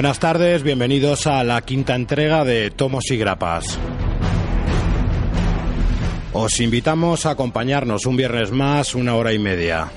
[0.00, 3.78] Buenas tardes, bienvenidos a la quinta entrega de Tomos y Grapas.
[6.32, 9.88] Os invitamos a acompañarnos un viernes más, una hora y media.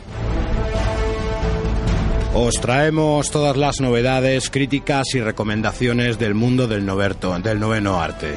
[2.34, 8.36] Os traemos todas las novedades, críticas y recomendaciones del mundo del, noverto, del noveno arte.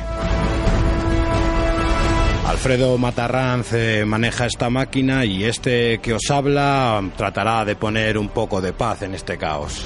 [2.47, 8.29] Alfredo Matarranz eh, maneja esta máquina y este que os habla tratará de poner un
[8.29, 9.85] poco de paz en este caos.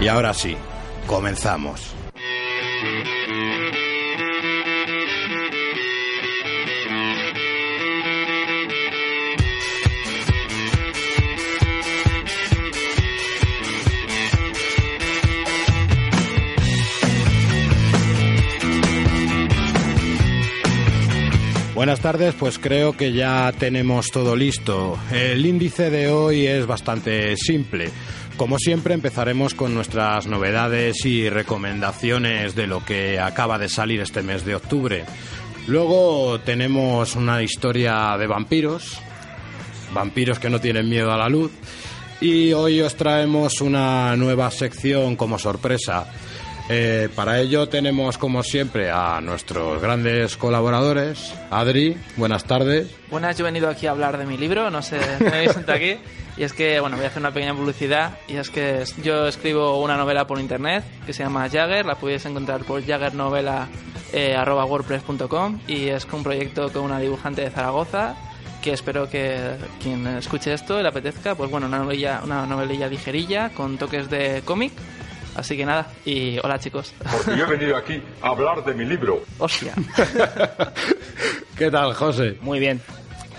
[0.00, 0.56] Y ahora sí,
[1.06, 1.94] comenzamos.
[21.74, 24.98] Buenas tardes, pues creo que ya tenemos todo listo.
[25.12, 27.90] El índice de hoy es bastante simple.
[28.38, 34.22] Como siempre empezaremos con nuestras novedades y recomendaciones de lo que acaba de salir este
[34.22, 35.04] mes de octubre.
[35.66, 39.00] Luego tenemos una historia de vampiros,
[39.92, 41.50] vampiros que no tienen miedo a la luz.
[42.20, 46.06] Y hoy os traemos una nueva sección como sorpresa.
[46.70, 51.34] Eh, para ello tenemos como siempre a nuestros grandes colaboradores.
[51.50, 52.94] Adri, buenas tardes.
[53.10, 55.78] Buenas, yo he venido aquí a hablar de mi libro, no sé, me habéis sentado
[55.78, 55.96] aquí.
[56.36, 58.18] Y es que, bueno, voy a hacer una pequeña publicidad.
[58.28, 62.26] Y es que yo escribo una novela por internet que se llama Jagger, la podéis
[62.26, 65.60] encontrar por jaggernovela.wordpress.com.
[65.66, 68.14] y es un proyecto con una dibujante de Zaragoza
[68.62, 71.34] que espero que quien escuche esto le apetezca.
[71.34, 74.72] Pues bueno, una novelilla, una novelilla ligerilla con toques de cómic
[75.38, 76.92] Así que nada, y hola chicos.
[76.98, 79.22] Porque yo he venido aquí a hablar de mi libro.
[79.38, 79.72] Hostia.
[81.56, 82.36] ¿Qué tal, José?
[82.40, 82.80] Muy bien.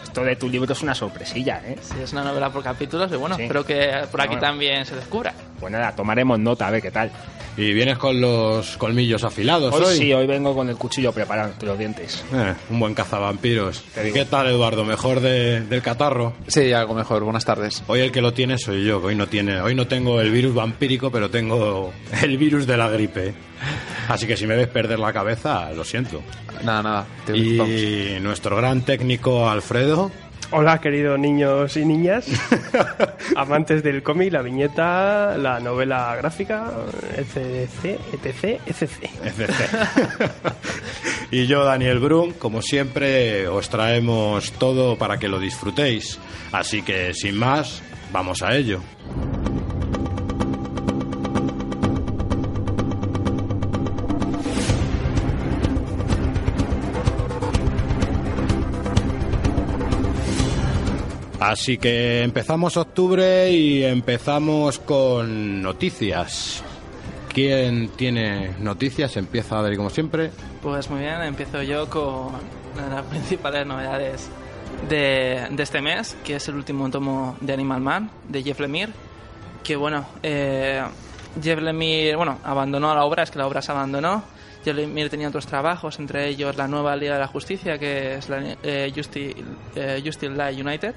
[0.04, 1.76] Esto de tu libro es una sorpresilla, ¿eh?
[1.82, 3.44] Sí, es una novela por capítulos y bueno, Sí.
[3.44, 4.42] espero que por aquí Bueno.
[4.42, 5.34] también se descubra.
[5.59, 7.12] Pues nada, tomaremos nota, a ver qué tal.
[7.58, 9.97] Y vienes con los colmillos afilados Hoy hoy.
[9.97, 12.24] sí, hoy vengo con el cuchillo preparado entre los dientes.
[12.34, 13.84] Eh, un buen cazavampiros.
[14.14, 14.86] ¿Qué tal, Eduardo?
[14.86, 16.34] ¿Mejor de- del catarro?
[16.48, 17.24] Sí, algo mejor.
[17.25, 17.84] Buenas tardes.
[17.88, 20.53] Hoy el que lo tiene soy yo, hoy no tiene, hoy no tengo el virus
[20.56, 21.92] vampírico, pero tengo
[22.24, 23.34] el virus de la gripe.
[24.08, 26.22] Así que si me ves perder la cabeza, lo siento.
[26.64, 27.06] Nada, nada.
[27.25, 27.38] Te-.
[27.38, 30.12] Y nuestro gran técnico Alfredo,
[30.52, 32.26] Hola, queridos niños y niñas,
[33.36, 36.72] amantes del cómic, la viñeta, la novela gráfica,
[37.16, 38.90] etc, etc, etc.
[41.32, 46.18] Y yo, Daniel Brun, como siempre, os traemos todo para que lo disfrutéis.
[46.52, 48.81] Así que, sin más, vamos a ello.
[61.40, 66.62] Así que empezamos octubre y empezamos con noticias.
[67.34, 69.16] ¿Quién tiene noticias?
[69.16, 70.31] Empieza Adri como siempre.
[70.62, 72.34] Pues muy bien, empiezo yo con
[72.90, 74.30] las principales novedades
[74.90, 78.92] de, de este mes, que es el último tomo de Animal Man, de Jeff Lemire,
[79.63, 80.84] que bueno, eh,
[81.42, 84.24] Jeff Lemire, bueno, abandonó la obra, es que la obra se abandonó.
[84.66, 88.28] Jeff Lemire tenía otros trabajos, entre ellos la nueva Liga de la Justicia, que es
[88.28, 88.92] la eh, eh,
[90.04, 90.96] Justice League United.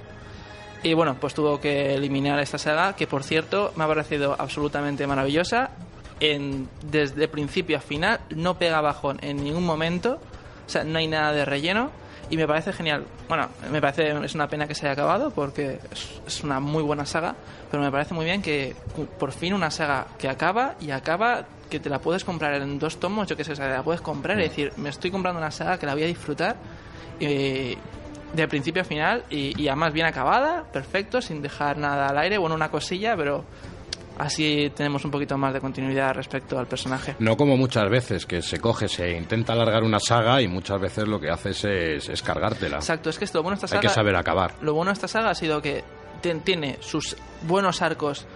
[0.82, 5.06] Y bueno, pues tuvo que eliminar esta saga, que por cierto me ha parecido absolutamente
[5.06, 5.70] maravillosa.
[6.18, 10.20] En, desde principio a final no pega bajón en ningún momento,
[10.66, 11.90] o sea, no hay nada de relleno.
[12.30, 13.04] Y me parece genial.
[13.28, 16.82] bueno, me parece es una pena que se haya acabado porque es, es una muy
[16.82, 17.34] buena saga,
[17.70, 18.74] pero me parece muy bien que
[19.18, 22.98] por fin una saga que acaba y acaba que te la puedes comprar en dos
[22.98, 25.50] tomos, yo que sé, o sea, la puedes comprar y decir, me estoy comprando una
[25.50, 26.56] saga que la voy a disfrutar
[27.20, 27.76] eh,
[28.32, 32.38] de principio a final y, y además bien acabada, perfecto, sin dejar nada al aire,
[32.38, 33.44] bueno, una cosilla, pero
[34.18, 37.16] así tenemos un poquito más de continuidad respecto al personaje.
[37.18, 41.08] No como muchas veces, que se coge, se intenta alargar una saga y muchas veces
[41.08, 42.76] lo que haces es, es cargártela.
[42.76, 44.54] Exacto, es que esto lo bueno de esta Hay saga que saber acabar.
[44.62, 45.82] Lo bueno de esta saga ha sido que
[46.20, 48.26] ten- tiene sus buenos arcos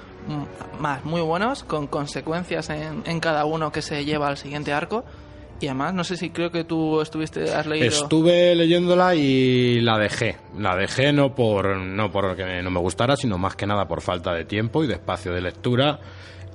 [0.81, 5.05] más muy buenos, con consecuencias en, en cada uno que se lleva al siguiente arco.
[5.61, 7.87] Y además, no sé si creo que tú estuviste, has leído.
[7.87, 10.37] Estuve leyéndola y la dejé.
[10.59, 14.35] La dejé no por no porque no me gustara, sino más que nada por falta
[14.35, 15.99] de tiempo y de espacio de lectura.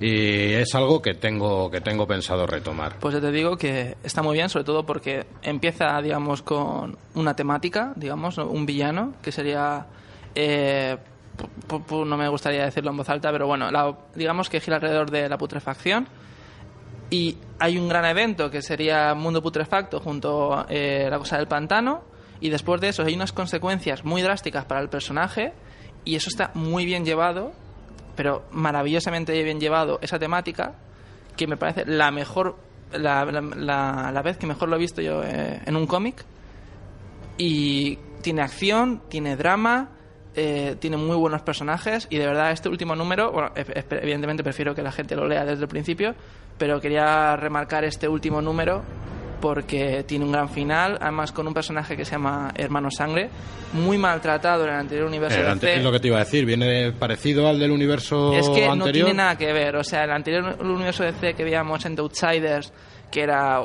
[0.00, 2.96] Y es algo que tengo que tengo pensado retomar.
[3.00, 7.34] Pues yo te digo que está muy bien, sobre todo porque empieza, digamos, con una
[7.36, 9.86] temática, digamos, un villano, que sería.
[10.34, 10.96] eh,
[11.90, 15.28] no me gustaría decirlo en voz alta, pero bueno, la- digamos que gira alrededor de
[15.28, 16.06] la putrefacción.
[17.12, 21.46] Y hay un gran evento que sería Mundo Putrefacto junto a eh, la cosa del
[21.46, 22.04] pantano.
[22.40, 25.52] Y después de eso hay unas consecuencias muy drásticas para el personaje.
[26.06, 27.52] Y eso está muy bien llevado,
[28.16, 30.74] pero maravillosamente bien llevado esa temática,
[31.36, 32.56] que me parece la mejor,
[32.92, 36.24] la, la- la- la vez que mejor lo he visto yo eh, en un cómic.
[37.38, 39.90] Y tiene acción, tiene drama,
[40.34, 44.82] eh, tiene muy buenos personajes y de verdad este último número, bueno, evidentemente prefiero que
[44.82, 46.14] la gente lo lea desde el principio,
[46.58, 48.82] pero quería remarcar este último número
[49.40, 53.28] porque tiene un gran final, además con un personaje que se llama Hermano Sangre,
[53.72, 55.78] muy maltratado en el anterior universo El de ante- DC.
[55.78, 58.72] es lo que te iba a decir, viene parecido al del universo Es que no
[58.74, 59.06] anterior.
[59.06, 59.74] tiene nada que ver.
[59.74, 62.72] O sea, el anterior universo DC que veíamos en The Outsiders,
[63.10, 63.62] que era.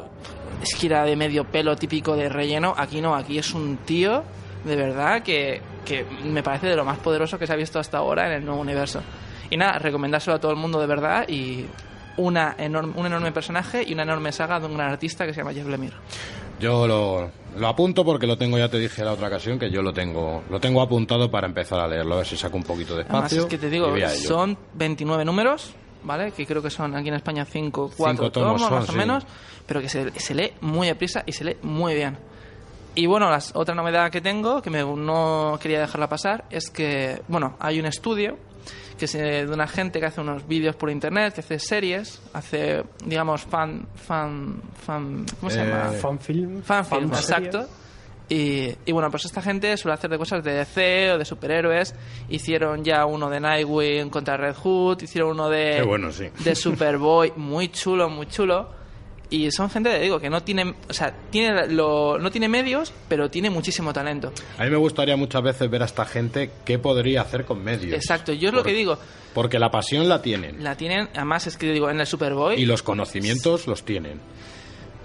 [0.63, 2.73] Es que era de medio pelo típico de relleno.
[2.75, 4.23] Aquí no, aquí es un tío,
[4.65, 7.99] de verdad, que, que me parece de lo más poderoso que se ha visto hasta
[7.99, 9.03] ahora en el nuevo universo.
[9.51, 11.67] Y nada, recomendárselo a todo el mundo de verdad y.
[12.17, 15.41] Una enorme, un enorme personaje y una enorme saga de un gran artista que se
[15.41, 15.95] llama Jeff Lemire.
[16.59, 19.83] Yo lo, lo apunto porque lo tengo, ya te dije la otra ocasión, que yo
[19.83, 22.95] lo tengo lo tengo apuntado para empezar a leerlo, a ver si saco un poquito
[22.95, 23.41] de Además, espacio.
[23.43, 26.31] es que te digo, a son 29 números, ¿vale?
[26.31, 28.97] Que creo que son aquí en España 5, 4 Cinco tomos son, más o sí.
[28.97, 29.23] menos,
[29.67, 32.17] pero que se, se lee muy deprisa y se lee muy bien.
[32.95, 37.21] Y bueno, la otra novedad que tengo, que me, no quería dejarla pasar, es que,
[37.27, 38.39] bueno, hay un estudio
[38.97, 42.83] que es de una gente que hace unos vídeos por internet, que hace series, hace,
[43.05, 45.91] digamos, fan, fan, fan, ¿cómo se Eh, llama?
[45.91, 46.61] Fanfilm.
[46.63, 47.45] Fanfilm, fanseries.
[47.47, 47.67] exacto.
[48.29, 51.95] Y, y bueno, pues esta gente suele hacer de cosas de DC o de superhéroes.
[52.27, 56.27] Hicieron ya uno de Nightwing contra Red Hood, hicieron uno de, Qué bueno, sí.
[56.43, 58.75] de Superboy, muy chulo, muy chulo.
[59.29, 62.93] Y son gente, te digo, que no tiene, o sea, tiene lo, no tiene medios,
[63.09, 64.31] pero tiene muchísimo talento.
[64.57, 67.93] A mí me gustaría muchas veces ver a esta gente qué podría hacer con medios.
[67.93, 68.97] Exacto, yo es lo que digo,
[69.33, 72.55] Porque la pasión la tienen la tienen, además es que digo, en el Superboy.
[72.59, 74.21] y los conocimientos los tienen.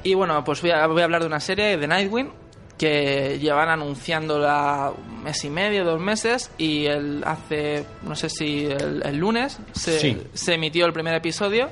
[0.05, 2.31] Y bueno, pues voy a, voy a hablar de una serie de Nightwing
[2.79, 8.67] que llevan anunciándola un mes y medio, dos meses, y el, hace, no sé si
[8.67, 10.19] el, el lunes se, Sí.
[10.33, 11.71] se emitió el primer episodio.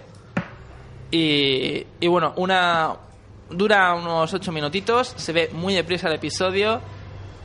[1.11, 2.97] Y, bueno, una
[3.51, 6.81] dura unos ocho minutitos, se ve muy deprisa el episodio,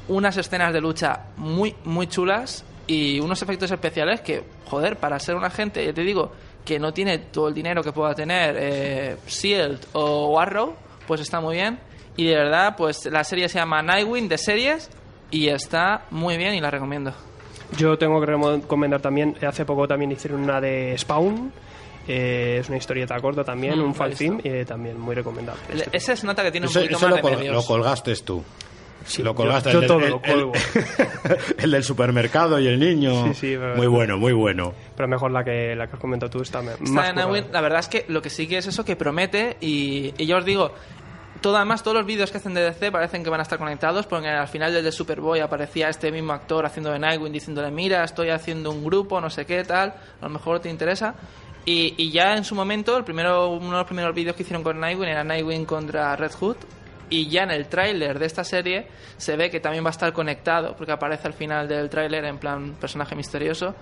[0.08, 5.36] unas escenas de lucha muy, muy chulas y unos efectos especiales que, joder, para ser
[5.36, 6.32] una gente, ya te digo,
[6.64, 10.76] que no tiene todo el dinero que pueda tener eh, Shield o Arrow,
[11.08, 11.80] pues está muy bien.
[12.18, 14.90] Y de verdad, pues la serie se llama Nightwing de series
[15.32, 17.14] y está muy bien y la recomiendo.
[17.78, 21.52] Yo tengo que recomendar también, hace poco también hicieron una de Spawn,
[22.08, 25.62] eh, es una historieta corta también, Mm, un y eh, también muy recomendable.
[25.74, 28.16] Le- Ese se nota que tiene un poquito eso más lo, de col- lo colgaste
[28.18, 28.44] tú.
[29.06, 29.72] Sí, lo yo- colgaste.
[29.72, 30.00] yo el, del- todo
[30.34, 30.60] el- lo el-
[31.60, 33.28] el del supermercado y el niño.
[33.28, 34.74] Sí, sí, pero- muy bueno, muy bueno.
[34.96, 37.16] Pero mejor la que, la que has comentado tú está Está más en
[37.52, 40.38] la verdad es que lo que sí que es eso que promete y, y yo
[40.38, 40.72] os digo,
[41.42, 44.08] todo, además todos los vídeos que hacen de DC parecen que van a estar conectados
[44.08, 48.04] porque al final del de Superboy aparecía este mismo actor haciendo de Nightwing diciéndole mira
[48.04, 49.90] estoy haciendo un grupo no sé qué tal
[50.22, 51.14] a lo mejor te interesa
[51.66, 54.64] y, y ya en su momento el primero uno de los primeros vídeos que hicieron
[54.64, 56.58] con Nightwing era Nightwing contra Red Hood
[57.10, 60.12] y ya en el tráiler de esta serie se ve que también va a estar
[60.14, 63.76] conectado porque aparece al final del tráiler en plan personaje misterioso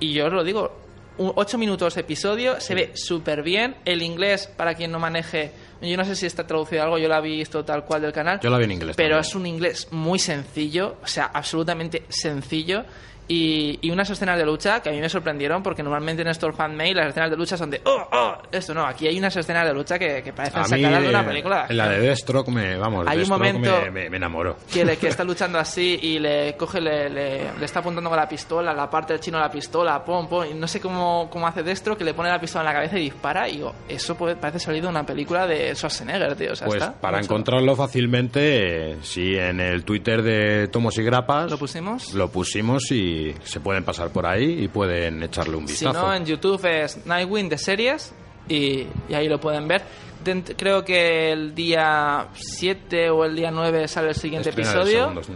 [0.00, 0.76] y yo os lo digo,
[1.18, 3.76] un- ocho minutos episodio, se ve súper bien.
[3.86, 7.16] El inglés, para quien no maneje, yo no sé si está traducido algo, yo lo
[7.16, 8.38] he visto tal cual del canal.
[8.40, 9.28] Yo la vi en inglés Pero también.
[9.30, 12.84] es un inglés muy sencillo, o sea, absolutamente sencillo.
[13.28, 16.54] Y, y unas escenas de lucha que a mí me sorprendieron porque normalmente en estos
[16.54, 19.66] fanmade las escenas de lucha son de oh, oh, esto no, aquí hay unas escenas
[19.66, 21.66] de lucha que, que parecen A mí, sacadas de una película.
[21.68, 24.56] en la de Deathstroke me, vamos, Hay un Deathstroke momento me, me- me enamoró.
[24.72, 28.16] que, le- que está luchando así y le coge, le, le- le está apuntando con
[28.18, 31.48] la pistola, la parte del chino la pistola, pum, pum, y no sé cómo, cómo
[31.48, 34.14] hace Destro, que le pone la pistola en la cabeza y dispara, y digo, eso
[34.16, 37.74] puede- parece salido de una película de Schwarzenegger, tío, o sea, Pues está para encontrarlo
[37.74, 42.14] fácilmente, eh, sí, en el Twitter de Tomos y Grapas ¿Lo pusimos?
[42.14, 46.06] lo pusimos y se pueden pasar por ahí y pueden echarle un Si vistazo.
[46.06, 48.12] no, en YouTube es Nightwing de series
[48.48, 49.82] y, y ahí lo pueden ver.
[50.24, 54.76] Dent- creo que el día 7 o el día 9 sale el siguiente Estrena el
[54.78, 55.00] episodio.
[55.00, 55.32] segundo, sí.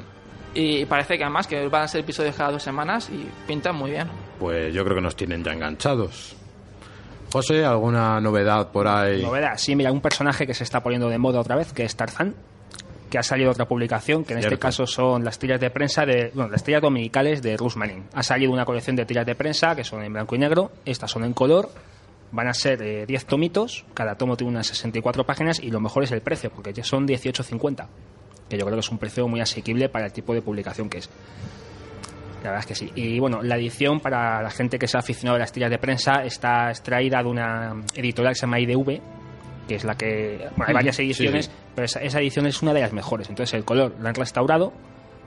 [0.52, 3.92] Y parece que además que van a ser episodios cada dos semanas y pintan muy
[3.92, 4.08] bien.
[4.40, 6.34] Pues yo creo que nos tienen ya enganchados.
[7.32, 9.22] José, ¿alguna novedad por ahí?
[9.22, 11.94] Novedad, sí, mira, un personaje que se está poniendo de moda otra vez, que es
[11.94, 12.34] Tarzán,
[13.10, 16.30] que ha salido otra publicación, que en este caso son las tiras de prensa de,
[16.32, 18.04] bueno, las tiras dominicales de Russ Manning.
[18.14, 21.10] Ha salido una colección de tiras de prensa que son en blanco y negro, estas
[21.10, 21.68] son en color,
[22.30, 26.04] van a ser eh, 10 tomitos, cada tomo tiene unas 64 páginas y lo mejor
[26.04, 27.86] es el precio, porque ya son 18.50,
[28.48, 30.98] que yo creo que es un precio muy asequible para el tipo de publicación que
[30.98, 31.10] es.
[32.44, 32.90] La verdad es que sí.
[32.94, 35.78] Y bueno, la edición para la gente que se ha aficionado a las tiras de
[35.78, 39.00] prensa está extraída de una editorial que se llama IDV,
[39.70, 40.48] que es la que.
[40.56, 41.52] Bueno, hay varias ediciones, sí.
[41.76, 43.28] pero esa, esa edición es una de las mejores.
[43.28, 44.72] Entonces, el color lo han restaurado,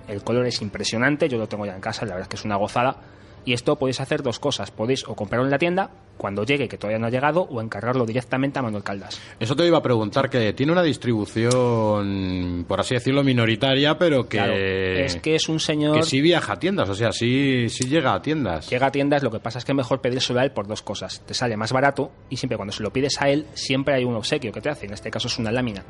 [0.09, 2.43] el color es impresionante, yo lo tengo ya en casa, la verdad es que es
[2.43, 2.97] una gozada.
[3.45, 6.77] Y esto podéis hacer dos cosas: podéis o comprarlo en la tienda cuando llegue, que
[6.77, 9.19] todavía no ha llegado, o encargarlo directamente a Manuel Caldas.
[9.39, 14.37] Eso te iba a preguntar, que tiene una distribución, por así decirlo, minoritaria, pero que...
[14.37, 15.95] Claro, es que es un señor.
[15.97, 18.69] que sí viaja a tiendas, o sea, sí, sí llega a tiendas.
[18.69, 20.81] Llega a tiendas, lo que pasa es que es mejor pedírselo a él por dos
[20.81, 21.21] cosas.
[21.25, 24.15] Te sale más barato y siempre cuando se lo pides a él, siempre hay un
[24.15, 24.85] obsequio que te hace.
[24.85, 25.83] En este caso es una lámina.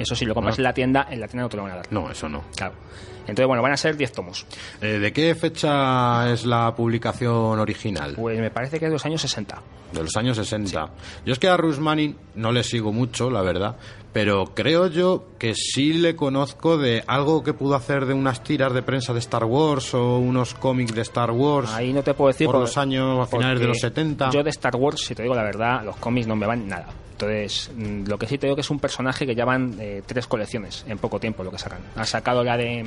[0.00, 0.60] Eso si lo compras Ah.
[0.60, 1.92] en la tienda, en la tienda no te lo van a dar.
[1.92, 2.42] No, eso no.
[2.56, 2.74] Claro.
[3.20, 4.46] Entonces, bueno, van a ser 10 tomos.
[4.80, 8.14] Eh, ¿De qué fecha es la publicación original?
[8.16, 9.60] Pues me parece que es de los años 60.
[9.92, 10.90] De los años 60.
[11.26, 13.76] Yo es que a Russ Manning no le sigo mucho, la verdad,
[14.12, 18.72] pero creo yo que sí le conozco de algo que pudo hacer de unas tiras
[18.72, 21.70] de prensa de Star Wars o unos cómics de Star Wars.
[21.72, 24.30] Ahí no te puedo decir por los años a finales de los 70.
[24.30, 26.88] Yo de Star Wars, si te digo la verdad, los cómics no me van nada.
[27.12, 30.02] Entonces, mm, lo que sí te digo que es un personaje que ya van eh,
[30.06, 31.80] tres colecciones en poco tiempo lo que sacan.
[31.94, 32.84] Han sacado la de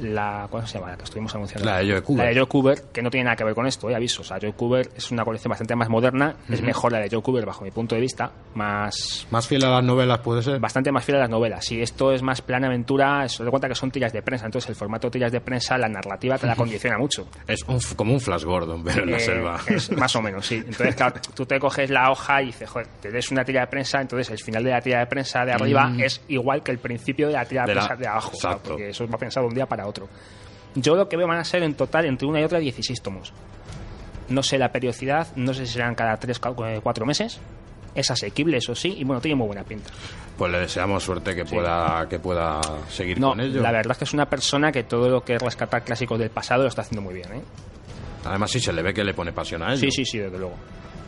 [0.00, 0.90] la ¿cómo se llama?
[0.92, 1.64] La que estuvimos anunciando.
[1.68, 2.24] La de Joe Cooper.
[2.24, 4.22] La de Joe Cooper, que no tiene nada que ver con esto, eh, aviso.
[4.22, 7.22] O sea, Joe Cooper es una colección bastante más moderna, es mejor la de Joe
[7.22, 10.58] Cooper bajo mi punto de vista, más Más fiel a las novelas puede ser.
[10.60, 11.64] bastante más fiel a las novelas.
[11.64, 14.68] Si esto es más plan aventura, se da cuenta que son tiras de prensa, entonces
[14.70, 17.28] el formato de tiras de prensa, la narrativa te la condiciona mucho.
[17.46, 19.60] Es un como un Flash Gordon, pero en la Eh, selva.
[19.66, 20.56] es más o menos, sí.
[20.56, 23.66] Entonces, claro, tú te coges la hoja y dices, joder, te des una tira de
[23.68, 26.78] prensa, entonces el final de la tira de prensa de arriba es igual que el
[26.78, 27.68] principio de la tira de, Mm.
[27.68, 28.70] De la- prensa de abajo, claro, Exacto.
[28.70, 30.08] porque eso va pensado un día para otro.
[30.74, 33.32] Yo lo que veo van a ser en total entre una y otra 16 tomos.
[34.28, 37.38] No sé la periodicidad, no sé si serán cada 3 4 meses.
[37.94, 39.88] Es asequible, eso sí, y bueno, tiene muy buena pinta.
[40.36, 43.62] Pues le deseamos suerte que pueda que pueda seguir No, con ello.
[43.62, 46.28] la verdad es que es una persona que todo lo que es rescatar clásicos del
[46.28, 47.42] pasado lo está haciendo muy bien, ¿eh?
[48.26, 49.78] Además sí se le ve que le pone pasión a ello.
[49.80, 50.56] Sí, sí, sí, desde luego.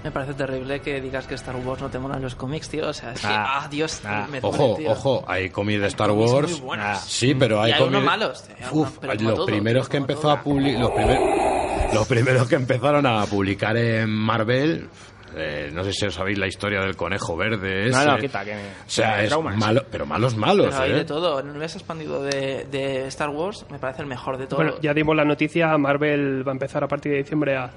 [0.05, 2.88] Me parece terrible que digas que Star Wars no te molan los cómics, tío.
[2.88, 4.26] O sea, es que, Ah, ah, Dios, ah.
[4.31, 4.90] me duele, Ojo, tío.
[4.93, 6.61] ojo, hay cómics de Star cómics muy Wars.
[6.61, 6.87] buenos.
[6.88, 9.88] Ah, Sí, pero hay Y hay unos malos, tío, Uf, pero como los todo, primeros
[9.88, 10.31] que empezó todo.
[10.33, 11.25] a publicar, los primeros,
[11.95, 14.88] los primeros que empezaron a publicar en Marvel,
[15.37, 17.90] eh, no sé si os sabéis la historia del conejo verde.
[17.90, 18.07] No, ese.
[18.07, 20.69] no, quita, que me- O sea, es malo, pero malos, malos.
[20.71, 20.95] Pero hay ¿eh?
[20.95, 21.40] de todo.
[21.40, 24.62] El universo expandido de, de Star Wars me parece el mejor de todos.
[24.62, 27.69] Bueno, ya dimos la noticia, Marvel va a empezar a partir de diciembre a...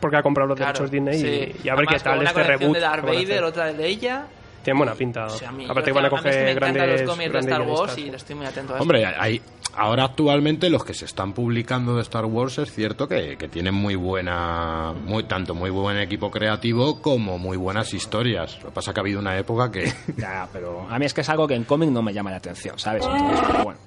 [0.00, 1.26] Porque ha comprado los Claro, derechos Disney sí.
[1.62, 2.74] y, y a ver Además, qué tal una este colección reboot.
[2.74, 4.26] de Darth Vader, otra de ella.
[4.62, 5.26] Tiene buena pinta.
[5.26, 6.74] O sea, a mí- Aparte que van a a mí es que coger me encantan
[6.74, 8.82] grandes, los cómics de grandes Star Wars y estoy muy atento a eso.
[8.82, 9.40] Hombre, hay,
[9.76, 13.74] ahora actualmente los que se están publicando de Star Wars es cierto que, que tienen
[13.74, 18.58] muy buena, muy tanto muy buen equipo creativo como muy buenas historias.
[18.60, 19.84] Lo que pasa que ha habido una época que
[20.16, 22.38] Ya, pero a mí es que es algo que en cómic no me llama la
[22.38, 23.04] atención, ¿sabes?
[23.06, 23.78] Entonces, pero bueno.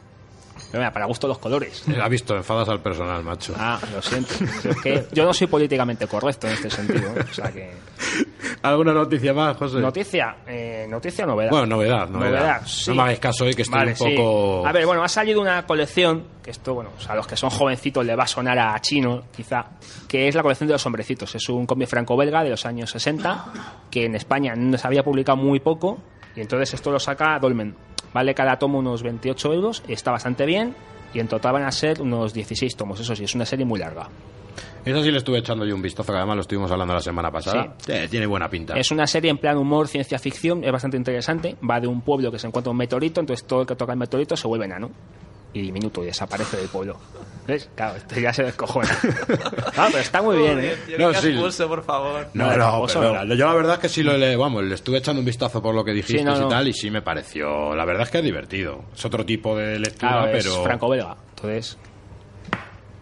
[0.72, 1.84] Pero mira, para gusto los colores.
[2.02, 3.54] ha visto enfadas al personal, macho.
[3.58, 4.34] Ah, lo siento.
[4.64, 7.10] Es que yo no soy políticamente correcto en este sentido.
[7.18, 7.26] ¿eh?
[7.30, 7.72] O sea que.
[8.62, 9.80] ¿Alguna noticia más, José?
[9.80, 11.50] Noticia, eh, noticia novedad.
[11.52, 12.62] Bueno, novedad, novedad.
[12.66, 12.90] sí.
[12.90, 14.16] No me hagáis caso hoy que estoy Vale, un sí.
[14.16, 14.68] poco...
[14.68, 17.38] A ver, bueno, ha salido una colección, que esto, bueno, o sea, a los que
[17.38, 19.66] son jovencitos le va a sonar a chino, quizá,
[20.08, 21.34] que es la colección de los hombrecitos.
[21.36, 23.46] Es un cómic franco-belga de los años 60,
[23.90, 26.00] que en España se había publicado muy poco,
[26.36, 27.76] y entonces esto lo saca Dolmen.
[28.14, 30.76] Vale cada tomo unos 28 euros, está bastante bien,
[31.14, 33.00] y en total van a ser unos 16 tomos.
[33.00, 34.10] Eso sí, es una serie muy larga.
[34.86, 37.32] Eso sí le estuve echando yo un vistazo, que además lo estuvimos hablando la semana
[37.32, 37.76] pasada.
[37.88, 38.76] Eh, tiene buena pinta.
[38.78, 41.58] Es una serie en plan humor, ciencia ficción, es bastante interesante.
[41.70, 44.00] Va de un pueblo que se encuentra un meteorito, entonces todo el que toca el
[44.00, 44.90] meteorito se vuelve enano.
[45.54, 46.98] Y diminuto y desaparece del pueblo.
[47.48, 47.70] ¿Ves?
[47.76, 48.88] Claro, este ya se descojona.
[49.78, 50.76] ah, pero está muy bien, ¿eh?
[50.88, 51.34] Yo No, sí.
[51.68, 52.28] por favor.
[52.34, 53.34] No, No, pero no.
[53.36, 55.74] yo la verdad es que sí lo le, vamos, le estuve echando un vistazo por
[55.74, 56.46] lo que dijiste Sí, no, no.
[56.46, 58.84] y tal y sí me pareció, la verdad es que es divertido.
[58.96, 61.16] Es otro tipo de lectura, Claro, es pero franco-belga.
[61.36, 61.78] Entonces,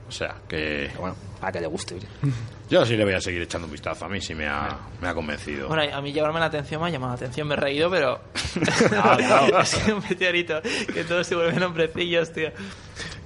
[0.08, 1.96] o sea, que bueno, para que le guste.
[2.70, 5.08] yo sí le voy a seguir echando un vistazo, a mí sí me ha, me
[5.08, 5.68] ha convencido.
[5.68, 8.20] Bueno, a mí llevarme la atención me ha llamado la atención, me he reído, pero.
[8.90, 9.60] Claro, claro.
[9.62, 10.62] es que un meteorito,
[10.94, 12.50] que todos se vuelven hombrecillos, tío.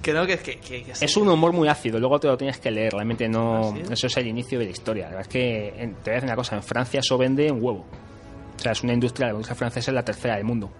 [0.02, 2.58] Que no, que, que, que, que Es un humor muy ácido, luego te lo tienes
[2.58, 3.70] que leer, realmente no...
[3.72, 3.92] ¿Ah, sí?
[3.92, 5.04] Eso es el inicio de la historia.
[5.04, 7.50] La verdad es que, en- te voy a decir una cosa, en Francia eso vende
[7.52, 7.86] un huevo.
[8.56, 10.70] O sea, es una industria, la industria francesa es la tercera del mundo.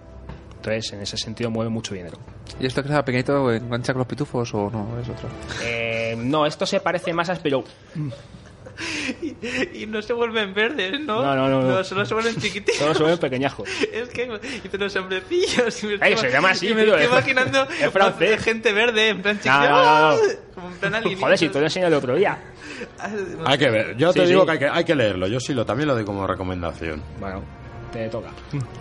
[0.63, 2.17] Entonces, en ese sentido mueve mucho dinero.
[2.59, 4.97] ¿Y esto que sea pequeñito engancha con los pitufos o no?
[5.01, 5.27] Es otro.
[5.61, 7.65] Eh, no, esto se parece más a Spirou.
[9.73, 11.21] Y no se vuelven verdes, ¿no?
[11.23, 11.83] No, no, no, no.
[11.83, 12.75] solo se vuelven chiquititos.
[12.77, 13.69] Solo se ven pequeñajos.
[13.91, 14.25] Es que
[14.63, 15.83] dicen los hombrecillos.
[15.83, 18.41] Y me Ay, estoy- se llama así, y me estoy es- imaginando es francés.
[18.43, 19.53] gente verde, en plan chiquito.
[19.59, 20.21] No, no, no, no.
[20.55, 21.21] Como en plan alienígenas.
[21.23, 22.39] Joder, si tú lo enseñas el otro día.
[22.99, 23.09] Ah,
[23.45, 24.45] Hay que ver, yo Sí, te digo sí.
[24.47, 27.01] que hay, que hay que leerlo, yo sí lo también lo doy como recomendación.
[27.19, 27.43] Bueno,
[27.93, 28.29] te toca.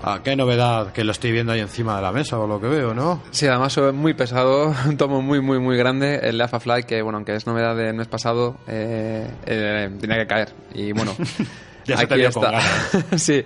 [0.02, 2.66] Ah, qué novedad que lo estoy viendo ahí encima de la mesa o lo que
[2.66, 3.23] veo, ¿no?
[3.31, 6.87] Sí, además es muy pesado, un tomo muy, muy, muy grande, el de Alpha Flight,
[6.87, 10.49] que bueno, aunque es novedad del mes pasado, eh, eh, tiene que caer.
[10.75, 11.14] Y bueno,
[11.85, 12.45] Ya se te con
[13.19, 13.45] sí,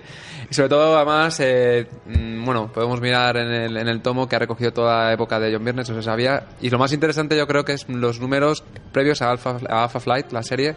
[0.49, 4.35] y sobre todo además, eh, mm, bueno, podemos mirar en el, en el tomo que
[4.35, 6.43] ha recogido toda la época de John Byrne, eso se sabía.
[6.61, 9.99] Y lo más interesante yo creo que es los números previos a Alpha, a Alpha
[9.99, 10.75] Flight, la serie,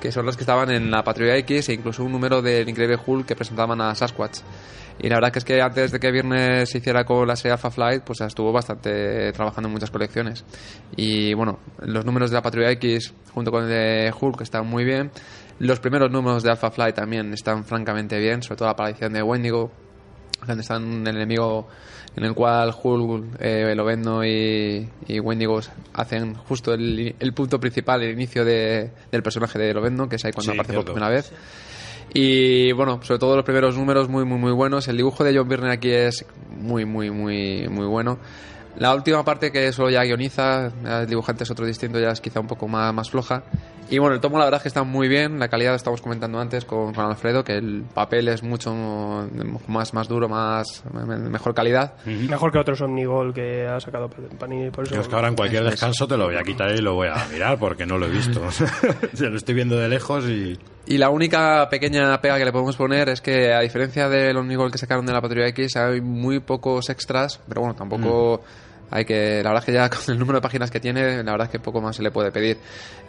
[0.00, 2.98] que son los que estaban en la Patrulla X e incluso un número del Increíble
[3.04, 4.38] Hulk que presentaban a Sasquatch.
[5.02, 7.70] Y la verdad es que antes de que Viernes se hiciera con la serie Alpha
[7.70, 10.44] Flight, pues estuvo bastante trabajando en muchas colecciones.
[10.96, 14.84] Y bueno, los números de la Patrulla X junto con el de Hulk están muy
[14.84, 15.10] bien.
[15.58, 19.22] Los primeros números de Alpha Flight también están francamente bien, sobre todo la aparición de
[19.22, 19.70] Wendigo,
[20.46, 21.68] donde están un enemigo
[22.16, 25.60] en el cual Hulk, eh, Lovendo y, y Wendigo
[25.94, 30.24] hacen justo el, el punto principal, el inicio de- del personaje de Lovendo, que es
[30.24, 30.86] ahí cuando Sí, aparece cierto.
[30.92, 31.32] por primera vez.
[32.12, 34.88] Y bueno, sobre todo los primeros números muy, muy, muy buenos.
[34.88, 38.18] El dibujo de John Byrne aquí es muy, muy, muy, muy bueno.
[38.78, 42.40] La última parte que solo ya guioniza, el dibujante es otro distinto, ya es quizá
[42.40, 43.42] un poco más, más floja.
[43.92, 46.38] Y bueno, el tomo la verdad es que está muy bien, la calidad estamos comentando
[46.38, 48.72] antes con, con Alfredo, que el papel es mucho
[49.66, 51.94] más, más duro, más me- mejor calidad.
[52.06, 54.70] Mejor que otros Omnigol que ha sacado Panini.
[54.70, 56.78] Por eso Yo es que ahora en cualquier descanso te lo voy a quitar y
[56.80, 58.40] lo voy a mirar porque no lo he visto.
[59.14, 60.56] Se lo estoy viendo de lejos y...
[60.86, 64.72] Y la única pequeña pega que le podemos poner es que, a diferencia del Omnigol
[64.72, 68.42] que sacaron de la Patrulla X, hay muy pocos extras, pero bueno, tampoco
[68.90, 69.40] hay que.
[69.44, 71.50] La verdad es que ya con el número de páginas que tiene, la verdad es
[71.50, 72.58] que poco más se le puede pedir.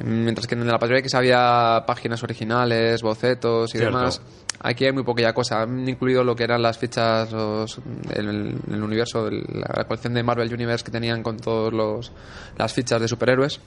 [0.03, 3.97] Mientras que en la Patrulla X había páginas originales, bocetos y Cierto.
[3.97, 4.21] demás.
[4.63, 5.63] Aquí hay muy poquilla cosa.
[5.63, 7.79] Han incluido lo que eran las fichas, los-
[8.13, 12.11] el, el universo, el- la colección de Marvel Universe que tenían con todas
[12.57, 13.59] las fichas de superhéroes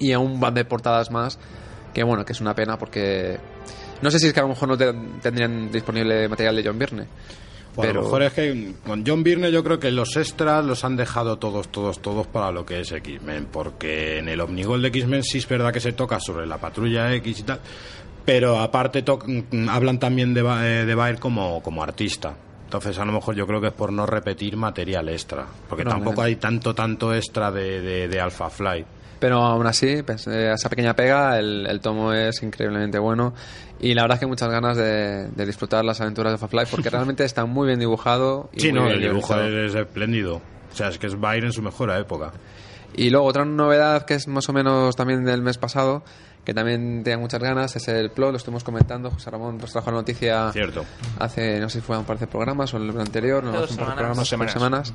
[0.00, 1.38] y aún van de portadas más
[1.92, 3.38] que bueno que es una pena porque
[4.00, 6.78] no sé si es que a lo mejor no te- tendrían disponible material de John
[6.78, 7.06] Byrne
[7.74, 10.84] pero a lo mejor es que con John Byrne yo creo que los extras los
[10.84, 14.88] han dejado todos, todos, todos para lo que es X-Men, porque en el Omnigol de
[14.88, 17.60] X-Men sí es verdad que se toca sobre la patrulla X y tal,
[18.26, 22.34] pero aparte to- mm, hablan también de, Ba- eh, de Baer como, como artista.
[22.64, 25.92] Entonces a lo mejor yo creo que es por no repetir material extra, porque No,
[25.92, 28.86] tampoco hay tanto, tanto extra de, de, de Alpha Flight.
[29.22, 33.32] Pero aún así pues, eh, esa pequeña pega el, el tomo es increíblemente bueno
[33.80, 36.68] y la verdad es que hay muchas ganas de, de disfrutar las aventuras de Flight
[36.68, 40.42] porque realmente está muy bien dibujado y Sí, muy no, bien el dibujo es espléndido.
[40.72, 42.32] O sea, es que es Baer en su mejor época.
[42.94, 46.02] Y luego otra novedad que es más o menos también del mes pasado,
[46.44, 49.90] que también tenía muchas ganas, es el plot, lo estuvimos comentando, José Ramón nos trajo
[49.90, 50.84] la noticia Cierto.
[51.18, 53.62] hace, no sé si fue un par de programas o el anterior, no, Hace un
[53.62, 53.94] par de semanas.
[53.96, 54.52] programas, Dos semanas.
[54.52, 54.94] semanas.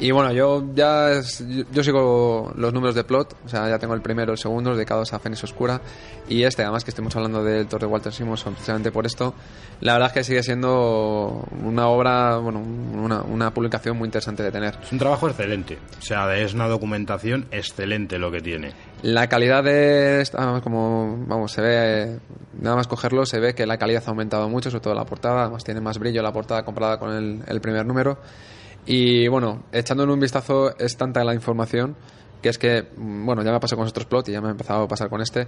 [0.00, 3.78] Y bueno, yo ya es- yo, yo sigo los números de plot, o sea, ya
[3.80, 5.80] tengo el primero, el segundo, dedicados a Fénix Oscura,
[6.28, 9.34] y este, además que estemos hablando del Thor de Walter Simonson precisamente por esto,
[9.80, 14.52] la verdad es que sigue siendo una obra, bueno, una, una publicación muy interesante de
[14.52, 14.78] tener.
[14.82, 15.78] Es un trabajo excelente.
[15.98, 18.72] O sea, es una documentación excelente lo que tiene.
[19.02, 22.18] La calidad de esta- como vamos, se ve
[22.60, 25.42] nada más cogerlo, se ve que la calidad ha aumentado mucho, sobre todo la portada,
[25.42, 28.18] además tiene más brillo la portada comparada con el, el primer número.
[28.86, 31.94] Y bueno, echándole un vistazo es tanta la información
[32.42, 34.50] que es que, mm, bueno, ya me pasó con otros plot y ya me ha
[34.52, 35.46] empezado a pasar con este.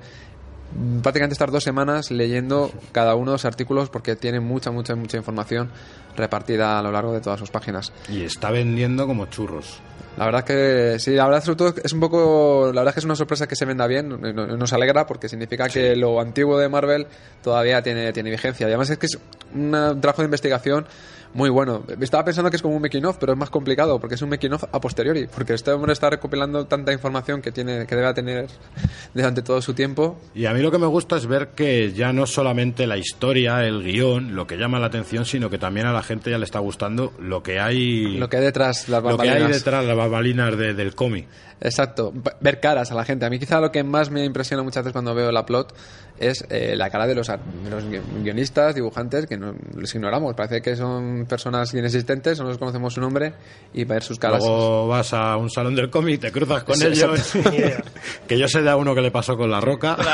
[1.02, 5.16] Prácticamente estar dos semanas leyendo cada uno de los artículos porque tiene mucha, mucha, mucha
[5.16, 5.68] información
[6.16, 7.92] repartida a lo largo de todas sus páginas.
[8.08, 9.80] Y está vendiendo como churros.
[10.16, 13.04] La verdad que sí, la verdad sobre todo es un poco, la verdad que es
[13.06, 16.58] una sorpresa que se venda bien, no- no- nos alegra porque significa que lo antiguo
[16.58, 17.06] de Marvel
[17.42, 18.66] todavía tiene, tiene vigencia.
[18.66, 19.18] Y además es que es
[19.54, 20.86] un trabajo de investigación
[21.34, 21.84] muy bueno.
[22.00, 24.28] Estaba pensando que es como un making of, pero es más complicado porque es un
[24.30, 28.12] making of a posteriori, porque este hombre está recopilando tanta información que tiene que debe
[28.14, 28.48] tener
[29.14, 30.18] durante todo su tiempo.
[30.34, 33.64] Y a mí lo que me gusta es ver que ya no solamente la historia,
[33.64, 36.44] el guion, lo que llama la atención, sino que también a la gente ya le
[36.44, 39.56] está gustando lo que hay Lo que hay detrás, las lo que hay bambalinas.
[39.58, 41.26] detrás las bambalinas de- del cómic.
[41.62, 43.26] Exacto, ver caras a la gente.
[43.26, 45.74] A mí quizá lo que más me impresiona muchas veces cuando veo la plot
[46.20, 50.34] es eh, la cara de los, de los gui- guionistas, dibujantes, que no, los ignoramos.
[50.34, 53.32] Parece que son personas inexistentes, no nos conocemos su nombre
[53.74, 54.40] y ver sus caras.
[54.44, 57.32] Luego vas a un salón del cómic, te cruzas con Sí, ellos.
[58.28, 59.96] que yo sé de a uno que le pasó con la roca.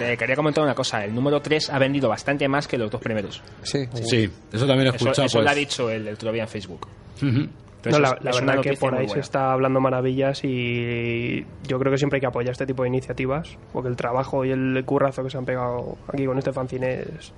[0.00, 1.04] Eh, quería comentar una cosa.
[1.04, 3.40] El número 3 ha vendido bastante más que los dos primeros.
[3.62, 5.26] Sí, Sí, eso también he Eso, escuchado.
[5.26, 5.44] eso pues.
[5.44, 6.88] lo ha dicho el, el otro día en Facebook.
[7.22, 7.46] Ujú.
[7.84, 11.92] Entonces, No, la, la verdad que por ahí se está hablando maravillas y yo creo
[11.92, 15.22] que siempre hay que apoyar este tipo de iniciativas porque el trabajo y el currazo
[15.22, 17.32] que se han pegado aquí con este fanzine es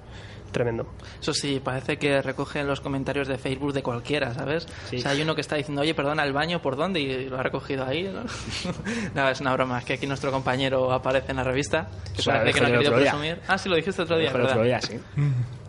[0.52, 0.86] tremendo.
[1.20, 4.66] Eso sí, parece que recogen los comentarios de Facebook de cualquiera, ¿sabes?
[4.88, 4.96] Sí.
[4.96, 7.00] O sea, hay uno que está diciendo, oye, perdona, ¿el baño por dónde?
[7.00, 8.22] Y lo ha recogido ahí, ¿no?
[9.14, 12.30] no, es una broma, es que aquí nuestro compañero aparece en la revista, que Eso
[12.30, 13.40] lo parece que no ha querido presumir.
[13.48, 14.64] Ah, sí, lo dijiste otro día, el otro ¿verdad?
[14.64, 14.98] día, sí.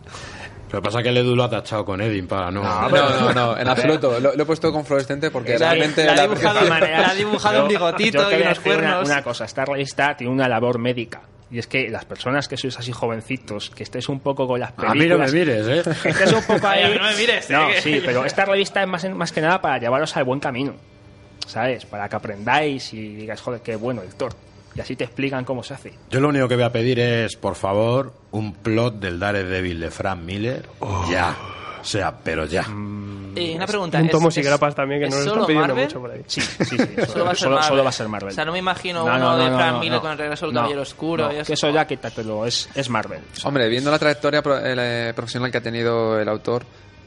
[0.70, 2.62] Lo que pasa es que el Edu lo ha tachado con Edin para no.
[2.62, 4.20] No, No, no, no, en absoluto.
[4.20, 8.34] Lo, lo he puesto con fluorescente porque realmente la ha la- dibujado, un bigotito y
[8.34, 9.08] a unos cuernos.
[9.08, 11.22] Una, cosa, esta revista tiene una labor médica.
[11.50, 14.70] Y es que las personas que sois así jovencitos, que estéis un poco con las
[14.72, 14.98] A películas...
[14.98, 15.82] mí no me mires, ¿eh?
[16.02, 16.94] Que estés un poco ahí...
[16.94, 19.78] No me mires, eh, No, sí, pero esta revista es más, más que nada para
[19.78, 20.74] llevaros al buen camino.
[21.46, 21.86] ¿Sabes?
[21.86, 24.34] Para que aprendáis y digáis, joder, qué bueno, Héctor.
[24.78, 25.92] Y así te explican cómo se hace.
[26.08, 29.90] Yo lo único que voy a pedir es, por favor, un plot del Daredevil de
[29.90, 30.68] Frank Miller.
[31.10, 31.36] Ya.
[31.80, 32.62] O sea, pero ya.
[33.34, 33.98] Y una pregunta.
[33.98, 35.84] un ¿es- tomo es- sigrapas también que ¿es nos lo están pidiendo Marvel?
[35.86, 36.22] mucho por ahí.
[36.26, 36.76] Sí, sí, sí.
[37.08, 37.68] Solo va a ser solo, Marvel.
[37.68, 38.28] solo va a ser Marvel.
[38.30, 40.00] O sea, no me imagino No, uno no, de no, Frank no, Miller no.
[40.00, 41.46] con el regreso del No, Caballero Oscuro no, y eso.
[41.46, 43.20] que eso ya quítatelo, es, es Marvel.
[43.44, 46.64] Hombre, viendo la trayectoria pro- eh, profesional que ha tenido el autor,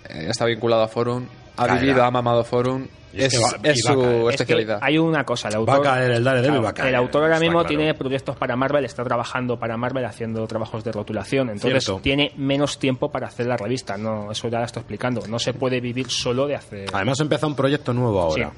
[0.09, 1.25] eh, está vinculado a Forum,
[1.57, 1.81] ha Caerá.
[1.81, 4.15] vivido, ha mamado Forum, Y es es, que va- es y va a su caer.
[4.15, 4.79] Es que especialidad.
[4.81, 6.89] hay una cosa, el Va autor, a caer el Daredevil, Claro, va a caer.
[6.89, 7.67] el autor ahora mismo claro.
[7.67, 12.01] tiene proyectos para Marvel, está trabajando para Marvel haciendo trabajos de rotulación, entonces Cierto.
[12.01, 15.53] tiene menos tiempo para hacer la revista, no, eso ya lo estoy explicando, no se
[15.53, 16.85] puede vivir solo de hacer...
[16.93, 18.49] Además, empieza un proyecto nuevo ahora.
[18.49, 18.57] Sí.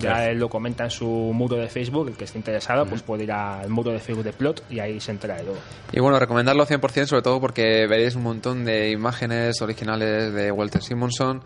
[0.00, 3.24] Ya él lo comenta en su muro de Facebook, el que esté interesado, pues puede
[3.24, 5.56] ir al muro de Facebook de Plot y ahí se entera de todo.
[5.92, 10.82] Y bueno, recomendarlo 100%, sobre todo porque veréis un montón de imágenes originales de Walter
[10.82, 11.42] Simonson.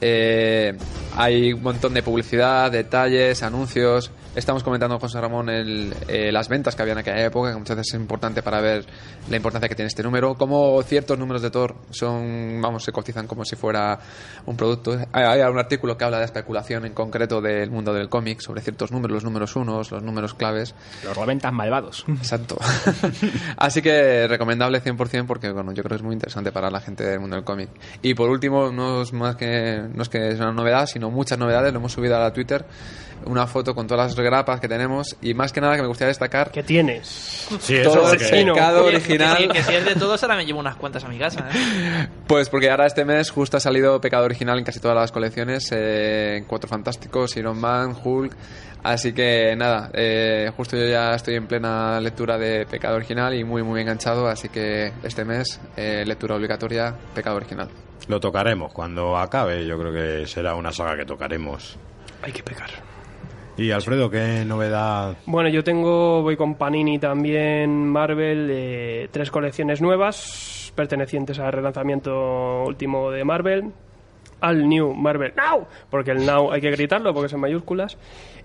[0.00, 0.76] Eh,
[1.16, 4.10] hay un montón de publicidad, detalles, anuncios.
[4.34, 7.56] Estamos comentando con José Ramón el, eh, las ventas que había en aquella época, que
[7.56, 8.84] muchas veces es importante para ver
[9.30, 10.34] la importancia que tiene este número.
[10.34, 13.96] Como ciertos números de Thor son, vamos, se cotizan como si fuera
[14.46, 14.98] un producto.
[15.12, 18.60] Hay, hay un artículo que habla de especulación en concreto del mundo del cómic sobre
[18.60, 20.74] ciertos números, los números unos, los números claves.
[21.04, 22.04] Los reventas malvados.
[22.08, 22.56] Exacto.
[23.56, 27.04] Así que recomendable 100% porque bueno, yo creo que es muy interesante para la gente
[27.04, 27.70] del mundo del cómic.
[28.02, 31.38] Y por último, no es más que no es que es una novedad, sino muchas
[31.38, 32.64] novedades, lo hemos subido a la Twitter,
[33.26, 36.08] una foto con todas las grapas que tenemos y más que nada que me gustaría
[36.08, 37.46] destacar ¿Qué tienes?
[37.60, 39.36] Sí, eso todo el pecado original.
[39.36, 41.48] Que, si- que si es de todos, ahora me llevo unas cuantas a mi casa.
[41.52, 42.08] ¿eh?
[42.26, 45.70] Pues porque ahora este mes justo ha salido Pecado Original en casi todas las colecciones,
[45.72, 48.34] eh, en Cuatro Fantásticos, Iron Man, Hulk.
[48.82, 53.42] Así que nada, eh, justo yo ya estoy en plena lectura de Pecado Original y
[53.44, 57.68] muy muy enganchado, así que este mes eh, lectura obligatoria Pecado Original.
[58.08, 59.66] Lo tocaremos cuando acabe.
[59.66, 61.78] Yo creo que será una saga que tocaremos.
[62.22, 62.68] Hay que pegar.
[63.56, 65.16] Y Alfredo, ¿qué novedad?
[65.26, 72.64] Bueno, yo tengo, voy con Panini también, Marvel, eh, tres colecciones nuevas pertenecientes al relanzamiento
[72.64, 73.72] último de Marvel.
[74.40, 77.96] Al New Marvel Now, porque el Now hay que gritarlo porque es en mayúsculas.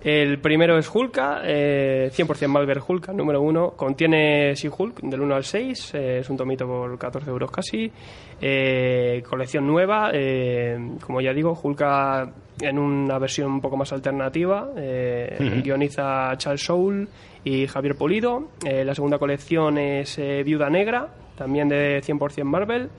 [0.02, 3.71] El primero es Hulka, eh, 100% Marvel Hulka, número uno.
[3.71, 7.91] Contiene sí Hulk del 1 al 6, eh, es un tomito por 14 euros casi.
[8.39, 14.69] Eh, colección nueva, eh, como ya digo, Hulka en una versión un poco más alternativa.
[14.78, 17.08] eh, Guioniza Charles Soule
[17.43, 18.52] y Javier Polido.
[18.63, 22.89] La segunda colección es Viuda Negra, también de 100% Marvel.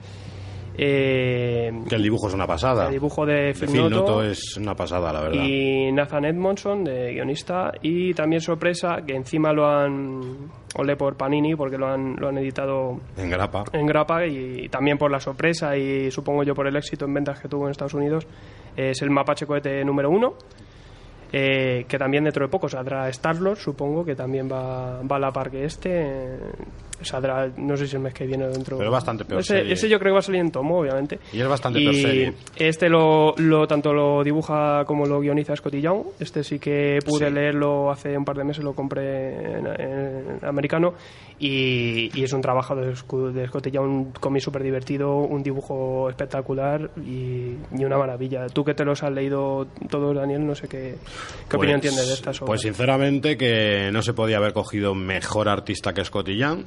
[0.83, 2.85] Eh, Que el dibujo es una pasada.
[2.87, 5.43] el dibujo de De Phil Phil Noto Noto es una pasada, la verdad.
[5.43, 10.19] y Nathan Edmondson, de guionista, y también sorpresa que encima lo han,
[10.75, 13.63] ole por Panini, porque lo han, lo han editado En grapa.
[13.73, 17.39] en grapa y también por la sorpresa y supongo yo por el éxito en ventas
[17.39, 18.25] que tuvo en Estados Unidos,
[18.75, 20.33] es el Mapache Cohete número uno.
[21.33, 25.31] eh, que también dentro de poco saldrá Star-Lord, supongo que también va, va a la
[25.31, 26.27] par que este.
[27.03, 28.77] Saldrá, no sé si el mes que viene o dentro.
[28.77, 29.73] Pero bastante peor Ese, serie.
[29.73, 31.19] ese yo creo que va a salir en tomo, obviamente.
[31.33, 32.33] Y es bastante Y peor serie.
[32.55, 36.03] Este lo, lo tanto lo dibuja como lo guioniza Scotty Young.
[36.19, 37.33] Este sí que pude Sí.
[37.33, 40.93] leerlo hace un par de meses, lo compré en, en- americano.
[41.39, 46.07] Y, y es un trabajo de, de Scott Young, un cómic súper divertido, un dibujo
[46.09, 48.45] espectacular y, y una maravilla.
[48.47, 50.95] Tú que te los has leído todos, Daniel, no sé qué,
[51.49, 52.47] qué opinión Pues- tienes de estas obras.
[52.47, 56.63] Pues sinceramente que no se podía haber cogido mejor artista que Scotty Young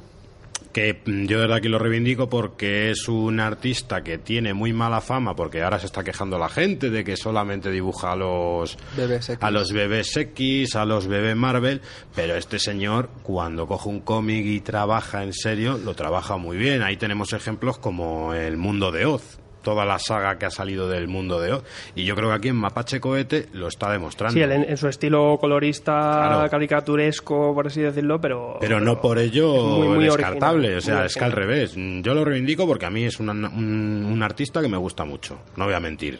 [0.75, 5.33] que yo desde aquí lo reivindico porque es un artista que tiene muy mala fama
[5.33, 9.41] porque ahora se está quejando la gente de que solamente dibuja a los Bebés X.
[9.41, 11.79] a los bebés X, a los bebés Marvel,
[12.13, 16.81] pero este señor cuando coge un cómic y trabaja en serio, lo trabaja muy bien.
[16.81, 21.09] Ahí tenemos ejemplos como el Mundo de Oz, toda la saga que ha salido del
[21.09, 21.63] Mundo de Oz
[21.95, 24.33] y yo creo que aquí en Mapache Cohete lo está demostrando.
[24.33, 26.49] Sí, en, en su estilo colorista, Claro.
[26.49, 28.57] caricaturesco, por así decirlo, pero...
[28.61, 31.73] Pero no por ello es muy, muy descartable, original, o sea, es que al revés.
[31.75, 35.39] Yo lo reivindico porque a mí es una- un, un artista que me gusta mucho,
[35.57, 36.19] no voy a mentir.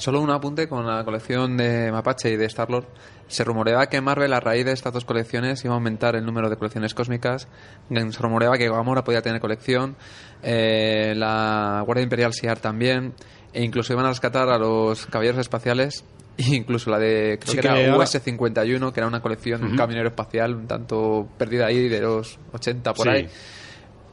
[0.00, 2.86] Solo un apunte con la colección de Mapache y de Star-Lord.
[3.28, 6.48] Se rumoreaba que Marvel, a raíz de estas dos colecciones, iba a aumentar el número
[6.48, 7.48] de colecciones cósmicas.
[7.90, 9.96] Se rumoreaba que Gamora podía tener colección,
[10.42, 13.12] eh, la Guardia Imperial Siar también,
[13.52, 16.02] e incluso iban a rescatar a los Caballeros Espaciales,
[16.38, 19.62] e incluso la de, creo Sí que, que era ahora- US-51, que era una colección,
[19.62, 23.10] un camionero espacial, un tanto perdida ahí de los 80 por Sí.
[23.12, 23.28] ahí.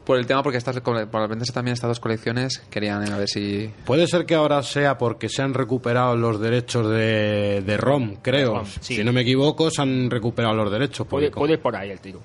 [0.08, 4.08] Por el tema, porque estas, por también estas dos colecciones, querían a ver si Puede
[4.08, 8.54] ser que ahora sea porque se han recuperado los derechos de, de ROM, creo.
[8.54, 8.96] ROM, sí.
[8.96, 11.06] Si no me equivoco, se han recuperado los derechos.
[11.08, 12.22] Puede, puede ir por ahí el tiro.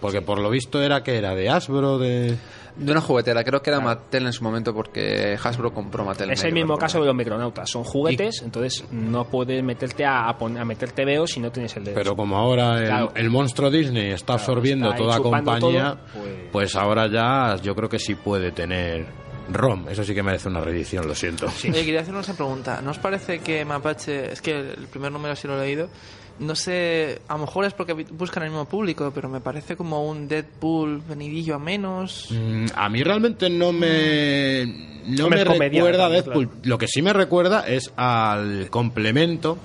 [0.00, 2.38] porque por lo visto era que era de Hasbro, de...
[2.76, 6.30] De una juguetera, creo que era Mattel en su momento porque Hasbro compró Mattel.
[6.30, 7.70] Es el mismo caso de los micronautas.
[7.70, 11.74] Son juguetes, entonces no puedes meterte a, a, pon- a meter TVO si no tienes
[11.76, 12.00] el derecho.
[12.02, 13.12] Pero como ahora el, Claro.
[13.14, 17.88] el monstruo Disney está absorbiendo está toda compañía, todo, pues- pues ahora ya yo creo
[17.88, 19.06] que sí puede tener
[19.50, 19.88] ROM.
[19.88, 21.46] Eso sí que merece una reedición, lo siento.
[21.46, 22.80] Oye, quería hacer una pregunta.
[22.82, 25.88] ¿No os parece que Mapache, es que el primer número sí lo he leído,
[26.38, 30.08] no sé, a lo mejor es porque buscan el mismo público, pero me parece como
[30.08, 32.28] un Deadpool venidillo a menos.
[32.30, 34.64] Mm, A mí realmente no me
[35.06, 36.50] no me recuerda a Deadpool.
[36.64, 39.58] Lo que sí me recuerda es al complemento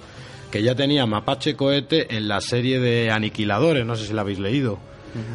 [0.51, 4.39] que ya tenía Mapache Cohete en la serie de Aniquiladores, no sé si la habéis
[4.39, 4.79] leído.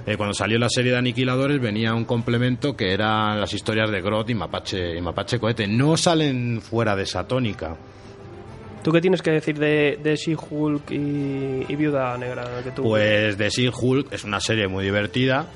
[0.07, 4.01] Eh, cuando salió la serie de Aniquiladores venía un complemento que eran las historias de
[4.01, 5.67] Groth y Mapache, y Mapache Cohete.
[5.67, 7.77] No salen fuera de esa tónica.
[8.87, 12.45] ¿Tú qué tienes que decir de, de She-Hulk y, y Viuda Negra?
[12.63, 15.49] Que tú, Pues The Sea Hulk es una serie muy divertida.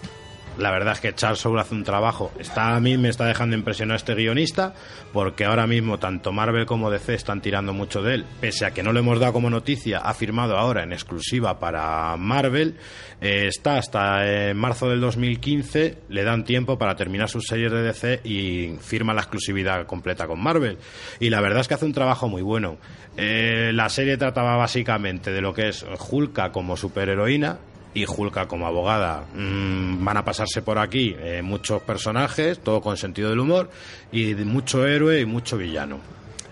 [0.59, 2.33] La verdad es que Charles Soule hace un trabajo.
[2.39, 4.75] Está, a mí me está dejando impresionar este guionista,
[5.13, 8.27] porque ahora mismo tanto Marvel como DC están tirando mucho de él.
[8.41, 12.17] Pese a que no lo hemos dado como noticia, ha firmado ahora en exclusiva para
[12.17, 12.77] Marvel.
[13.21, 17.83] Eh, está hasta eh, marzo del 2015, le dan tiempo para terminar sus series de
[17.83, 20.79] DC y firma la exclusividad completa con Marvel.
[21.21, 22.77] Y la verdad es que hace un trabajo muy bueno.
[23.17, 27.59] Eh, la serie trataba básicamente de lo que es Hulka como superheroína
[27.95, 29.25] y Hulka como abogada.
[29.35, 33.71] Mm, van a pasarse por aquí eh, muchos personajes, todo con sentido del humor,
[34.13, 35.99] y mucho héroe y mucho villano.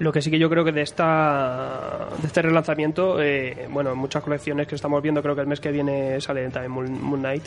[0.01, 3.99] Lo que sí que yo creo que de esta de este relanzamiento, eh, bueno, en
[3.99, 7.21] muchas colecciones que estamos viendo, creo que el mes que viene sale también Moon, Moon
[7.21, 7.45] Knight,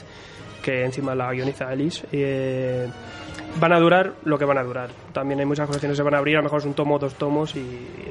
[0.61, 2.05] que encima la guioniza Alice.
[2.11, 2.87] eh,
[3.59, 4.89] van a durar lo que van a durar.
[5.13, 6.99] También hay muchas colecciones que se van a abrir, a lo mejor es un tomo,
[6.99, 7.65] dos tomos y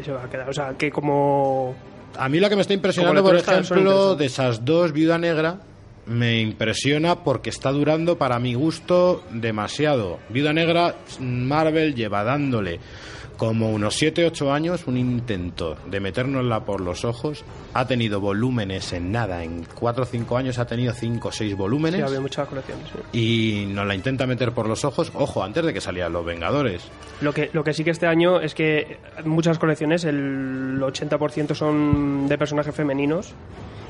[0.05, 0.49] se va a quedar.
[0.49, 1.75] O sea, que como
[2.19, 5.57] A mí la que me está impresionando, por ejemplo, de esas dos Viuda Negra,
[6.06, 10.18] me impresiona porque está durando para mi gusto demasiado.
[10.28, 12.80] Viuda Negra, Marvel lleva dándole
[13.40, 17.42] como unos 7-8 años un intento de metérnosla por los ojos.
[17.72, 21.50] Ha tenido volúmenes en nada, en 4 o 5 años ha tenido 5 o 6
[21.50, 22.02] sí, volúmenes.
[22.02, 22.86] había muchas colecciones.
[22.88, 23.18] sí.
[23.18, 26.82] y nos la intenta meter por los ojos, ojo, antes de que salieran los Vengadores.
[27.22, 32.28] Lo que, lo que sí que este año es que muchas colecciones, el 80% son
[32.28, 33.32] de personajes femeninos.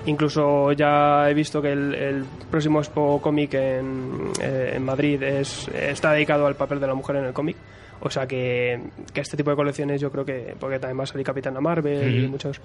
[0.06, 5.68] Incluso ya he visto que el, el próximo Expo Comic en, eh, en Madrid es,
[5.68, 7.56] está dedicado al papel de la mujer en el cómic.
[8.02, 8.80] O sea que,
[9.12, 12.24] que este tipo de colecciones yo creo que, porque también va a salir Capitana Marvel
[12.24, 12.58] y muchos,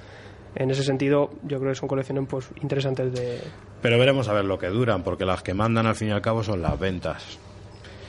[0.56, 3.42] en ese sentido yo creo que son colecciones pues interesantes de...
[3.82, 6.22] Pero veremos a ver lo que duran, porque las que mandan al fin y al
[6.22, 7.38] cabo son las ventas.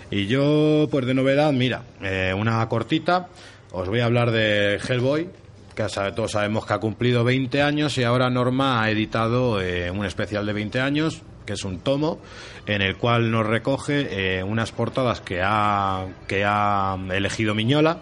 [0.08, 3.26] Y yo, pues de novedad, mira, eh, una cortita,
[3.72, 5.28] os voy a hablar de Hellboy,
[5.76, 9.90] que sabe- todos sabemos que ha cumplido 20 años y ahora Norma ha editado eh,
[9.92, 12.18] un especial de 20 años, que es un tomo,
[12.66, 17.98] en el cual nos recoge eh, unas portadas que ha, que ha elegido Miñola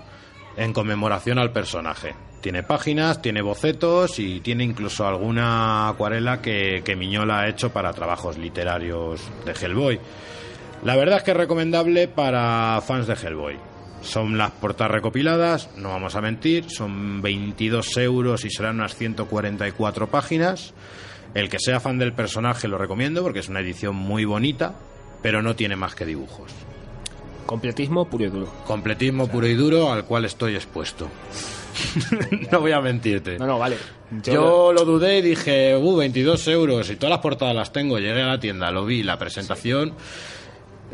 [0.57, 2.15] en conmemoración al personaje.
[2.41, 7.93] Tiene páginas, tiene bocetos y tiene incluso alguna acuarela que, que Miñola ha hecho para
[7.93, 9.99] trabajos literarios de Hellboy.
[10.85, 13.57] La verdad es que es recomendable para fans de Hellboy.
[14.05, 20.09] Son las portadas recopiladas, no vamos a mentir, son 22 euros y serán unas 144
[20.09, 20.75] páginas.
[21.35, 24.75] El que sea fan del personaje lo recomiendo porque es una edición muy bonita,
[25.23, 26.53] pero no tiene más que dibujos.
[27.47, 28.53] Completismo puro y duro.
[28.67, 31.09] Completismo puro y duro al cual estoy expuesto.
[32.53, 33.39] no voy a mentirte.
[33.39, 33.77] No, no, vale.
[34.23, 37.99] Yo, lo dudé y dije, uh, 22 euros y todas las portadas las tengo.
[37.99, 39.95] Llegué a la tienda, lo vi, la presentación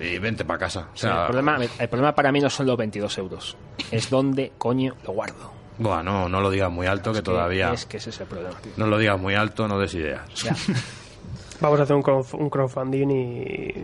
[0.00, 0.88] y vente para casa.
[0.92, 3.56] O Sí, el, problema, el problema para mí no son los 22 euros.
[3.90, 5.52] Es dónde coño lo guardo.
[5.78, 7.72] buah, no, no lo digas muy alto que todavía...
[7.72, 8.72] Es que ese es el problema, tío.
[8.76, 10.22] No lo digas muy alto, no des ideas.
[10.42, 10.54] Ya.
[11.60, 13.74] Vamos a hacer un, crowdf- un crowdfunding y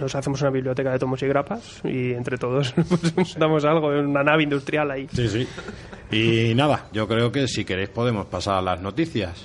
[0.00, 2.72] nos hacemos una biblioteca de tomos y grapas y entre todos
[3.16, 5.08] pues, damos algo, una nave industrial ahí.
[5.12, 5.48] Sí, sí.
[6.12, 9.42] Y nada, yo creo que si queréis podemos pasar a las noticias.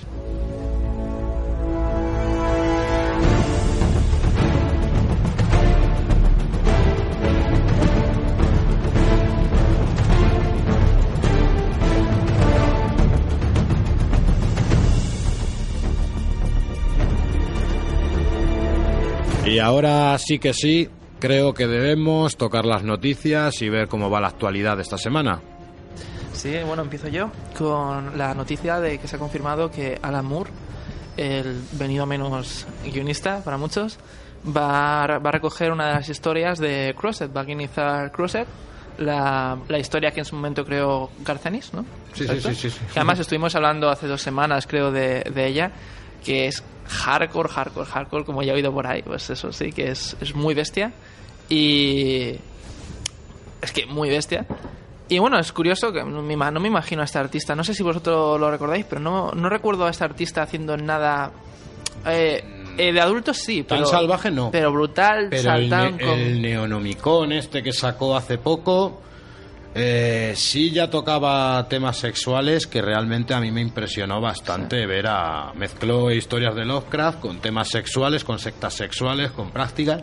[19.52, 20.88] Y ahora sí que sí,
[21.20, 25.42] creo que debemos tocar las noticias y ver cómo va la actualidad de esta semana.
[26.32, 30.50] Sí, bueno, empiezo yo con la noticia de que se ha confirmado que Alan Moore,
[31.18, 33.98] el venido menos guionista para muchos,
[34.46, 38.48] va a, va a recoger una de las historias de Crosset, va a guionizar Crosset,
[38.96, 41.84] la, la historia que en su momento creó Garcenis, ¿no?
[42.14, 42.78] Sí, sí, sí, sí, sí.
[42.94, 45.72] Que además estuvimos hablando hace dos semanas, creo, de, de ella,
[46.24, 49.90] que es hardcore, hardcore, hardcore, como ya he oído por ahí, pues eso sí, que
[49.90, 50.92] es, es muy bestia.
[51.48, 52.36] Y
[53.60, 54.46] es que muy bestia.
[55.08, 57.54] Y bueno, es curioso que no me, ima- no me imagino a este artista.
[57.54, 61.30] No sé si vosotros lo recordáis, pero no, no recuerdo a este artista haciendo nada.
[62.06, 62.42] eh,
[62.78, 63.90] eh, de adultos sí, Tan pero.
[63.90, 64.50] salvaje no.
[64.50, 66.08] Pero brutal, Pero el, ne- con.
[66.18, 69.02] el Neonomicon este que sacó hace poco,
[69.74, 75.52] eh, sí ya tocaba temas sexuales que realmente a mí me impresionó bastante ver a...
[75.54, 80.02] Mezcló historias de Lovecraft con temas sexuales, con sectas sexuales, con prácticas.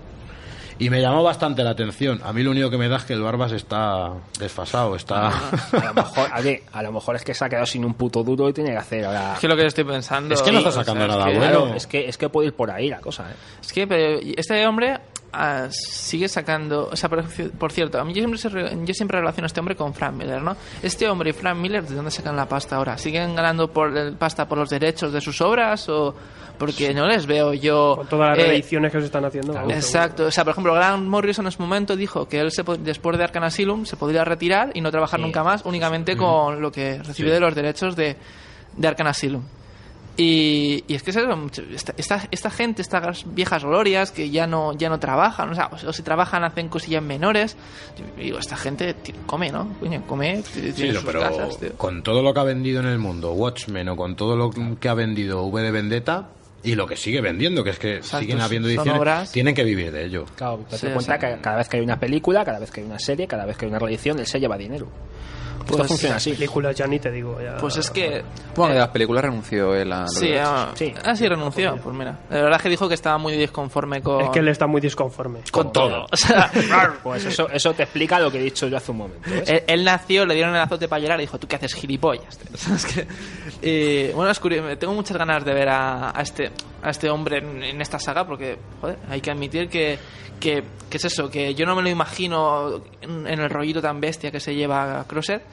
[0.81, 2.21] Y me llamó bastante la atención.
[2.23, 5.27] A mí lo único que me da es que el Barbas está desfasado, está...
[5.73, 7.95] A lo, mejor, a, ver, a lo mejor es que se ha quedado sin un
[7.95, 9.33] puto duro y tiene que hacer ahora.
[9.33, 10.33] Es que lo que estoy pensando.
[10.33, 11.51] Es que no está o sea, sacando es nada que- bueno.
[11.63, 13.35] Claro, es que, es que puede ir por ahí la cosa, ¿eh?
[13.61, 14.99] Es que pero este hombre
[15.33, 16.89] ah, sigue sacando.
[16.91, 17.23] O sea, por,
[17.57, 19.93] por cierto, a mí yo siempre, se re- yo siempre relaciono a este hombre con
[19.93, 20.55] Frank Miller, ¿no?
[20.83, 22.97] Este hombre y Frank Miller, ¿de dónde sacan la pasta ahora?
[22.97, 26.15] ¿Siguen ganando por el pasta por los derechos de sus obras o.?
[26.59, 27.93] Porque no les veo yo.
[27.95, 29.57] Con todas las eh, reediciones que se están haciendo.
[29.71, 33.17] Exacto, o sea, por ejemplo, Grant Morrison en su momento dijo que él se después
[33.17, 35.25] de Arkham Asylum se podría retirar y no trabajar Sí.
[35.25, 38.17] nunca más, únicamente con lo que recibe de los derechos de,
[38.75, 39.41] de Arkham Asylum.
[40.21, 44.29] Y, y es que es eso, mucho- esta, esta, esta gente, estas viejas glorias que
[44.29, 47.55] ya no, ya no trabajan, o sea, o, o si trabajan hacen cosillas menores.
[47.97, 49.69] Yo digo, esta gente tío, come, ¿no?
[49.79, 51.71] Coño, come, tiene Sí, sus pero casas, tío.
[51.77, 54.89] con todo lo que ha vendido en el mundo Watchmen o con todo lo que
[54.89, 56.27] ha vendido V de Vendetta
[56.63, 59.31] y lo que sigue vendiendo, que es que Exacto, siguen habiendo ediciones, obras.
[59.31, 60.25] tienen que vivir de ello.
[60.35, 62.69] Claro, te Sí, cuenta o sea- que cada vez que hay una película, cada vez
[62.71, 64.89] que hay una serie, cada vez que hay una reedición, él se lleva dinero.
[65.59, 66.31] Esto Pues- funciona así.
[66.33, 67.37] Películas ya ni te digo.
[67.41, 68.23] Ya, Pues es que
[68.55, 70.93] Bueno, eh, de las películas renunció él a los Sí, ah, Sí.
[71.05, 71.77] ah, sí, renunció.
[71.77, 74.47] Pues mira, la verdad es que dijo que estaba muy disconforme con, Es que él
[74.47, 75.39] está muy disconforme.
[75.51, 76.05] con todo.
[76.11, 76.51] O sea,
[77.03, 79.29] Pues eso, eso te explica lo que he dicho yo hace un momento.
[79.29, 79.47] ¿ves?
[79.49, 82.37] él, él nació, le dieron el azote para llorar y dijo, ¿tú qué haces, gilipollas?
[82.37, 82.49] tío?".
[82.75, 83.07] Es que,
[83.61, 87.37] eh, bueno, es curioso, tengo muchas ganas de ver a, a este a este hombre
[87.37, 89.97] en, en esta saga porque, joder, hay que admitir que,
[90.39, 93.99] que, que es eso, que yo no me lo imagino en, en el rollito tan
[93.99, 95.43] bestia que se lleva Crosset.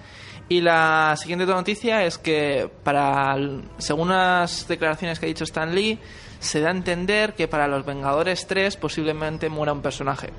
[0.48, 3.36] Y la siguiente noticia es que para
[3.78, 5.98] según las declaraciones que ha dicho Stan Lee,
[6.38, 10.30] se da a entender que para los Vengadores 3 posiblemente muera un personaje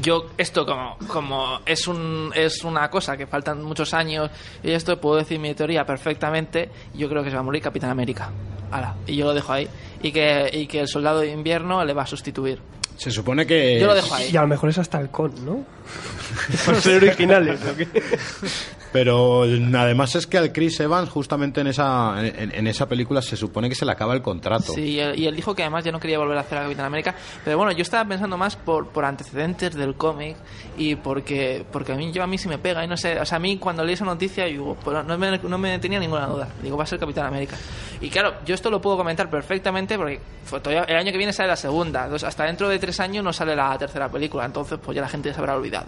[0.00, 4.30] yo esto como como es un es una cosa que faltan muchos años
[4.62, 7.90] y esto puedo decir mi teoría perfectamente yo creo que se va a morir Capitán
[7.90, 8.30] América
[8.74, 9.68] Ala, y yo lo dejo ahí
[10.02, 12.58] y que y que el soldado de invierno le va a sustituir
[12.96, 15.32] Se supone que yo lo dejo ahí Y a lo mejor es hasta el con,
[15.44, 15.64] ¿no?
[16.66, 17.60] Por ser originales.
[17.64, 17.86] ¿o qué?
[18.94, 23.68] Pero además es que al Chris Evans justamente en esa en, esa película se supone
[23.68, 24.72] que se le acaba el contrato.
[24.72, 27.12] Sí, y él, dijo que además ya no quería volver a hacer a Capitán América.
[27.44, 30.36] Pero bueno, yo estaba pensando más por, por antecedentes del cómic
[30.78, 33.26] y porque porque a mí yo a mí sí me pega y no sé, o
[33.26, 36.28] sea, a mí cuando leí esa noticia digo, pues no me, no me tenía ninguna
[36.28, 36.46] duda.
[36.62, 37.56] Digo, va a ser Capitán América.
[38.00, 41.48] Y claro, yo esto lo puedo comentar perfectamente porque todavía- el año que viene sale
[41.48, 42.04] la segunda.
[42.04, 44.44] Entonces, hasta dentro de tres años no sale la tercera película.
[44.44, 45.86] Entonces, pues ya la gente se habrá olvidado.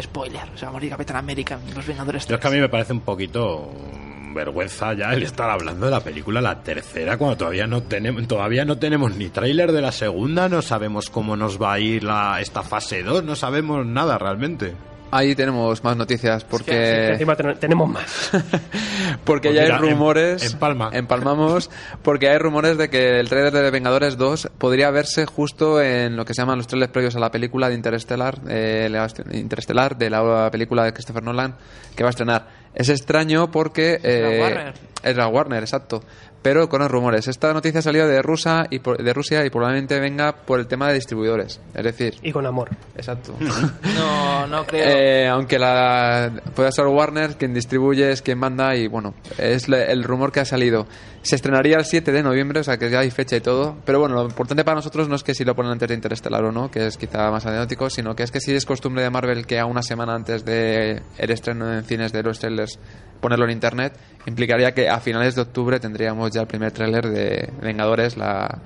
[0.00, 2.40] Spoiler, se va a morir Capitán América, Los Vengadores Yo es 3.
[2.40, 6.00] que a mí me parece un poquito mm, vergüenza ya el estar hablando de la
[6.00, 10.48] película la tercera cuando todavía no tenemos todavía no tenemos ni tráiler de la segunda,
[10.48, 14.74] no sabemos cómo nos va a ir la esta fase 2, no sabemos nada realmente.
[15.16, 18.30] Ahí tenemos más noticias porque Encima ten- tenemos más.
[19.24, 20.90] porque Pues ya mira, hay rumores em- empalma.
[20.92, 21.70] empalmamos
[22.02, 26.24] porque hay rumores de que el trailer de Vengadores 2 podría verse justo en lo
[26.24, 30.10] que se llaman los trailers previos a la película de Interstellar eh, la- Interstellar de
[30.10, 31.56] la película de Christopher Nolan
[31.94, 34.74] que va a estrenar es extraño porque la eh, Warner.
[35.02, 36.02] es la Warner exacto
[36.46, 39.98] pero con los rumores esta noticia salió de Rusia y por- de Rusia y probablemente
[39.98, 42.70] venga por el tema de distribuidores es decir Y con amor.
[42.96, 44.84] exacto No, no creo.
[44.86, 49.90] Eh, aunque la puede ser Warner quien distribuye es quien manda y bueno es le-
[49.90, 50.86] el rumor que ha salido
[51.22, 53.98] se estrenaría el 7 de noviembre o sea que ya hay fecha y todo pero
[53.98, 56.52] bueno lo importante para nosotros no es que si lo ponen antes de Interestelar o
[56.52, 59.46] no que es quizá más anecdótico sino que es que si es costumbre de Marvel
[59.46, 62.78] que a una semana antes de el estreno en cines de los trailers
[63.26, 63.92] ponerlo en internet
[64.26, 68.58] implicaría que a finales de octubre tendríamos ya el primer tráiler de Vengadores la,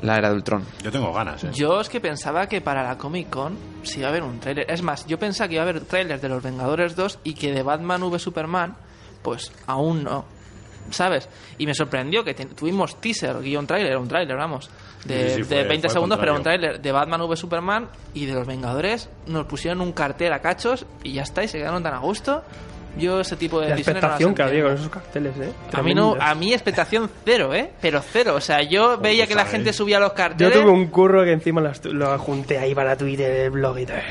[0.00, 1.50] la era de Ultron Yo tengo ganas, ¿eh?
[1.52, 4.70] Yo es que pensaba que para la Comic Con sí iba a haber un tráiler.
[4.70, 7.52] Es más, yo pensaba que iba a haber trailers de los Vengadores 2 y que
[7.52, 8.74] de Batman v Superman,
[9.22, 10.24] pues aún no.
[10.90, 11.28] ¿Sabes?
[11.58, 14.70] Y me sorprendió que tuvimos teaser, guion tráiler, un tráiler, vamos,
[15.04, 17.88] de, Sí, sí, fue- de 20 fue segundos, pero un tráiler de Batman v Superman
[18.14, 21.58] y de los Vengadores nos pusieron un cartel a cachos y ya está, y se
[21.58, 22.42] quedaron tan a gusto.
[22.98, 25.52] Yo ese tipo de La decisiones no expectación que había con esos carteles, ¿eh?
[25.72, 27.70] A mí no, a mí expectación cero, ¿eh?
[27.80, 28.34] Pero cero.
[28.36, 30.52] O sea, yo veía que la gente subía los Yo carteles.
[30.54, 34.02] tuve un curro que encima las- lo junté ahí para Twitter, el blog y tal.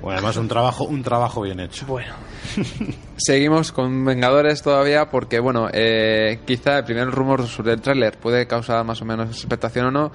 [0.00, 1.86] Bueno, además un trabajo, un trabajo bien hecho.
[1.86, 2.12] Bueno,
[3.16, 8.46] Seguimos con Vengadores todavía porque, bueno, eh, quizá el primer rumor sobre el tráiler puede
[8.48, 10.12] causar más o menos expectación o no.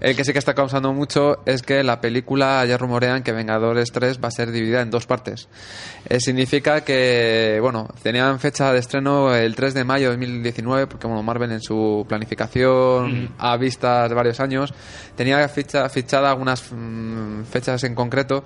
[0.00, 3.92] El que sí que está causando mucho es que la película ya rumorean que Vengadores
[3.92, 5.48] 3 va a ser dividida en dos partes.
[6.08, 11.06] Eh, significa que, bueno, tenían fecha de estreno el 3 de mayo de 2019 porque,
[11.06, 14.72] bueno, Marvel en su planificación a vistas de varios años
[15.16, 18.42] tenía ficha, fichada algunas mm, fechas en concreto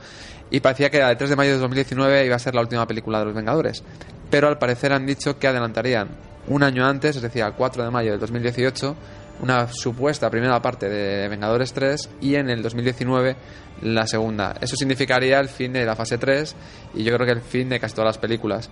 [0.50, 3.20] y parecía que el 3 de mayo de 2019 iba a ser la última película
[3.20, 3.84] de los Vengadores.
[4.28, 6.08] Pero al parecer han dicho que adelantarían
[6.48, 8.96] un año antes, es decir, al 4 de mayo del 2018,
[9.44, 13.36] una supuesta primera parte de Vengadores 3 y en el 2019
[13.82, 14.56] la segunda.
[14.58, 16.56] Eso significaría el fin de la fase 3
[16.94, 18.70] y yo creo que el fin de casi todas las películas.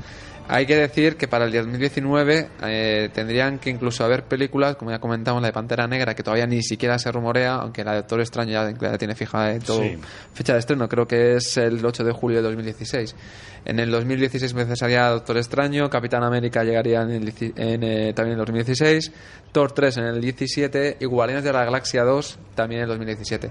[0.55, 4.99] Hay que decir que para el 2019 eh, tendrían que incluso haber películas, como ya
[4.99, 8.21] comentamos, la de Pantera Negra, que todavía ni siquiera se rumorea, aunque la de Doctor
[8.21, 9.97] Extraño ya, ya tiene fija todo, Sí.
[10.35, 13.17] fecha de estreno, creo que es el 8 de julio de 2016.
[13.65, 18.41] En el 2016 empezaría Doctor Extraño, Capitán América llegaría en el, en, eh, también en
[18.41, 19.11] el 2016,
[19.53, 23.51] Thor 3 en el 17 y Guardianes de la Galaxia 2 también en el 2017.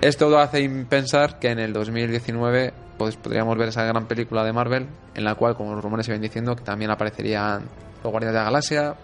[0.00, 4.52] Esto lo hace pensar que en el 2019 pues, podríamos ver esa gran película de
[4.52, 7.62] Marvel en la cual, como los rumores se ven diciendo, que también aparecerían
[8.02, 8.94] los Guardianes de la Galaxia.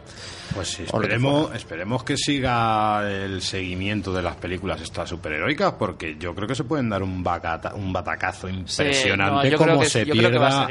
[0.55, 6.35] Pues sí, esperemos, esperemos que siga el seguimiento de las películas estas superheroicas, porque yo
[6.35, 10.69] creo que se pueden dar un, bacata- un batacazo impresionante no, como que se pierda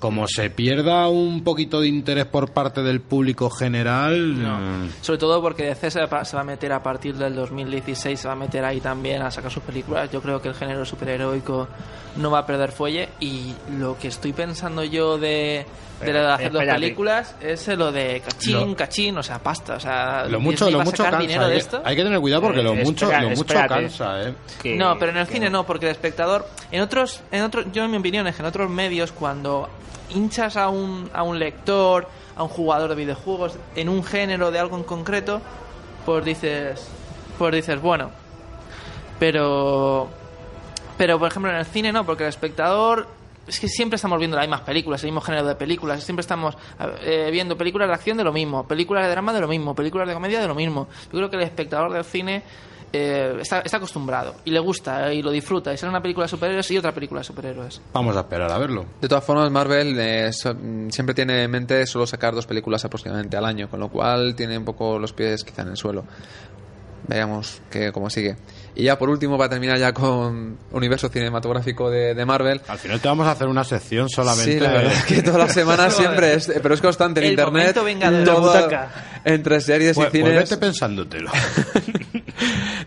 [0.00, 4.40] como se pierda un poquito de interés por parte del público general.
[4.42, 4.58] No.
[4.58, 8.18] mm, Sobre todo porque DC se va se va a meter a partir del 2016,
[8.18, 10.10] se va a meter ahí también a sacar sus películas.
[10.10, 11.68] Yo creo que el género superheroico
[12.16, 13.10] no va a perder fuelle.
[13.20, 15.66] Y lo que estoy pensando yo de,
[16.00, 19.74] de de hacer dos películas es lo de cachín, Lo- cachín, o sea, pasta.
[19.76, 21.18] O sea, Lo mucho, Disney lo mucho cansa.
[21.18, 21.80] dinero de Hay, esto.
[21.84, 23.68] hay que tener cuidado porque lo Eh, mucho, espera, lo mucho espérate.
[23.74, 24.34] cansa, ¿eh?
[24.62, 27.66] que- No, pero en el que- cine no, porque el espectador, en otros, en otros,
[27.72, 29.68] yo en mi opinión es que en otros medios cuando
[30.10, 34.58] hinchas a un, a un lector, a un jugador de videojuegos, en un género de
[34.58, 35.40] algo en concreto,
[36.04, 36.88] pues dices,
[37.38, 38.10] pues dices, bueno,
[39.18, 40.08] pero,
[40.98, 43.06] pero por ejemplo en el cine no, porque el espectador
[43.46, 46.56] es que siempre estamos viendo las mismas películas, el mismo género de películas, siempre estamos
[47.02, 50.06] eh, viendo películas de acción de lo mismo, películas de drama de lo mismo, películas
[50.08, 50.88] de comedia de lo mismo.
[51.12, 52.42] Yo creo que el espectador del cine
[52.92, 55.72] eh, está, está acostumbrado y le gusta eh, y lo disfruta.
[55.72, 57.80] Y sale una película de superhéroes y otra película de superhéroes.
[57.92, 58.84] Vamos a esperar a verlo.
[59.00, 62.84] De todas formas, Marvel eh, so- mm, siempre tiene en mente solo sacar dos películas
[62.84, 66.04] aproximadamente al año, con lo cual tiene un poco los pies quizá en el suelo.
[67.10, 68.36] Veamos que, cómo sigue.
[68.76, 72.60] Y ya por último, para terminar ya con universo cinematográfico de, de Marvel.
[72.68, 74.52] Al final te vamos a hacer una sección solamente.
[74.52, 77.32] Sí, la verdad es que todas las semanas siempre es, pero es constante en El
[77.32, 77.74] internet.
[77.76, 78.24] momento vengador.
[78.24, 78.68] todo-
[79.24, 80.50] entre series y Pues, pues cines.
[80.50, 81.30] vete pensándotelo.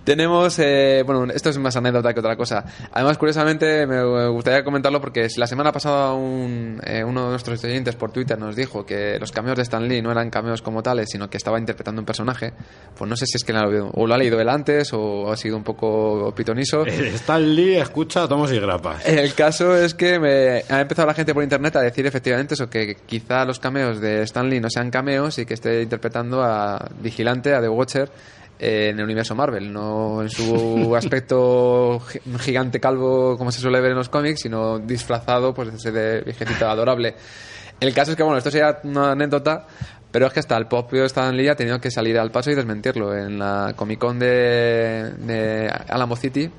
[0.04, 2.66] Tenemos, eh, bueno, esto es más anécdota que otra cosa.
[2.92, 7.64] Además, curiosamente, me gustaría comentarlo porque si la semana pasada un, eh, uno de nuestros
[7.64, 10.84] oyentes por Twitter nos dijo que los cameos de Stan Lee no eran cameos como
[10.84, 12.54] tales, sino que estaba interpretando un personaje,
[12.98, 14.92] pues no sé si es que lo ha leído- o lo ha leído él antes
[14.94, 16.84] o ha sido un poco pitoniso.
[16.94, 19.06] Eh, Stan Lee escucha tomos y grapas.
[19.08, 22.70] El caso es que me ha empezado la gente por internet a decir efectivamente eso,
[22.70, 26.90] que quizá los cameos de Stan Lee no sean cameos y que esté interpretando a
[27.00, 28.10] Vigilante, a The Watcher,
[28.60, 33.92] en el universo Marvel, no en su aspecto gi- gigante calvo como se suele ver
[33.92, 37.16] en los cómics, sino disfrazado pues ese de viejecito adorable.
[37.80, 39.66] El caso es que, bueno, esto sería una anécdota,
[40.12, 42.56] pero es que hasta el propio Stan Lee ha tenido que salir al paso y
[42.56, 43.16] desmentirlo.
[43.18, 46.50] En la Comic Con de, de Alamo City,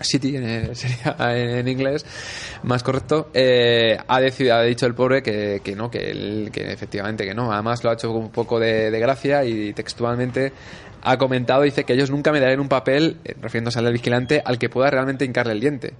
[0.00, 2.04] City eh, sería en inglés
[2.62, 6.72] más correcto eh, ha decidido ha dicho el pobre que, que no que, él- que
[6.72, 10.52] efectivamente que no además lo ha hecho un poco de gracia y textualmente
[11.02, 14.58] ha comentado dice que ellos nunca me darían un papel eh, refiriéndose al vigilante al
[14.58, 15.94] que pueda realmente hincarle el diente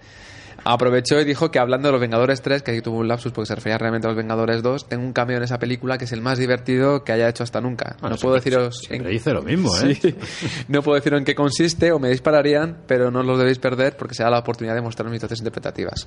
[0.65, 3.47] Aprovechó y dijo que hablando de los Vengadores 3, que ahí tuvo un lapsus porque
[3.47, 6.13] se refería realmente a los Vengadores 2, tengo un cameo en esa película que es
[6.13, 7.97] el más divertido que haya hecho hasta nunca.
[8.01, 9.95] Bueno, no puedo deciros siempre dice lo mismo, ¿eh?
[9.95, 10.15] Sí.
[10.69, 14.15] No puedo decir en qué consiste o me dispararían, pero no los debéis perder porque
[14.15, 16.07] será la oportunidad de mostrar mis dotes interpretativas.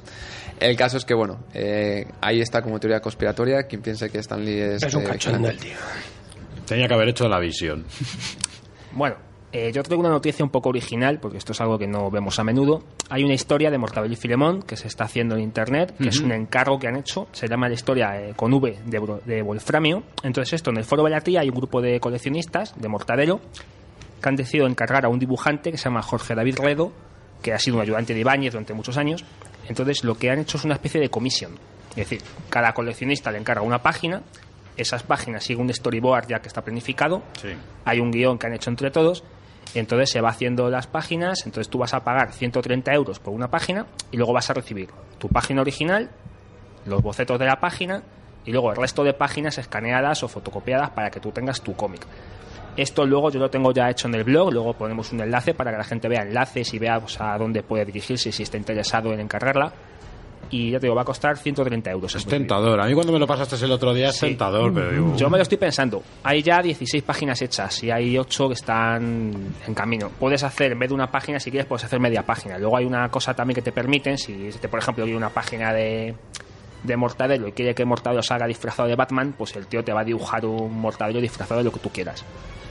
[0.60, 3.64] El caso es que, bueno, eh, ahí está como teoría conspiratoria.
[3.64, 4.84] Quien piense que Stan Lee es.
[4.84, 5.84] Es un eh, cachondo el vigilante.
[5.84, 6.64] tío.
[6.66, 7.86] Tenía que haber hecho la visión.
[8.94, 9.16] Bueno,
[9.52, 12.40] eh, yo traigo una noticia un poco original, porque esto es algo que no vemos
[12.40, 12.84] a menudo.
[13.10, 16.20] Hay una historia de Mortadelo y Filemón que se está haciendo en internet, que es
[16.20, 17.28] un encargo que han hecho.
[17.32, 20.02] Se llama la historia eh, con V de, de Wolframio.
[20.24, 23.42] Entonces, esto en el foro Belatí hay un grupo de coleccionistas de Mortadelo
[24.22, 26.92] que han decidido encargar a un dibujante que se llama Jorge David Redo,
[27.44, 29.24] que ha sido un ayudante de Ibáñez durante muchos años.
[29.70, 31.52] Entonces, lo que han hecho es una especie de comisión.
[31.92, 34.24] Es decir, cada coleccionista le encarga una página,
[34.78, 37.50] esas páginas siguen un storyboard ya que está planificado, Sí.
[37.86, 39.24] hay un guion que han hecho entre todos,
[39.76, 43.50] entonces se va haciendo las páginas, entonces tú vas a pagar 130 euros por una
[43.50, 46.10] página y luego vas a recibir tu página original,
[46.86, 48.04] los bocetos de la página
[48.46, 52.06] y luego el resto de páginas escaneadas o fotocopiadas para que tú tengas tu cómic.
[52.76, 55.72] Esto luego yo lo tengo ya hecho en el blog, luego ponemos un enlace para
[55.72, 59.14] que la gente vea enlaces y vea pues, a dónde puede dirigirse si está interesado
[59.14, 59.72] en encargarla.
[60.50, 62.16] Y ya te digo, va a costar 130 euros.
[62.16, 62.80] Es tentador.
[62.80, 64.28] A mí cuando me lo pasaste el otro día es Sí.
[64.28, 65.16] tentador, pero digo...
[65.16, 66.04] Yo me lo estoy pensando.
[66.24, 69.34] Hay ya 16 páginas hechas y hay 8 que están
[69.68, 70.10] en camino.
[70.20, 72.58] Puedes hacer, en vez de una página, si quieres, puedes hacer media página.
[72.58, 75.74] Luego hay una cosa también que te permiten, si te, por ejemplo, hay una página
[75.74, 76.14] de,
[76.84, 80.02] de Mortadelo y quiere que Mortadelo salga disfrazado de Batman, pues el tío te va
[80.02, 82.24] a dibujar un Mortadelo disfrazado de lo que tú quieras.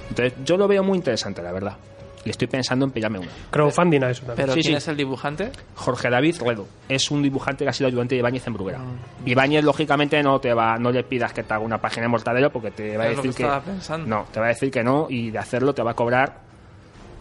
[0.08, 1.76] Entonces, yo lo veo muy interesante, la verdad.
[2.24, 3.28] Y estoy pensando en pillarme una.
[3.50, 4.36] Crowdfunding a eso también.
[4.46, 4.76] Pero Sí, ¿quién sí.
[4.78, 5.50] es el dibujante?
[5.74, 6.66] Jorge David Redo.
[6.88, 8.78] Es un dibujante que ha sido ayudante de Ibáñez en Bruguera.
[9.26, 12.50] Ibáñez, lógicamente, no te va, no le pidas que te haga una página de Mortadelo
[12.52, 14.06] porque te va a decir que estaba pensando.
[14.06, 16.40] No, te va a decir que no y de hacerlo te va a cobrar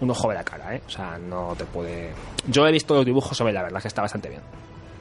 [0.02, 0.82] un ojo de la cara, ¿eh?
[0.86, 2.12] O sea, no te puede...
[2.48, 4.42] Yo he visto los dibujos sobre la verdad que está bastante bien.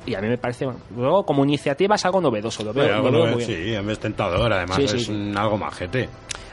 [0.07, 3.03] Y a mí me parece, bueno, luego como iniciativa es algo novedoso, lo veo, Pero
[3.11, 3.65] lo veo muy bien.
[3.65, 4.51] sí, a mí es tentador.
[4.53, 5.13] Además Sí, sí, es sí.
[5.13, 6.09] un- algo majete.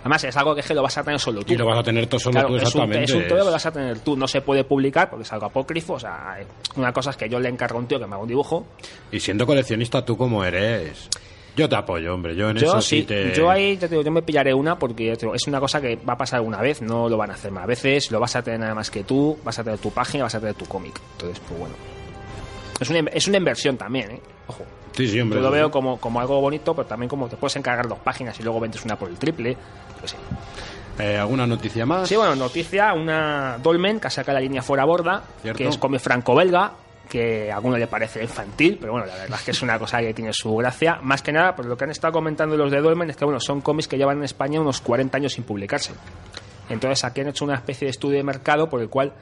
[0.08, 1.54] Además, es algo que, es que lo vas a tener solo tú.
[1.54, 3.04] Y lo vas a tener todo solo Claro, tú es un, exactamente.
[3.04, 4.16] es un todo que lo vas a tener tú.
[4.16, 5.94] No se puede publicar porque es algo apócrifo.
[5.94, 6.38] O sea,
[6.78, 8.66] una cosa es que yo le encargo a un tío que me haga un dibujo
[9.12, 11.10] Y siendo coleccionista, ¿tú cómo eres?
[11.58, 12.38] Yo te apoyo, hombre.
[12.38, 13.34] Yo en Yo eso sí, te...
[13.34, 16.14] yo ahí te digo, yo me pillaré una porque digo, es una cosa que va
[16.14, 18.62] a pasar una vez, no lo van a hacer más veces, lo vas a tener
[18.62, 20.94] nada más que tú, vas a tener tu página, vas a tener tu cómic.
[21.14, 21.76] Entonces, pues bueno.
[22.80, 24.22] Es una, es una inversión también, ¿eh?
[24.48, 24.64] Ojo.
[24.98, 25.38] Sí, sí, hombre.
[25.38, 28.40] Yo lo veo como, como algo bonito, pero también como te puedes encargar dos páginas
[28.40, 29.56] y luego vendes una por el triple.
[30.00, 30.18] Pues sí.
[31.00, 32.10] Eh, ¿Alguna noticia más?
[32.10, 35.58] Sí, bueno, noticia, una Dolmen que saca la línea fuera borda, Cierto.
[35.58, 36.74] que es cómic franco-belga,
[37.08, 40.00] que a alguno le parece infantil, pero bueno, la verdad es que es una cosa
[40.00, 41.00] que tiene su gracia.
[41.04, 43.40] Más que nada, por lo que han estado comentando los de Dolmen, es que bueno,
[43.40, 45.94] son cómics que llevan en España unos 40 años sin publicarse.
[46.70, 49.14] Entonces aquí han hecho una especie de estudio de mercado por el cual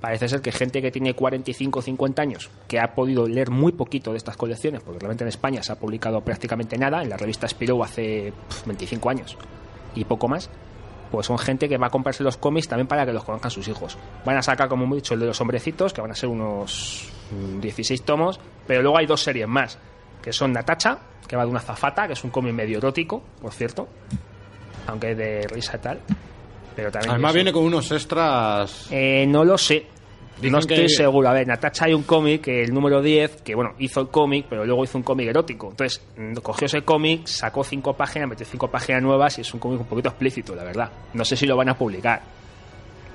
[0.00, 3.72] parece ser que gente que tiene 45 o 50 años, que ha podido leer muy
[3.72, 7.16] poquito de estas colecciones, porque realmente en España se ha publicado prácticamente nada, en la
[7.16, 9.36] revista Spirou hace pf, 25 años
[9.94, 10.50] y poco más,
[11.10, 13.68] pues son gente que va a comprarse los cómics también para que los conozcan sus
[13.68, 13.98] hijos.
[14.24, 17.08] Van a sacar, como hemos dicho, el de los hombrecitos, que van a ser unos
[17.30, 19.78] mm, 16 tomos, pero luego hay dos series más,
[20.22, 23.52] que son Natacha, que va de una zafata, que es un cómic medio erótico, por
[23.52, 23.88] cierto,
[24.86, 26.00] aunque es de risa y tal.
[26.74, 28.88] Pero también Además viene con unos extras...
[28.90, 29.86] eh, no lo sé.
[30.36, 31.28] Dicen no estoy que- seguro.
[31.28, 34.64] A ver, Natacha hay un cómic, el número 10, que bueno, hizo el cómic, pero
[34.64, 35.70] luego hizo un cómic erótico.
[35.70, 39.60] Entonces, mm, cogió ese cómic, sacó cinco páginas, metió cinco páginas nuevas y es un
[39.60, 40.90] cómic un poquito explícito, la verdad.
[41.14, 42.22] No sé si lo van a publicar.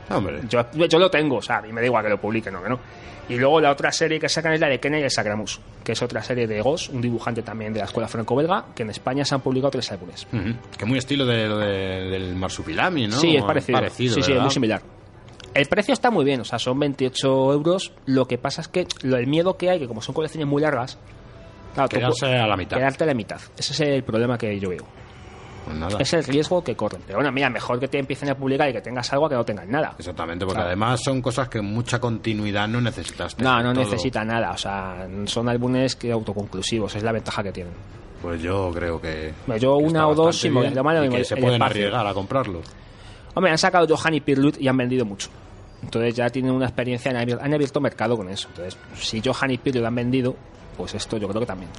[0.10, 2.64] Hombre, Yo, yo lo tengo, o sea, y me da igual que lo publiquen o
[2.64, 2.80] que no.
[3.30, 5.92] Y luego la otra serie que sacan es la de Kenny y el Sagramus, que
[5.92, 9.26] es otra serie de Goss, un dibujante también de la escuela franco-belga, que en España
[9.26, 10.26] se han publicado tres álbumes.
[10.32, 13.18] ujú, que muy estilo de, de- del marsupilami, ¿no?
[13.20, 13.80] Sí, es parecido.
[13.80, 14.82] Parecido, sí, sí, es muy similar.
[15.54, 17.92] El precio está muy bien, o sea, son 28 euros.
[18.06, 20.62] Lo que pasa es que lo, el miedo que hay, que como son colecciones muy
[20.62, 20.98] largas,
[21.74, 22.78] claro, Quedarse a la mitad.
[22.78, 23.40] quedarte a la mitad.
[23.58, 24.86] Ese es el problema que yo veo.
[25.66, 25.98] Pues nada.
[26.00, 27.02] Es el riesgo que corren.
[27.06, 29.44] Pero bueno, mira, mejor que te empiecen a publicar y que tengas algo que no
[29.44, 29.96] tengas nada.
[29.98, 30.68] Exactamente, porque Claro.
[30.70, 33.38] además son cosas que mucha continuidad no necesitas.
[33.40, 33.84] No, no todo.
[33.84, 34.52] necesita nada.
[34.52, 36.96] O sea, son álbumes que autoconclusivos.
[36.96, 37.74] Es la ventaja que tienen.
[38.22, 39.34] Pues yo creo que.
[39.60, 42.06] Yo que una o dos, porque bien lo malo y que el- se pueden arriesgar
[42.08, 42.62] a comprarlo.
[43.38, 45.30] Hombre, han sacado Johan y Pirlut y han vendido mucho.
[45.84, 48.48] Entonces ya tienen una experiencia, han abierto, han abierto mercado con eso.
[48.50, 50.36] Entonces, si Johan y Pirlut han vendido,
[50.76, 51.70] pues esto yo creo que también.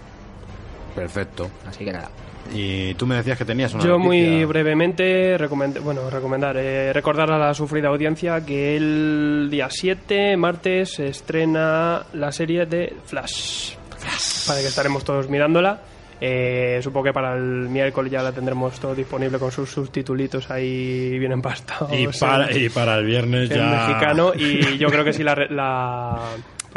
[0.95, 1.51] Perfecto.
[1.67, 2.11] Así que nada.
[2.55, 7.31] Y tú me decías que tenías una Yo muy brevemente recomend- bueno, recomendar, eh, recordar
[7.33, 13.73] a la sufrida audiencia que el día 7, martes, se estrena la serie de Flash.
[14.47, 15.81] Para que estaremos todos mirándola.
[16.21, 21.19] Eh, supongo que para el miércoles ya la tendremos todo disponible con sus subtitulitos ahí
[21.19, 21.93] bien empastados.
[21.93, 23.87] Y para, en- y para el viernes ya...
[23.87, 26.19] mexicano y yo creo que sí la, re- la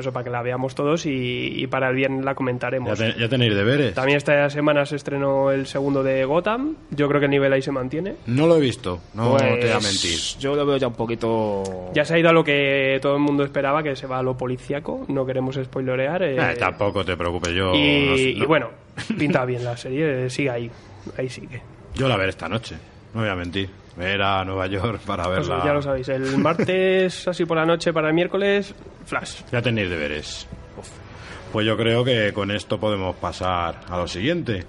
[0.05, 2.97] pues para que la veamos todos y, y para el viernes la Ya, comentaremos.
[2.97, 3.93] te- ya tenéis deberes.
[3.93, 6.75] También esta semana se estrenó el segundo de Gotham.
[6.91, 8.15] Yo creo que el nivel ahí se mantiene.
[8.27, 10.19] No lo he visto, no Pues, te voy a mentir.
[10.39, 11.63] Yo lo veo ya un poquito.
[11.93, 14.23] Ya se ha ido a lo que todo el mundo esperaba, que se va a
[14.23, 15.05] lo policíaco.
[15.07, 16.23] No queremos spoilerear.
[16.23, 17.73] eh, Eh, tampoco te preocupes, yo...
[17.75, 18.69] y, no sé, y no- bueno,
[19.17, 20.29] pinta bien la serie.
[20.29, 20.71] sigue ahí.
[21.17, 21.61] Ahí sigue.
[21.95, 22.75] Yo la veré esta noche,
[23.13, 23.69] no voy a mentir.
[24.01, 25.63] Ver a Nueva York para Pues verla.
[25.63, 26.09] ya lo sabéis.
[26.09, 28.73] El martes, así por la noche, para el miércoles,
[29.05, 29.41] Flash.
[29.51, 30.47] Ya tenéis deberes.
[31.53, 34.65] Pues yo creo que con esto podemos pasar a lo siguiente.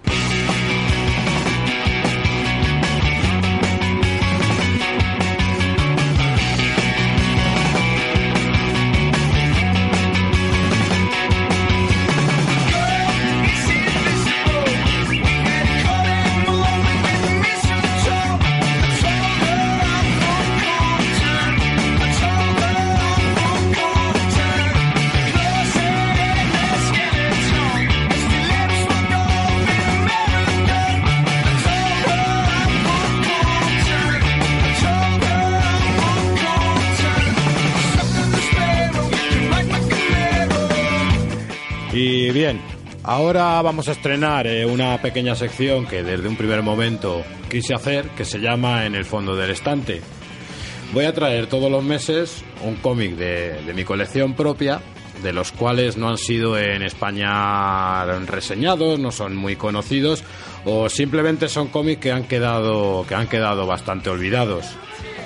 [41.92, 42.58] Y bien,
[43.02, 48.08] ahora vamos a estrenar eh, una pequeña sección que desde un primer momento quise hacer,
[48.16, 50.00] que se llama En el fondo del estante.
[50.94, 54.80] Voy a traer todos los meses un cómic de, de mi colección propia,
[55.22, 60.24] de los cuales no han sido en España reseñados, no son muy conocidos,
[60.64, 64.66] o simplemente son cómics que han quedado, que han quedado bastante olvidados.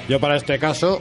[0.09, 1.01] Yo para este caso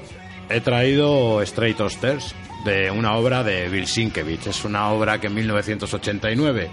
[0.49, 2.35] he traído Straight Osters,
[2.65, 4.47] de una obra de Bill Sienkiewicz.
[4.47, 6.69] Es una obra que en 1989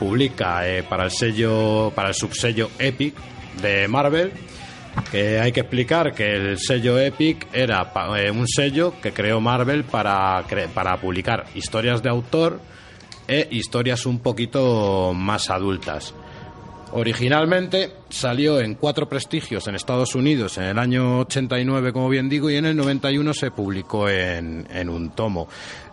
[0.00, 3.14] publica eh, para el sello, para el subsello Epic
[3.60, 4.32] de Marvel.
[5.10, 9.84] Que hay que explicar que el sello Epic era eh, un sello que creó Marvel
[9.84, 12.60] para, para publicar historias de autor
[13.28, 16.14] e historias un poquito más adultas.
[16.96, 22.48] Originalmente salió en cuatro prestigios en Estados Unidos en el año 89, como bien digo,
[22.50, 25.48] y en el 91 se publicó en, en un tomo.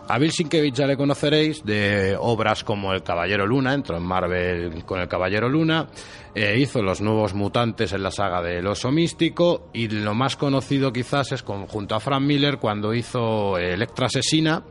[0.06, 4.84] A Bill Sienkiewicz ya le conoceréis de obras como El Caballero Luna, entró en Marvel
[4.84, 5.88] con El Caballero Luna,
[6.36, 10.92] eh, hizo Los Nuevos Mutantes en la saga del Oso Místico y lo más conocido
[10.92, 14.62] quizás es junto a Frank Miller cuando hizo Electra Asesina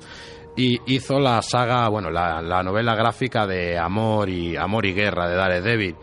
[0.56, 5.30] y hizo la saga, bueno, la, la novela gráfica de Amor y Amor y Guerra
[5.30, 5.96] de Daredevil.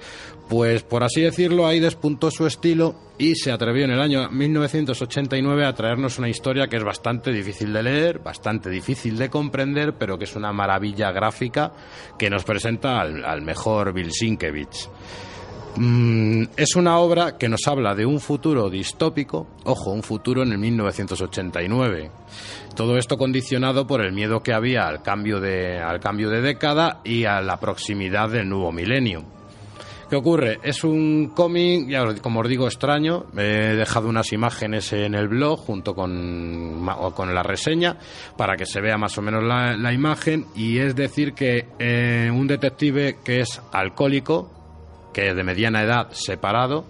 [0.49, 5.67] Pues por así decirlo, ahí despuntó su estilo y se atrevió en el año 1989
[5.67, 10.17] a traernos una historia que es bastante difícil de leer, bastante difícil de comprender, pero
[10.17, 11.73] que es una maravilla gráfica
[12.19, 14.89] que nos presenta al, al mejor Bill Sienkiewicz.
[15.77, 20.53] Mm, es una obra que nos habla de un futuro distópico, ojo, un futuro en
[20.53, 22.11] el 1989.
[22.75, 27.01] Todo esto condicionado por el miedo que había al cambio de, al cambio de década
[27.05, 29.39] y a la proximidad del nuevo milenio.
[30.09, 30.59] ¿Qué ocurre?
[30.63, 33.27] Es un cómic, ya como os digo, extraño.
[33.37, 37.99] He dejado unas imágenes en el blog junto con, con la reseña
[38.35, 40.47] para que se vea más o menos la, la imagen.
[40.55, 44.58] Y es decir que eh, un detective que es alcohólico,
[45.19, 46.85] que de mediana edad, separado,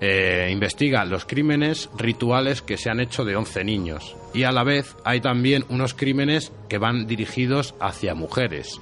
[0.00, 4.16] eh, investiga los crímenes rituales que se han hecho de 11 niños.
[4.34, 8.80] Y a la vez hay también unos crímenes que van dirigidos hacia mujeres.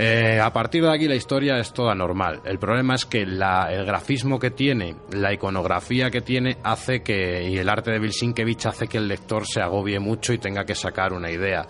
[0.00, 2.40] Eh, a partir de aquí la historia es toda normal.
[2.44, 7.48] El problema es que la- el grafismo que tiene, la iconografía que tiene, hace que,
[7.50, 10.64] y el arte de Bill Sienkiewicz hace que el lector se agobie mucho y tenga
[10.64, 11.66] que sacar una idea.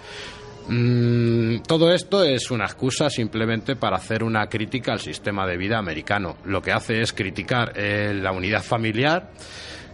[0.68, 5.78] Mm, todo esto es una excusa simplemente para hacer una crítica al sistema de vida
[5.78, 6.36] americano.
[6.44, 9.30] Lo que hace es criticar eh, la unidad familiar,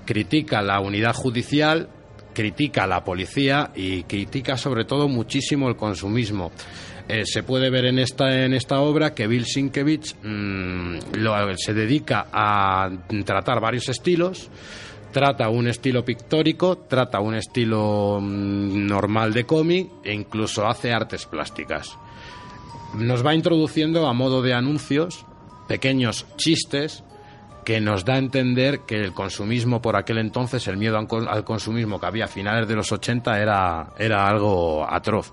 [0.05, 1.89] critica la unidad judicial,
[2.35, 6.51] critica la policía y critica sobre todo muchísimo el consumismo.
[7.07, 10.99] Eh, se puede ver en esta, en esta obra que Bill Sienkiewicz mm,
[11.57, 12.91] se dedica a
[13.25, 14.51] tratar varios estilos,
[15.15, 21.25] trata un estilo pictórico, trata un estilo mm, normal de cómic e incluso hace artes
[21.25, 21.97] plásticas.
[22.95, 25.25] Nos va introduciendo a modo de anuncios
[25.69, 27.05] pequeños chistes
[27.65, 31.27] que nos da a entender que el consumismo por aquel entonces, el miedo al con-
[31.29, 35.33] al consumismo que había a finales de los 80 era, era algo atroz.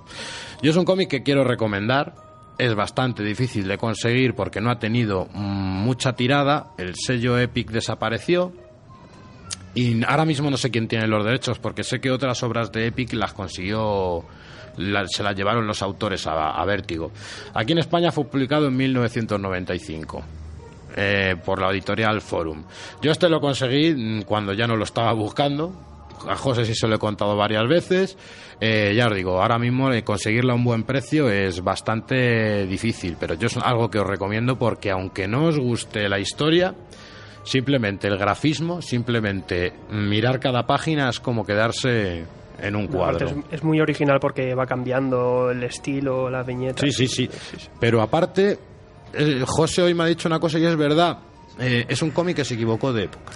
[0.61, 2.13] Yo es un cómic que quiero recomendar,
[2.57, 7.69] es bastante difícil de conseguir porque no ha tenido mm, mucha tirada, el sello Epic
[7.71, 8.53] desapareció,
[9.75, 12.87] y ahora mismo no sé quién tiene los derechos, porque sé que otras obras de
[12.87, 14.23] Epic las consiguió,
[14.77, 17.11] la- se las llevaron los autores a, a Vértigo.
[17.53, 20.23] Aquí en España fue publicado en 1995.
[20.97, 22.63] eh, por la editorial Forum.
[23.01, 25.73] Yo este lo conseguí mm, cuando ya no lo estaba buscando.
[26.27, 28.17] A José sí se lo he contado varias veces.
[28.59, 33.15] Eh, ya os digo, ahora mismo eh, conseguirlo a un buen precio es bastante difícil,
[33.17, 36.75] pero yo es algo que os recomiendo porque aunque no os guste la historia,
[37.43, 42.25] Simplemente el grafismo, simplemente mirar cada página es como quedarse
[42.59, 43.27] en un cuadro.
[43.27, 46.81] Es, es muy original porque va cambiando el estilo, la viñeta.
[46.81, 47.29] Sí, sí, sí.
[47.79, 48.59] Pero aparte,
[49.13, 51.19] eh, José hoy me ha dicho una cosa y es verdad.
[51.59, 53.33] Eh, es un cómic que se equivocó de época.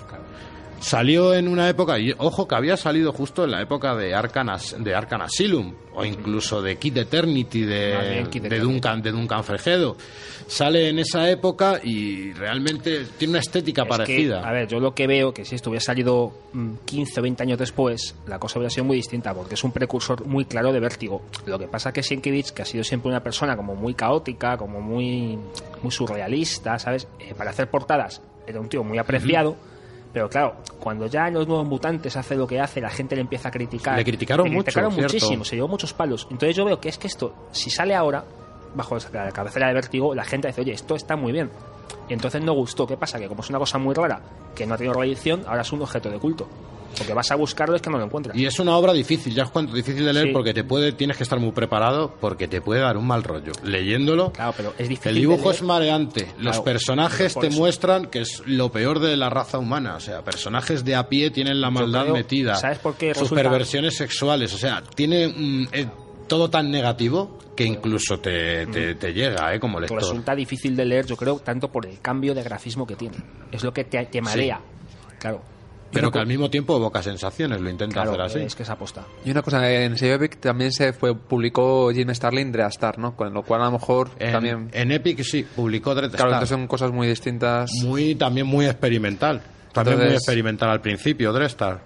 [0.87, 4.75] Salió en una época, y ojo que había salido justo en la época de As-
[4.77, 8.71] de Arkham Asylum, o incluso de Kid Eternity, de, bien Kid de, Eternity.
[8.71, 9.97] Duncan, de Duncan Fregedo.
[10.45, 14.47] Sale en esa época y realmente tiene una estética Es que, parecida.
[14.47, 17.41] a ver, yo lo que veo que si esto hubiera salido mm, 15 o 20
[17.41, 20.79] años después, la cosa hubiera sido muy distinta, porque es un precursor muy claro de
[20.79, 21.23] vértigo.
[21.47, 24.81] Lo que pasa que Sienkiewicz, que ha sido siempre una persona como muy caótica, como
[24.81, 25.39] muy,
[25.81, 27.07] muy surrealista, ¿sabes?
[27.19, 29.55] Eh, para hacer portadas era un tío muy apreciado.
[30.15, 33.49] Pero claro, cuando ya los nuevos mutantes hace lo que hace, la gente le empieza
[33.49, 33.97] a criticar.
[33.97, 35.13] Le criticaron mucho, criticaron cierto.
[35.13, 36.25] muchísimo, se llevó muchos palos.
[36.31, 38.23] Entonces yo veo que es que esto, si sale ahora,
[38.73, 41.49] bajo la cabecera de vértigo, la gente dice, oye, esto está muy bien.
[42.07, 42.87] Y entonces no gustó.
[42.87, 43.19] ¿Qué pasa?
[43.19, 44.21] Que como es una cosa muy rara,
[44.55, 46.47] que no ha tenido reedición, ahora es un objeto de culto.
[46.97, 48.35] Porque vas a buscarlo es que no lo encuentras.
[48.37, 50.33] Y es una obra difícil, ya os cuento, difícil de leer Sí.
[50.33, 53.51] porque te puede, tienes que estar muy preparado porque te puede dar un mal rollo.
[53.63, 55.09] Leyéndolo, Claro, pero es difícil.
[55.09, 56.27] el dibujo es mareante.
[56.39, 57.57] Los personajes te eso.
[57.57, 59.95] muestran que es lo peor de la raza humana.
[59.95, 62.55] O sea, personajes de a pie tienen la maldad creo- metida.
[62.55, 64.53] ¿sabes por qué Sus resulta- perversiones sexuales.
[64.53, 65.87] O sea, tiene mm, eh,
[66.27, 69.59] todo tan negativo que incluso te, te, te llega, ¿eh?
[69.59, 69.97] Como lector.
[69.99, 73.15] Resulta difícil de leer, yo creo, tanto por el cambio de grafismo que tiene.
[73.51, 74.59] Es lo que te, te marea.
[75.19, 75.41] Claro.
[75.95, 78.39] Pero que al mismo tiempo evoca sensaciones, lo intenta Claro, hacer así.
[78.45, 79.05] es que es aposta.
[79.25, 83.15] Y una cosa, en sello Epic también se fue, publicó Jim Starlin Dreastar, ¿no?
[83.15, 84.69] Con lo cual a lo mejor En, también...
[84.73, 86.29] en Epic sí, publicó Dread Claro, Star.
[86.33, 87.71] entonces son cosas muy distintas.
[87.83, 89.41] muy también muy experimental.
[89.73, 91.81] También muy experimental al principio, Drestar.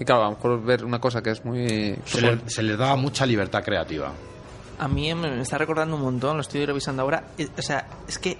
[0.00, 1.96] Y claro, a lo mejor ver una cosa que es muy...
[2.04, 4.12] Se le, se le daba mucha libertad creativa.
[4.78, 7.24] A mí me me está recordando un montón, lo estoy revisando ahora.
[7.36, 8.38] eh, O sea, es que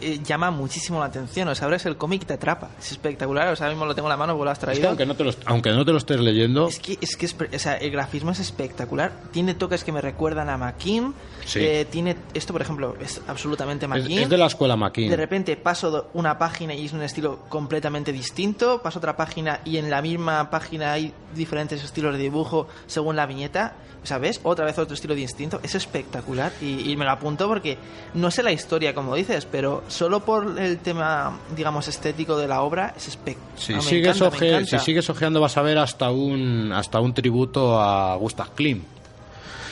[0.00, 1.48] eh, llama muchísimo la atención.
[1.48, 2.70] O sea, ahora es el cómic te atrapa.
[2.78, 3.48] Es espectacular.
[3.52, 4.88] O sea, ahora mismo lo tengo en la mano, vos lo has Es que traído.
[4.88, 7.34] aunque no te lo, aunque no te lo estés leyendo, Es que, es que es,
[7.54, 9.12] o sea, el grafismo es espectacular.
[9.32, 11.14] Tiene toques que me recuerdan a Makin.
[11.44, 11.58] Sí.
[11.60, 14.18] Eh, tiene esto, por ejemplo, es absolutamente es, Makin.
[14.20, 15.10] es de la escuela McKean.
[15.10, 18.80] De repente paso una página y es un estilo completamente distinto.
[18.82, 23.26] Paso otra página y en la misma página hay diferentes estilos de dibujo según la
[23.26, 23.74] viñeta.
[24.02, 24.40] ¿Sabes?
[24.44, 25.60] Otra vez otro estilo distinto.
[25.62, 27.76] Es espectacular y, y me lo apunto porque
[28.14, 32.62] no sé la historia, como dices, pero solo por el tema, digamos, estético de la
[32.62, 33.58] obra es espectacular.
[33.58, 38.14] Si, sigues oje- si sigues ojeando vas a ver hasta un hasta un tributo a
[38.16, 38.82] Gustav Klim.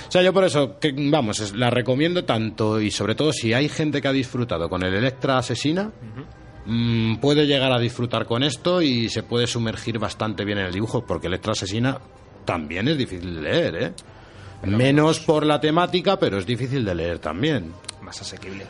[0.09, 3.69] O sea, yo por eso, que, vamos, la recomiendo tanto y sobre todo si hay
[3.69, 5.91] gente que ha disfrutado con el Electra Asesina,
[6.65, 10.73] mm, puede llegar a disfrutar con esto y se puede sumergir bastante bien en el
[10.73, 11.99] dibujo, porque Electra Asesina
[12.47, 13.93] también es difícil de leer, ¿eh?
[14.65, 17.73] Menos por la temática, pero es difícil de leer también.
[18.03, 18.65] Más asequible.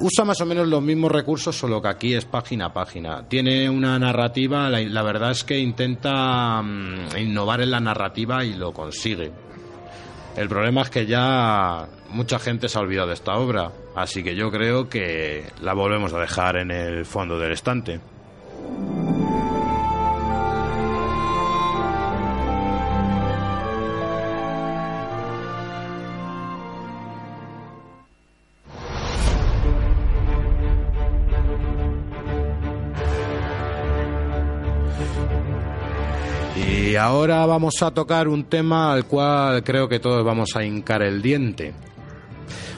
[0.00, 3.28] Usa más o menos los mismos recursos, solo que aquí es página a página.
[3.28, 8.54] Tiene una narrativa, la, la verdad es que intenta mm, innovar en la narrativa y
[8.54, 9.30] lo consigue.
[10.36, 14.34] El problema es que ya mucha gente se ha olvidado de esta obra, así que
[14.34, 18.00] yo creo que la volvemos a dejar en el fondo del estante.
[36.92, 41.00] Y ahora vamos a tocar un tema al cual creo que todos vamos a hincar
[41.00, 41.72] el diente.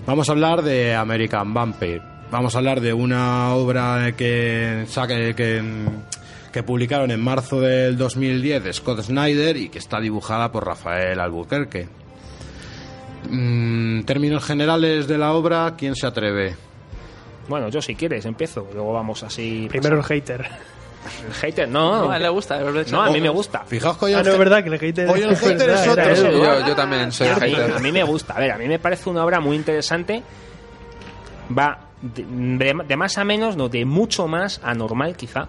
[0.07, 2.01] Vamos a hablar de American Vampire.
[2.31, 5.61] Vamos a hablar de una obra que, saque- que,
[6.53, 11.19] que publicaron en marzo del 2010 de Scott Snyder y que está dibujada por Rafael
[11.19, 11.89] Albuquerque.
[13.29, 16.55] Mm, términos generales de la obra, ¿quién se atreve?
[17.49, 18.69] Bueno, yo si quieres empiezo.
[18.73, 19.67] Luego vamos así.
[19.69, 20.47] Primero el hater.
[21.27, 22.05] El hater, no.
[22.07, 22.59] No, a él le gusta.
[22.91, 23.61] No, a mí me gusta.
[23.67, 25.89] Fijaos que hoy Ah, el no, es verdad que el hater, Hoy el hater es
[25.89, 26.31] otro.
[26.33, 27.73] yo, yo también soy a, mí, hater.
[27.77, 28.35] a mí me gusta.
[28.35, 30.23] A ver, a mí me parece una obra muy interesante.
[31.57, 35.49] Va de, de- de más a menos, no, de mucho más a normal quizá.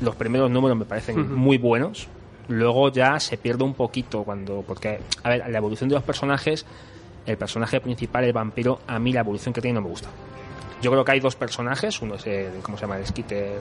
[0.00, 2.08] Los primeros números me parecen muy buenos.
[2.48, 4.62] Luego ya se pierde un poquito cuando.
[4.66, 6.66] Porque, a ver, la evolución de los personajes,
[7.26, 10.08] el personaje principal, el vampiro, a mí la evolución que tiene no me gusta.
[10.82, 12.98] Yo creo que hay dos personajes, uno es el, ¿cómo se llama?
[12.98, 13.58] El Skitter,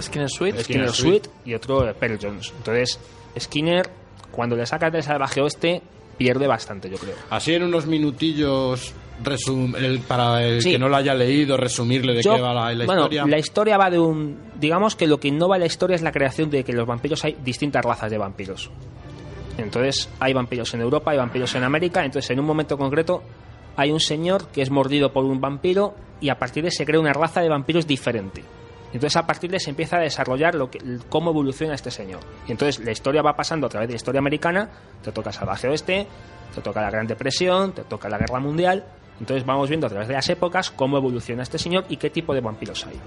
[0.00, 0.60] Skinner Sweet.
[0.60, 2.52] Skinner Sweet y otro Pearl Jones.
[2.58, 3.00] Entonces,
[3.38, 3.88] Skinner,
[4.30, 5.82] cuando le sacas del salvaje oeste,
[6.16, 7.14] pierde bastante, yo creo.
[7.30, 8.92] Así en unos minutillos,
[9.24, 10.72] resum- el- para el Sí.
[10.72, 13.24] que no lo haya leído, resumirle de Yo- qué va la, la bueno, historia.
[13.26, 14.38] la historia va de un.
[14.60, 17.36] Digamos que lo que innova la historia es la creación de que los vampiros hay
[17.42, 18.70] distintas razas de vampiros.
[19.58, 22.04] Entonces, hay vampiros en Europa, hay vampiros en América.
[22.04, 23.22] Entonces, en un momento concreto,
[23.80, 26.84] hay un señor que es mordido por un vampiro y a partir de ahí se
[26.84, 28.44] crea una raza de vampiros diferente.
[28.92, 32.20] Entonces, a partir de ahí se empieza a desarrollar lo que, cómo evoluciona este señor.
[32.46, 34.68] Y entonces, la historia va pasando a través de la historia americana.
[35.02, 36.06] Te toca Salvaje Oeste,
[36.54, 38.84] te toca la Gran Depresión, te toca la Guerra Mundial.
[39.20, 42.34] Entonces, vamos viendo a través de las épocas cómo evoluciona este señor y qué tipo
[42.34, 42.98] de vampiros hay.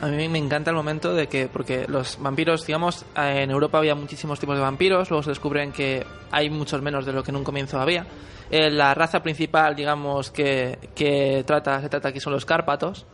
[0.00, 3.78] A mí me encanta el momento de que, porque los vampiros, digamos, eh, en Europa
[3.78, 7.32] había muchísimos tipos de vampiros, luego se descubren que hay muchos menos de lo que
[7.32, 8.06] en un comienzo había.
[8.50, 13.04] Eh, la raza principal, digamos, que, que trata, se trata aquí son los cárpatos,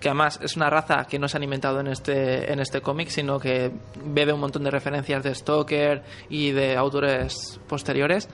[0.00, 3.08] que además es una raza que no se han inventado en este, en este cómic,
[3.08, 3.70] sino que
[4.04, 8.28] bebe un montón de referencias de Stoker y de autores posteriores.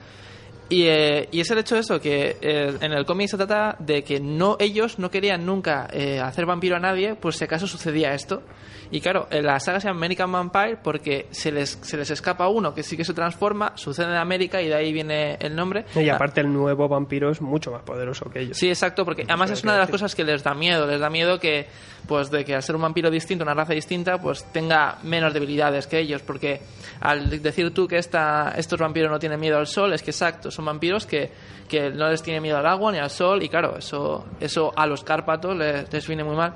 [0.71, 3.75] Y, eh, y es el hecho de eso, que eh, en el cómic se trata
[3.77, 7.67] de que no ellos no querían nunca eh, hacer vampiro a nadie, pues si acaso
[7.67, 8.41] sucedía esto.
[8.89, 12.47] Y claro, en la saga se llama American Vampire porque se les, se les escapa
[12.49, 15.85] uno que sí que se transforma, sucede en América y de ahí viene el nombre.
[15.95, 18.57] Y Ah, aparte el nuevo vampiro es mucho más poderoso que ellos.
[18.57, 21.09] Sí, exacto, porque además es una de las cosas que les da miedo, les da
[21.09, 21.67] miedo que
[22.07, 25.87] pues de que al ser un vampiro distinto, una raza distinta, pues tenga menos debilidades
[25.87, 26.59] que ellos, porque
[26.99, 30.51] al decir tú que esta, estos vampiros no tienen miedo al sol, es que exacto,
[30.51, 31.31] son vampiros que,
[31.67, 34.85] que no les tiene miedo al agua ni al sol, y claro, eso, eso a
[34.87, 36.55] los cárpatos les, les viene muy mal.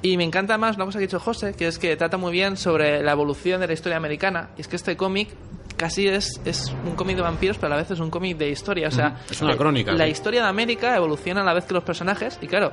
[0.00, 2.30] Y me encanta más una cosa que ha dicho José, que es que trata muy
[2.32, 4.50] bien sobre la evolución de la historia americana.
[4.56, 5.28] Y es que este cómic
[5.76, 8.48] casi es, es un cómic de vampiros, pero a la vez es un cómic de
[8.48, 8.86] historia.
[8.88, 10.10] O sea, Es una la- crónica, La sí.
[10.12, 12.38] historia de América evoluciona a la vez que los personajes.
[12.40, 12.72] Y claro,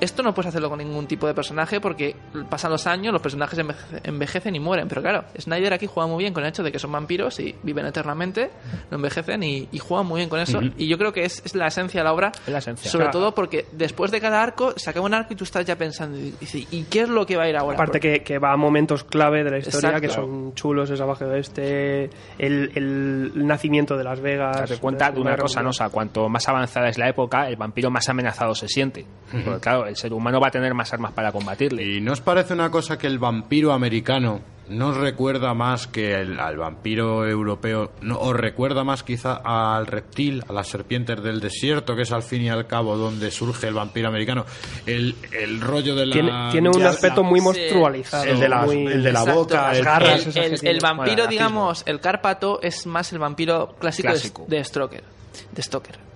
[0.00, 2.14] esto no puedes hacerlo con ningún tipo de personaje porque
[2.48, 4.88] pasan los años, los personajes enveje- envejecen y mueren.
[4.88, 7.54] Pero claro, Snyder aquí juega muy bien con el hecho de que son vampiros y
[7.62, 8.50] viven eternamente,
[8.90, 10.60] no envejecen y, y juegan muy bien con eso.
[10.76, 12.32] Y yo creo que es, es la esencia de la obra.
[12.46, 12.90] Es la esencia.
[12.90, 13.18] Sobre Claro.
[13.20, 16.18] todo porque después de cada arco se acaba un arco y tú estás ya pensando,
[16.18, 17.74] y, dices, ¿y qué es lo que va a ir ahora?
[17.74, 20.00] Aparte que, que va a momentos clave de la historia Exacto.
[20.00, 24.56] que son chulos, esa baja de este, el, el nacimiento de Las Vegas.
[24.56, 25.70] Date cuenta de una cosa, ¿no?
[25.70, 29.06] O sea, cuanto más avanzada es la época, el vampiro más amenazado se siente.
[29.44, 31.84] Porque claro, el ser humano va a tener más armas para combatirle.
[31.84, 36.38] ¿Y no os parece una cosa que el vampiro americano nos recuerda más que el-
[36.38, 37.92] al vampiro europeo?
[38.02, 42.22] No, ¿Os recuerda más quizá al reptil, a las serpientes del desierto, que es al
[42.22, 44.44] fin y al cabo donde surge el vampiro americano?
[44.84, 46.12] El, el rollo de la...
[46.12, 47.44] Tiene, tiene un aspecto la- muy Sí.
[47.46, 48.24] monstrualizado.
[48.24, 49.40] El de la- muy- el de la Exacto.
[49.40, 50.78] boca, las garras el, esas el- que el tiene.
[50.80, 54.44] vampiro, Bueno, digamos, el cárpato es más el vampiro clásico, de- Clásico.
[54.48, 55.04] De, Stoker.
[55.52, 56.07] De Stoker.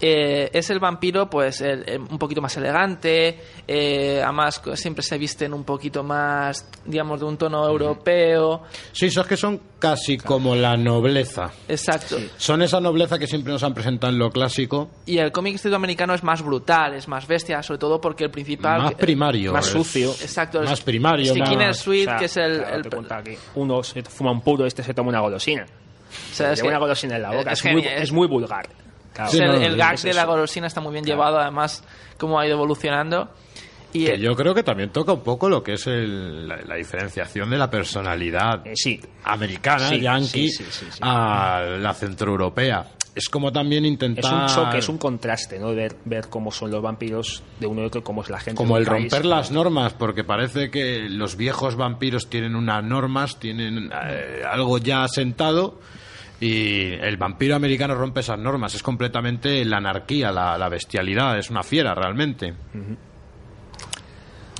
[0.00, 3.38] Eh, es el vampiro, pues, el- el- un poquito más elegante.
[3.68, 8.62] eh, además, siempre se visten un poquito más, digamos, de un tono europeo.
[8.92, 11.50] Sí, esos que son casi como la nobleza.
[11.68, 12.16] Exacto.
[12.36, 16.14] Son esa nobleza que siempre nos han presentado en lo clásico, Y el cómic americano
[16.14, 18.82] es más brutal, es más bestia, sobre todo porque el principal.
[18.82, 19.52] más primario.
[19.52, 20.10] más es- sucio.
[20.10, 20.62] Exacto.
[20.62, 22.62] Más primario, Skinner más- Sweet, O sea, que es el.
[22.62, 23.24] claro,
[23.54, 25.64] uno se fuma un puro, este se toma una golosina.
[25.64, 27.52] o sea, es que- una golosina en la boca.
[27.52, 28.66] es Es, muy, es muy vulgar.
[29.28, 29.30] Claro.
[29.32, 31.84] Sí, el, no, el no, gag es de la golosina está muy bien llevado, además,
[32.18, 33.30] cómo ha ido evolucionando.
[33.92, 36.58] Y Que el- yo creo que también toca un poco lo que es el- la,
[36.64, 39.00] la diferenciación de la personalidad Eh, sí.
[39.24, 40.98] americana, Sí, yankee, sí, sí, sí, sí.
[41.02, 42.86] a la centroeuropea.
[43.12, 44.32] Es como también Es intentar...
[44.32, 45.74] un choque, es un contraste, ¿no?
[45.74, 48.56] Ver, ver cómo son los vampiros de uno y otro, cómo es la gente.
[48.56, 49.10] Como el país.
[49.10, 54.78] romper las normas, porque parece que los viejos vampiros tienen unas normas, tienen eh, algo
[54.78, 55.80] ya asentado,
[56.40, 58.74] y el vampiro americano rompe esas normas.
[58.74, 62.54] Es completamente la anarquía, la, bestialidad, es una fiera realmente.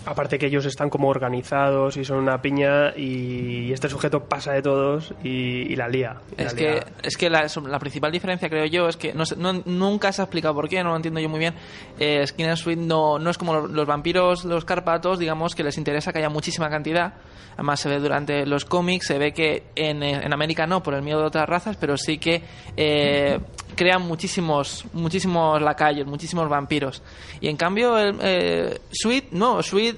[0.07, 4.63] Aparte que ellos están como organizados y son una piña y este sujeto pasa de
[4.63, 6.17] todos y, y la lía.
[6.33, 6.81] y la Es lía.
[6.81, 10.11] que, es que la, la principal diferencia, creo yo, es que no, sé- no- nunca
[10.13, 11.55] se ha explicado por qué, no lo entiendo yo muy bien.
[11.99, 15.77] Eh, Skinner Sweet no, no es como los, los vampiros, los cárpatos, digamos, que les
[15.77, 17.13] interesa que haya muchísima cantidad.
[17.55, 20.95] Además, se ve durante los cómics, se ve que en, eh, en América no, por
[20.95, 22.43] el miedo de otras razas, pero sí que
[22.77, 23.39] eh,
[23.81, 27.03] crean muchísimos, muchísimos lacayos, muchísimos vampiros.
[27.41, 29.97] Y en cambio, el, eh, Sweet, no, Sweet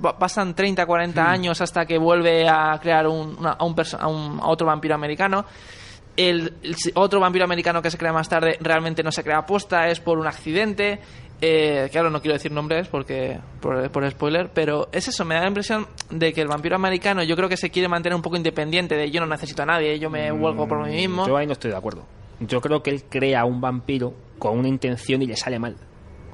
[0.00, 4.06] pa- pasan 30, 40 años hasta que vuelve a crear un, una- a, un a
[4.06, 5.44] un- a otro vampiro americano.
[6.16, 6.54] El,
[6.94, 10.18] otro vampiro americano que se crea más tarde realmente no se crea aposta, es por
[10.18, 11.00] un accidente.
[11.42, 15.42] Eh, claro, no quiero decir nombres porque por, por spoiler, pero es eso, me da
[15.42, 18.36] la impresión de que el vampiro americano yo creo que se quiere mantener un poco
[18.36, 21.26] independiente de yo no necesito a nadie, yo me huelgo por mí mismo.
[21.26, 22.04] Yo ahí no estoy de acuerdo.
[22.40, 25.76] Yo creo que él crea un vampiro con una intención y le sale mal.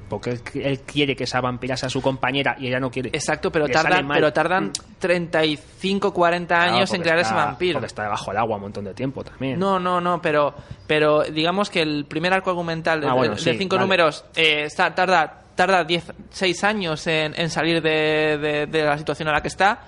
[0.08, 3.08] Porque él, él quiere que esa vampira sea su compañera y ella no quiere.
[3.14, 7.74] Exacto, pero Le tardan, pero tardan 35, 40 Claro, años en crear ese vampiro.
[7.74, 9.58] Porque está debajo del agua un montón de tiempo también.
[9.58, 10.54] No, no, no, pero,
[10.86, 13.86] pero digamos que el primer arco argumental de, Ah, bueno, de sí, cinco vale.
[13.86, 18.98] números eh, está- tarda, tarda 10, 6 años en, en salir de, de- de la
[18.98, 19.80] situación en la que está.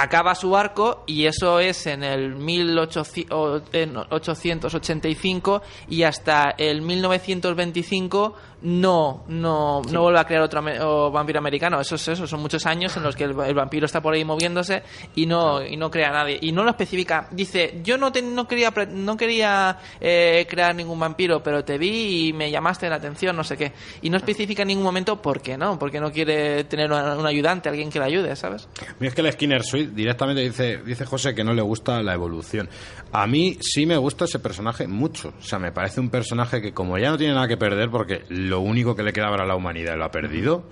[0.00, 6.82] Acaba su arco y eso es en el 1800 o- en 885 y hasta el
[6.82, 11.80] 1925 no no, no vuelve a crear otro o vampiro americano.
[11.80, 14.24] Eso es eso, son muchos años en los que el, el vampiro está por ahí
[14.24, 14.82] moviéndose
[15.14, 17.28] y no y no crea a nadie y no lo especifica.
[17.30, 22.28] Dice, yo no te- no quería no quería eh, crear ningún vampiro, pero te vi
[22.28, 23.72] y me llamaste la atención, no sé qué.
[24.02, 27.68] Y no especifica en ningún momento por qué no, porque no quiere tener un ayudante,
[27.68, 28.68] alguien que le ayude, ¿sabes?
[28.98, 32.14] Mira, es que el Skinner Suite directamente dice, dice José que no le gusta la
[32.14, 32.68] evolución.
[33.12, 35.32] A mí sí me gusta ese personaje mucho.
[35.38, 38.24] O sea, me parece un personaje que como ya no tiene nada que perder, porque
[38.48, 40.64] lo único que le queda ahora a la humanidad lo ha perdido,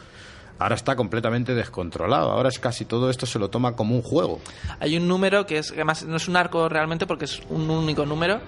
[0.58, 2.30] ahora está completamente descontrolado.
[2.30, 4.40] Ahora es casi todo esto se lo toma como un juego.
[4.80, 8.04] Hay un número que es, además no es un arco realmente porque es un único
[8.06, 8.40] número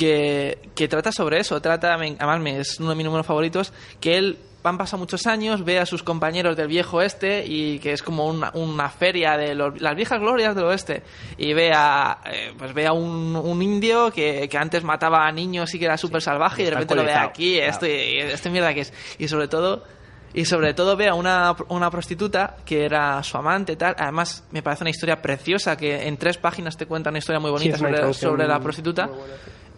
[0.00, 1.60] que, que trata sobre eso.
[1.60, 5.78] Trata, además es uno de mis números favoritos, que él han pasado muchos años, ve
[5.78, 9.80] a sus compañeros del viejo oeste y que es como una, una feria de los-
[9.80, 11.02] las viejas glorias del oeste
[11.38, 15.32] y ve a, eh, pues ve a un, un indio que, que antes mataba a
[15.32, 17.70] niños y que era súper salvaje y de repente lo ve aquí, Claro.
[17.70, 18.92] esto, y esto mierda que es.
[19.18, 19.84] Y sobre todo...
[20.32, 23.96] Y sobre todo ve a una, una prostituta que era su amante tal.
[23.98, 27.50] Además, me parece una historia preciosa que en tres páginas te cuenta una historia muy
[27.50, 27.76] bonita
[28.12, 29.06] sobre, la prostituta.
[29.06, 29.24] buena.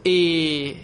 [0.04, 0.76] Y,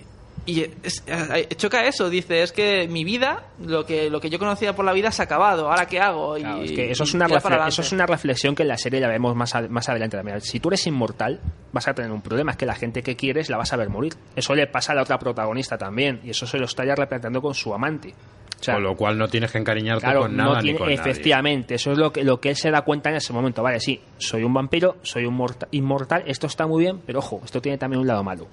[0.47, 4.39] y es- eh, choca eso, dice, es que mi vida, lo que, lo que yo
[4.39, 6.39] conocía por la vida se ha acabado, ¿ahora qué hago?
[6.39, 7.27] Y, Claro, es que eso es, una
[7.67, 10.41] eso es una reflexión que en la serie la vemos más, a- más adelante también.
[10.41, 11.41] Si tú eres inmortal,
[11.73, 13.89] vas a tener un problema, es que la gente que quieres la vas a ver
[13.91, 14.15] morir.
[14.37, 17.43] Eso le pasa a la otra protagonista también, y eso se lo está ya replanteando
[17.43, 18.15] con su amante.
[18.61, 20.79] O sea, con lo cual no tienes que encariñarte claro, con nada no ni tiene,
[20.79, 21.01] con nadie.
[21.01, 23.63] efectivamente, eso es lo que, lo que él se da cuenta en ese momento.
[23.63, 27.41] Vale, sí, soy un vampiro, soy un morta- inmortal, esto está muy bien, pero ojo,
[27.45, 28.49] esto tiene también un lado malo.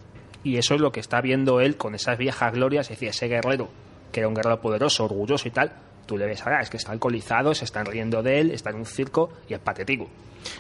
[0.46, 3.28] Y eso es lo que está viendo él con esas viejas glorias, es decir, ese
[3.28, 3.68] guerrero,
[4.14, 5.74] que era un guerrero poderoso, orgulloso y tal,
[6.06, 8.78] tú le ves ahora, es que está alcoholizado, se están riendo de él, está en
[8.78, 10.08] un circo y es patético.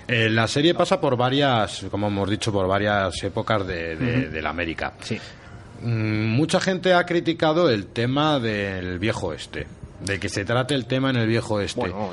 [0.08, 4.42] Eh, la serie pasa por varias, como hemos dicho, por varias épocas de, de- de
[4.42, 4.94] la América.
[5.02, 5.20] Sí.
[5.82, 9.68] Mm, mucha gente ha criticado el tema del viejo este,
[10.00, 11.80] de que se trate el tema en el viejo este.
[11.80, 12.12] Bueno,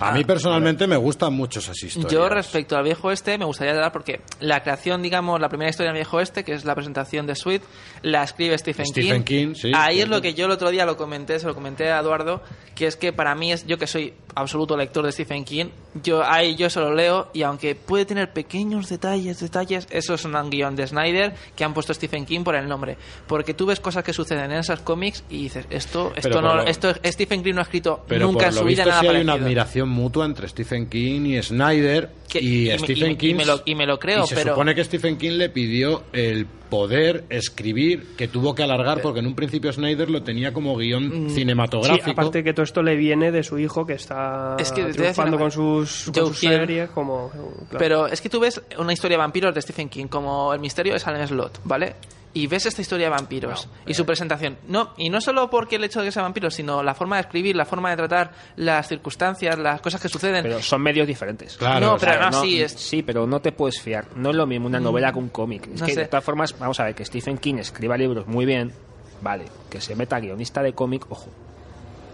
[0.00, 2.10] a mí personalmente me gustan mucho esas historias.
[2.10, 5.92] Yo respecto al viejo este me gustaría dar porque la creación, digamos, la primera historia
[5.92, 7.62] del viejo este, que es la presentación de Sweet,
[8.02, 10.96] la escribe Stephen, Stephen King, sí, Ahí es lo que yo el otro día lo
[10.96, 12.42] comenté, se lo comenté a Eduardo,
[12.74, 15.66] que es que para mí es yo que soy absoluto lector de Stephen King,
[16.02, 20.24] yo ahí yo se lo leo y aunque puede tener pequeños detalles, detalles, eso es
[20.24, 23.80] un guion de Snyder que han puesto Stephen King por el nombre, porque tú ves
[23.80, 27.54] cosas que suceden en esos cómics y dices, esto esto no lo- esto Stephen King
[27.54, 30.48] no ha escrito Pero nunca en su vida nada sí hay una admiración mutua entre
[30.48, 33.34] Stephen King y Snyder Que- y, Stephen y- y King.
[33.36, 36.04] me lo- y me lo creo, y se pero- supone que Stephen King le pidió
[36.12, 40.76] el poder escribir que tuvo que alargar porque en un principio Snyder lo tenía como
[40.76, 41.30] guion Mm.
[41.30, 42.04] cinematográfico.
[42.04, 45.36] Sí, aparte que todo esto le viene de su hijo que está Es que triunfando
[45.38, 46.50] con sus, con Joe sus Hill.
[46.50, 47.30] series como...
[47.30, 47.78] claro.
[47.78, 50.92] Pero es que tú ves una historia de vampiros de Stephen King, como El misterio
[50.92, 51.94] de Salem Slot, ¿vale?
[52.32, 54.56] Y ves esta historia de vampiros y su presentación.
[54.68, 57.22] No, y no solo porque el hecho de que sea vampiro, sino la forma de
[57.22, 60.44] escribir, la forma de tratar las circunstancias, las cosas que suceden.
[60.44, 61.56] pero son medios diferentes.
[61.56, 64.06] Claro, no, o pero sea, no, sí, es, Sí, pero no te puedes fiar.
[64.14, 65.66] No es lo mismo una novela que un cómic.
[65.74, 66.00] Es no que, sé.
[66.02, 68.72] de todas formas, vamos a ver, que Stephen King escriba libros muy bien,
[69.20, 69.46] vale.
[69.68, 71.30] Que se meta guionista de cómic, ojo.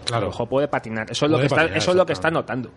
[0.05, 0.29] Claro.
[0.29, 1.11] Ojo, puede patinar.
[1.11, 2.71] Eso es lo que, está, eso es lo que está notando.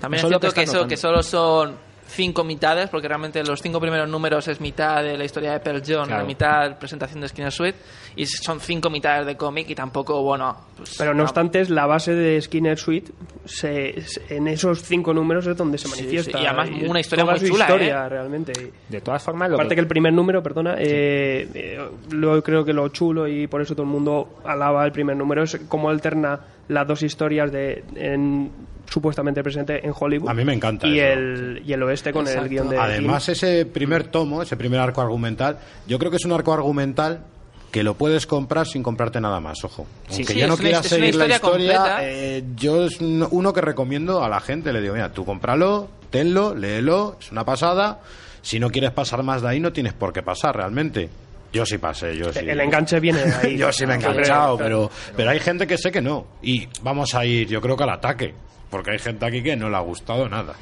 [0.00, 1.76] también eso es que cierto que, eso, que solo son
[2.14, 5.82] cinco mitades, porque realmente los cinco primeros números es mitad de la historia de Pearl
[5.86, 6.22] John, Claro.
[6.22, 7.78] la mitad presentación de Skinner Suite,
[8.16, 10.56] y son cinco mitades de cómic y tampoco, bueno...
[10.76, 13.12] pues, Pero no obstante, es la base de Skinner Suite,
[13.44, 16.38] se, se- en esos cinco números es donde se Sí, manifiesta.
[16.38, 18.08] sí, y además una historia muy chula, historia, ¿eh?
[18.08, 18.72] realmente.
[18.88, 19.80] De todas formas, lo Aparte que...
[19.80, 23.82] el primer número, perdona, eh, eh, lo creo que lo chulo y por eso todo
[23.84, 28.50] el mundo alaba el primer número es cómo alterna las dos historias de en,
[28.94, 30.28] supuestamente presente en Hollywood.
[30.30, 31.12] A mí me encanta Y eso.
[31.18, 32.44] el, y el oeste con Exacto.
[32.44, 36.24] el guion de Además, ese primer tomo, ese primer arco argumental, yo creo que es
[36.24, 37.24] un arco argumental
[37.72, 39.84] que lo puedes comprar sin comprarte nada más, ojo.
[40.08, 44.22] Aunque sí, ya no quieras seguir la historia eh, yo es un- uno que recomiendo
[44.22, 47.98] a la gente, le digo, mira, tú cómpralo, tenlo, léelo, es una pasada.
[48.42, 51.08] Si no quieres pasar más de ahí, no tienes por qué pasar realmente.
[51.54, 52.40] Yo sí pasé, yo sí.
[52.40, 53.56] El enganche viene de ahí.
[53.58, 56.26] Yo sí me he enganchado, pero, pero hay gente que sé que no.
[56.42, 58.34] Y vamos a ir, yo creo que al ataque.
[58.70, 60.54] Porque hay gente aquí que no le ha gustado nada.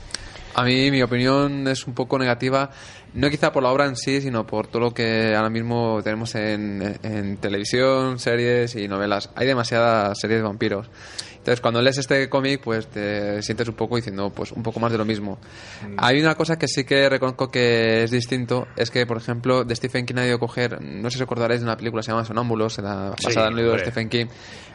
[0.54, 2.68] A mí mi opinión es un poco negativa,
[3.14, 6.34] no quizá por la obra en sí, sino por todo lo que ahora mismo tenemos
[6.34, 9.30] en, en televisión, series y novelas.
[9.34, 10.90] Hay demasiadas series de vampiros.
[11.42, 14.92] Entonces, cuando lees este cómic, pues te sientes un poco diciendo, pues un poco más
[14.92, 15.40] de lo mismo.
[15.96, 19.74] Hay una cosa que sí que reconozco que es distinto, es que, por ejemplo, de
[19.74, 22.04] Stephen King ha ido a coger, no sé si os acordaréis de una película que
[22.04, 23.80] se llama Sonámbulos, en la Sí, basada en el libro de.
[23.80, 24.26] Stephen King.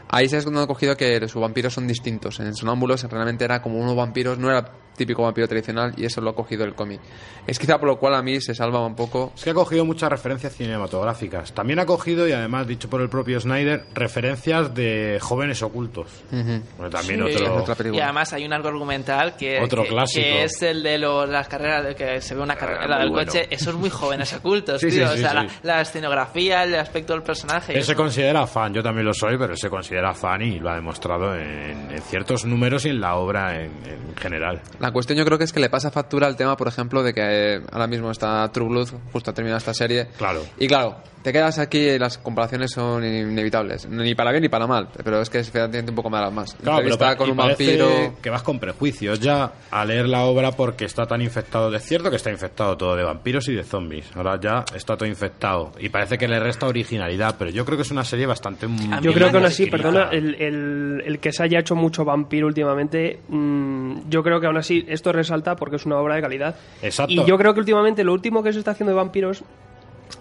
[0.09, 2.37] Ahí se han cogido que sus vampiros son distintos.
[2.41, 6.31] En Sonámbulos realmente era como unos vampiros, no era típico vampiro tradicional y eso lo
[6.31, 6.99] ha cogido el cómic.
[7.45, 9.31] Es quizá por lo cual a mí se salva un poco.
[9.35, 11.53] Es que ha cogido muchas referencias cinematográficas.
[11.53, 16.07] También ha cogido, y además dicho por el propio Snyder, referencias de jóvenes ocultos.
[16.31, 17.35] Bueno, también Sí.
[17.35, 17.55] otro...
[17.63, 20.21] otra Y además hay un arco argumental que, Otro que- clásico.
[20.23, 22.99] que es el de lo- las carreras, de que se ve una carrera Ah, la
[22.99, 23.25] del bueno.
[23.31, 23.47] coche.
[23.49, 25.07] Esos muy jóvenes ocultos, Sí, sí, tío.
[25.09, 25.35] sí, o sea, sí.
[25.63, 27.73] La, la escenografía, el aspecto del personaje.
[27.73, 28.01] Él se eso.
[28.01, 31.35] considera fan, yo también lo soy, pero él se considera fan y lo ha demostrado
[31.35, 34.61] en, en ciertos números y en la obra en, en general.
[34.79, 37.13] La cuestión yo creo que es que le pasa factura al tema, por ejemplo, de
[37.13, 40.07] que eh, ahora mismo está True Blood, justo ha terminado esta serie.
[40.17, 40.41] Claro.
[40.57, 43.87] Y claro, te quedas aquí y las comparaciones son inevitables.
[43.87, 46.31] Ni para bien ni para mal, pero es que es un poco más.
[46.31, 46.53] más.
[46.55, 48.15] Claro, pero Entrevista pa- con y un vampiro.
[48.21, 51.73] que vas con prejuicios ya a leer la obra porque está tan infectado.
[51.75, 54.09] Es cierto que está infectado todo de vampiros y de zombies.
[54.15, 57.83] Ahora ya está todo infectado y parece que le resta originalidad, pero yo creo que
[57.83, 58.67] es una serie bastante.
[59.01, 62.47] Yo creo que aún así, perdona, el, el- el que se haya hecho mucho vampiro
[62.47, 66.55] últimamente, mm, yo creo que aún así esto resalta porque es una obra de calidad.
[66.81, 67.11] Exacto.
[67.13, 69.43] Y yo creo que últimamente lo último que se está haciendo de vampiros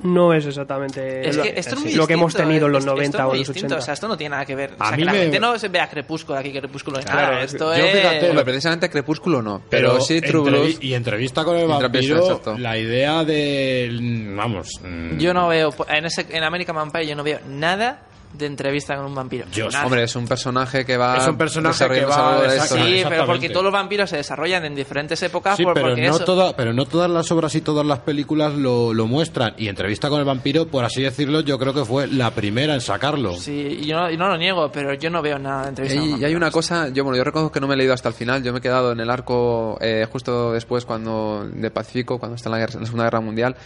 [0.02, 2.80] no es exactamente Es lo, que esto es muy lo que hemos tenido en los
[2.84, 3.76] esto- esto 90 es o los distinto, 80.
[3.76, 4.72] O sea, esto no tiene nada que ver.
[4.78, 7.32] O A sea, mí que la me- gente no se vea Crepúsculo aquí, Crepúsculo Claro,
[7.32, 7.42] nada.
[7.44, 7.92] Esto yo es...
[7.96, 12.59] fíjate, precisamente Crepúsculo no, pero, Pero sí True y entrevista con el Entrevista, vampiro, exacto.
[12.59, 14.34] la idea de.
[14.36, 14.68] Vamos.
[14.82, 18.00] mm, Yo no veo, en, ese, en American Vampire yo no veo nada
[18.33, 19.47] de entrevista con un vampiro.
[19.53, 19.85] Yo- Nada.
[19.87, 21.16] Hombre, es un personaje que va.
[21.16, 22.61] Es un personaje que va de.
[22.61, 25.57] Sí, pero porque todos los vampiros se desarrollan en diferentes épocas.
[25.57, 28.55] Sí, por- pero no, eso- toda- pero no todas las obras y todas las películas
[28.55, 29.55] lo, lo muestran.
[29.57, 32.81] Y entrevista con el vampiro, por así decirlo, yo creo que fue la primera en
[32.81, 33.35] sacarlo.
[33.37, 35.99] Sí, y yo no, y no lo niego, pero yo no veo nada de entrevista
[36.01, 37.95] con Y, y hay una cosa, yo bueno, yo reconozco que no me he leído
[37.95, 41.70] hasta el final, yo me he quedado en el arco eh, justo después cuando de
[41.70, 43.57] Pacífico, cuando está en la, guerra- en la Segunda Guerra Mundial.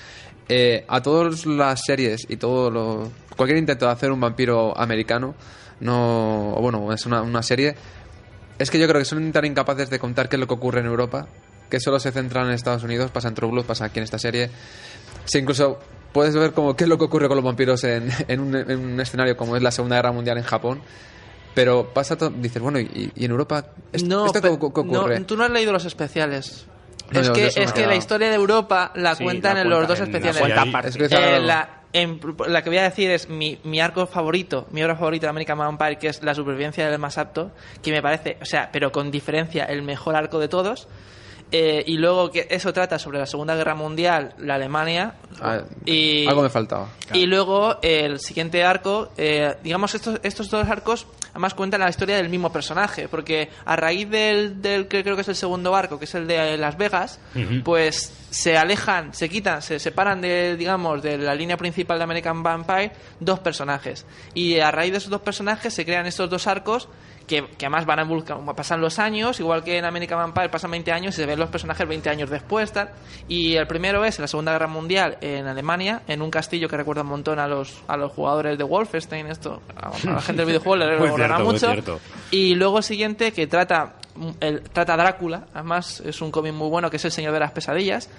[0.52, 5.36] Eh, a todas las series y todo lo, cualquier intento de hacer un vampiro americano,
[5.78, 7.76] no, o bueno, es una, una serie,
[8.58, 10.80] es que yo creo que son tan incapaces de contar qué es lo que ocurre
[10.80, 11.28] en Europa,
[11.70, 14.18] que solo se centran en Estados Unidos, pasa en True Blood, pasa aquí en esta
[14.18, 14.50] serie.
[15.24, 15.78] Si incluso
[16.12, 18.76] puedes ver como qué es lo que ocurre con los vampiros en, en un, en
[18.76, 20.80] un escenario como es la Segunda Guerra Mundial en Japón.
[21.54, 24.98] Pero pasa todo, dices, bueno, ¿y, y en Europa esto, No, esto qué, qué no,
[25.00, 25.20] ocurre?
[25.20, 26.66] tú no has leído los especiales.
[27.12, 29.98] Es que, es que la historia de Europa la Sí, cuentan la en los dos
[30.00, 30.40] en la especiales.
[30.62, 30.88] cuenta.
[30.88, 31.04] Es que
[31.36, 34.94] Eh, la, en- la que voy a decir es mi, mi arco favorito, mi obra
[34.96, 37.50] favorita de American Vampire, que es La supervivencia del más apto,
[37.82, 40.88] que me parece, o sea, pero con diferencia, el mejor arco de todos.
[41.52, 45.14] Eh, y luego que eso trata sobre la Segunda Guerra Mundial, la Alemania.
[45.40, 46.88] Ah, y, Algo me faltaba.
[47.12, 52.16] y luego el siguiente arco, eh, digamos, estos, estos dos arcos además cuentan la historia
[52.16, 55.98] del mismo personaje, porque a raíz del, del que creo que es el segundo arco,
[55.98, 57.20] que es el de Las Vegas,
[57.64, 62.42] pues se alejan, se quitan, se separan de, digamos, de la línea principal de American
[62.42, 64.06] Vampire dos personajes.
[64.34, 66.88] Y a raíz de esos dos personajes se crean estos dos arcos
[67.30, 70.90] que, que además van a pasan los años, igual que en American Vampire pasan 20
[70.90, 72.90] años y se ven los personajes 20 años después, tal.
[73.28, 76.76] Y el primero es en la Segunda Guerra Mundial en Alemania, en un castillo que
[76.76, 80.42] recuerda un montón a los, a los jugadores de Wolfenstein, esto, a, a la gente
[80.42, 81.72] del videojuego le recordará mucho.
[82.32, 83.94] Y luego el siguiente que trata
[84.40, 87.38] el, trata a Drácula, además es un cómic muy bueno que es El Señor de
[87.38, 88.10] las Pesadillas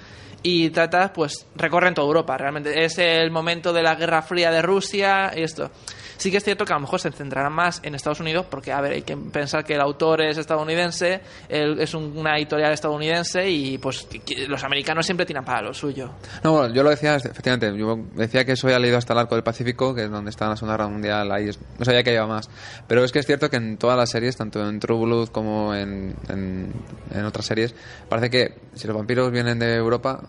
[0.42, 4.62] y trata pues recorren toda Europa, realmente es el momento de la Guerra Fría de
[4.62, 5.70] Rusia y esto.
[6.22, 8.72] Sí que es cierto que a lo mejor se centrarán más en Estados Unidos porque,
[8.72, 11.20] a ver, hay que pensar que el autor es estadounidense,
[11.50, 14.08] él es un- una editorial estadounidense y pues
[14.48, 16.12] los americanos siempre tiran para lo suyo.
[16.44, 19.34] No, bueno, yo lo decía, efectivamente, yo decía que eso había leído hasta el arco
[19.34, 22.14] del Pacífico, que es donde está la Segunda Guerra Mundial, ahí es- no sabía que
[22.14, 22.52] iba más.
[22.88, 25.74] Pero es que es cierto que en todas las series, tanto en True Blood como
[25.74, 26.72] en, en,
[27.16, 27.74] en otras series,
[28.08, 30.22] parece que si los vampiros vienen de Europa,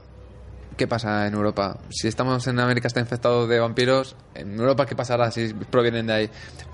[0.83, 1.79] ¿qué pasa en Europa?
[1.91, 6.13] Si estamos en América está infectado de vampiros, en Europa ¿qué pasará si provienen de
[6.13, 6.31] ahí?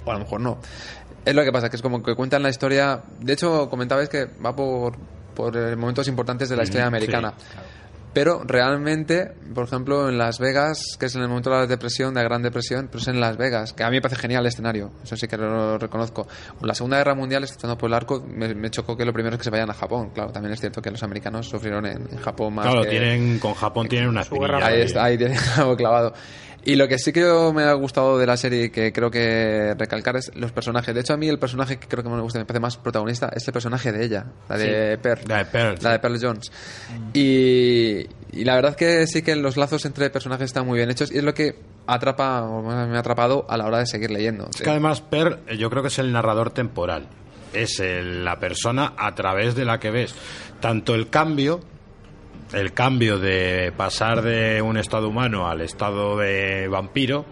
[0.07, 0.57] O a lo mejor no.
[1.27, 3.03] Es lo que pasa, que es como que cuentan la historia.
[3.21, 4.97] De hecho, comentabais que va por,
[5.35, 7.35] por eh, momentos importantes de la historia Mm, sí, americana.
[8.15, 12.15] Pero realmente, por ejemplo, en Las Vegas, que es en el momento de la depresión,
[12.15, 14.43] de la Gran Depresión, pero es en Las Vegas, que a mí me parece genial
[14.43, 16.27] el escenario, eso sí que lo reconozco.
[16.63, 19.39] La Segunda Guerra Mundial, estando por el arco, me, me chocó que lo primero es
[19.39, 20.11] que se vayan a Japón.
[20.15, 22.67] Claro, también es cierto que los americanos sufrieron en, en Japón más.
[22.67, 24.23] Claro, que- tienen, con Japón tienen una.
[24.67, 26.13] Ahí está, ahí tiene algo clavado.
[26.71, 27.23] Y lo que sí que
[27.55, 30.95] me ha gustado de la serie y que creo que recalcar es los personajes.
[30.95, 33.31] De hecho, a mí el personaje que creo que me gusta, me parece más protagonista,
[33.35, 35.23] es el personaje de ella, la de Pearl.
[35.27, 36.01] La de Pearl, La de sí.
[36.03, 36.53] Pearl Jones.
[37.15, 41.11] Y, y la verdad que sí que los lazos entre personajes están muy bien hechos
[41.11, 44.49] y es lo que atrapa, o me ha atrapado a la hora de seguir leyendo.
[44.55, 47.07] Es que además Per, eh, yo creo que es el narrador temporal.
[47.55, 50.15] Es el- la persona a través de la que ves
[50.61, 51.61] tanto el cambio,
[52.53, 57.25] el cambio de pasar de un estado humano al estado de vampiro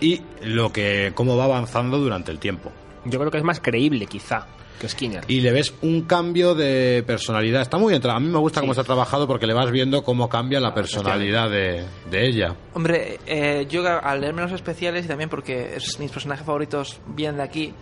[0.00, 2.72] y lo que cómo va avanzando durante el tiempo.
[3.04, 4.46] Yo creo que es más creíble, quizá,
[4.78, 5.24] que Skinner.
[5.28, 7.62] Y le ves un cambio de personalidad.
[7.62, 8.06] Está muy bien.
[8.10, 11.50] A mí me gusta cómo está trabajado porque le vas viendo cómo cambia la personalidad
[11.50, 12.54] de, de ella.
[12.74, 17.38] Hombre, eh, yo al leerme los especiales y también porque es, mis personajes favoritos vienen
[17.38, 17.74] de aquí,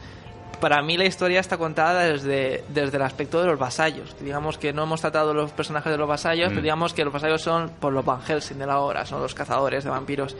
[0.60, 4.16] para mí la historia está contada desde, desde el aspecto de los vasallos.
[4.20, 7.42] Digamos que no hemos tratado los personajes de los vasallos, pero digamos que los vasallos
[7.42, 10.36] son por los Van Helsing de la obra, son los cazadores de vampiros.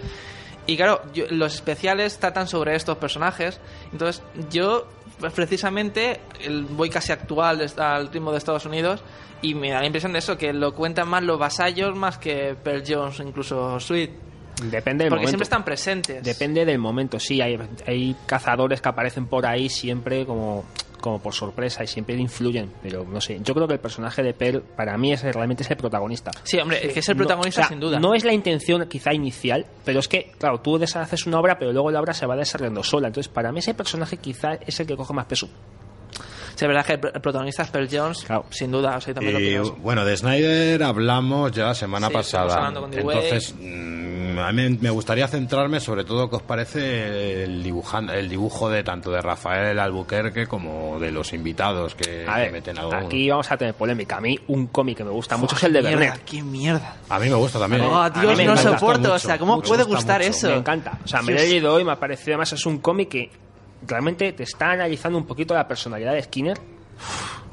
[0.67, 3.61] Y claro, yo- los especiales tratan sobre estos personajes.
[3.93, 4.87] Entonces, yo
[5.21, 9.03] pues, precisamente el- voy casi actual al ritmo de Estados Unidos
[9.43, 12.57] y me da la impresión de eso, que lo cuentan más los vasallos más que
[12.63, 14.11] Pearl Jones, incluso Sweet.
[14.63, 15.29] Depende del Porque momento.
[15.29, 16.23] siempre están presentes.
[16.25, 17.41] Depende del momento, sí.
[17.41, 20.65] Hay, hay cazadores que aparecen por ahí siempre como,
[21.01, 22.73] como por sorpresa y siempre influyen.
[22.83, 25.71] Pero no sé, yo creo que el personaje de Pearl para mí es realmente es
[25.71, 26.31] el protagonista.
[26.43, 28.01] Sí, hombre, es que es el No, protagonista o sea, sin duda.
[28.01, 31.73] No es la intención quizá inicial, pero es que, claro, tú deshaces una obra, pero
[31.73, 33.09] luego la obra se va desarrollando sola.
[33.09, 35.49] Entonces, para mí ese personaje quizá es el que coge más peso.
[36.57, 38.47] Sí, es verdad que el, protagonista es Pearl Jones, Claro.
[38.51, 38.97] sin duda.
[38.97, 39.77] O sea, también lo Y, pienso.
[39.77, 42.55] bueno, de Snyder hablamos ya la semana Sí, pasada.
[42.57, 47.45] hablando con The Entonces, mm, a mí me gustaría centrarme sobre todo qué os parece
[47.45, 52.35] el, dibujan, el dibujo de tanto de Rafael Albuquerque como de los invitados que, A
[52.37, 53.05] que ver, meten algunos.
[53.05, 54.17] aquí vamos a tener polémica.
[54.17, 56.25] A mí, un cómic que me gusta mucho es el de mierda, Bernet.
[56.25, 56.97] ¡Qué mierda!
[57.11, 57.83] A mí me gusta también.
[57.83, 58.09] Oh.
[58.11, 59.01] Dios, no soporto.
[59.01, 60.31] mucho, o sea, ¿cómo puede gusta gustar mucho.
[60.31, 60.49] eso?
[60.49, 60.99] Me encanta.
[61.05, 63.31] O sea, me lo he leído hoy, me ha parecido además es un cómic que
[63.87, 66.59] realmente te está analizando un poquito la personalidad de Skinner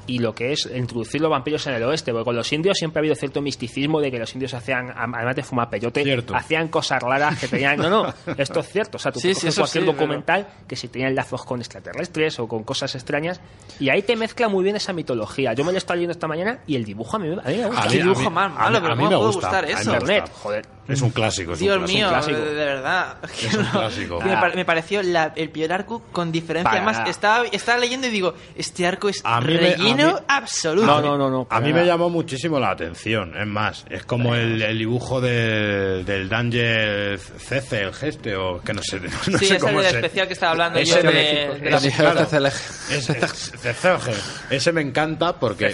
[0.05, 2.99] y lo que es introducir los vampiros en el oeste, porque con los indios siempre
[2.99, 6.35] ha habido cierto misticismo de que los indios hacían, además de fumar peyote, Cierto.
[6.35, 7.77] hacían cosas raras que tenían.
[7.77, 8.97] No, no, esto es cierto.
[8.97, 12.38] O sea, tú Sí, coges cualquier sí, pero- documental que si tenían lazos con extraterrestres
[12.39, 13.39] o con cosas extrañas,
[13.80, 15.53] y ahí te mezcla muy bien esa mitología.
[15.53, 17.57] Yo me lo he estado leyendo esta mañana y el dibujo a mí, a mí
[17.57, 17.84] me gusta.
[17.84, 19.27] A mí- a dibujo mí- más a malo, mí- pero a mí ¿cómo me puede
[19.27, 19.93] gusta, gustar eso?
[19.93, 20.65] Internet, joder.
[20.88, 21.53] Es un clásico.
[21.53, 21.97] Es un Dios clásico.
[21.97, 22.38] mío, clásico.
[22.39, 23.18] de, de verdad.
[23.41, 24.22] Es un clásico.
[24.22, 26.69] Me, pare- me pareció la- el peor arco con diferencia.
[26.69, 30.14] Para Además, estaba, estaba leyendo y digo, este arco es A mí me- a relleno
[30.14, 30.85] mí- absoluto.
[30.85, 31.47] No, no, no, no.
[31.49, 36.03] A mí me llamó muchísimo la atención, es más, es como el, el dibujo del,
[36.05, 39.85] del Danger CC, el geste, o que no sé, no sí, sé es cómo el
[39.85, 41.47] especial que estaba hablando Ese yo me- de,
[41.80, 44.11] de claro, es- es- Cecege.
[44.49, 45.73] Ese me encanta porque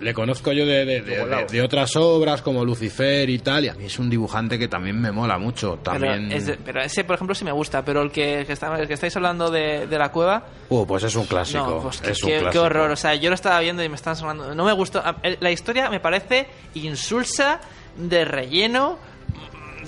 [0.00, 3.68] le conozco yo de, de- de- de- de otras obras como Lucifer y tal, y
[3.68, 5.78] a mí es un dibujante que también me mola mucho.
[5.82, 6.32] Pero, También...
[6.32, 7.84] es de- pero ese, por ejemplo, sí me gusta.
[7.84, 10.86] Pero el que, el que, está- el que estáis hablando de, de la cueva, Uh,
[10.86, 11.66] pues es un clásico.
[11.66, 12.64] no, pues es qué, un qué- qué clásico.
[12.64, 12.90] horror.
[12.90, 14.54] O sea, yo lo estaba viendo y me están sonando.
[14.54, 15.02] No me gustó.
[15.40, 17.60] La historia me parece insulsa,
[17.96, 18.98] de relleno,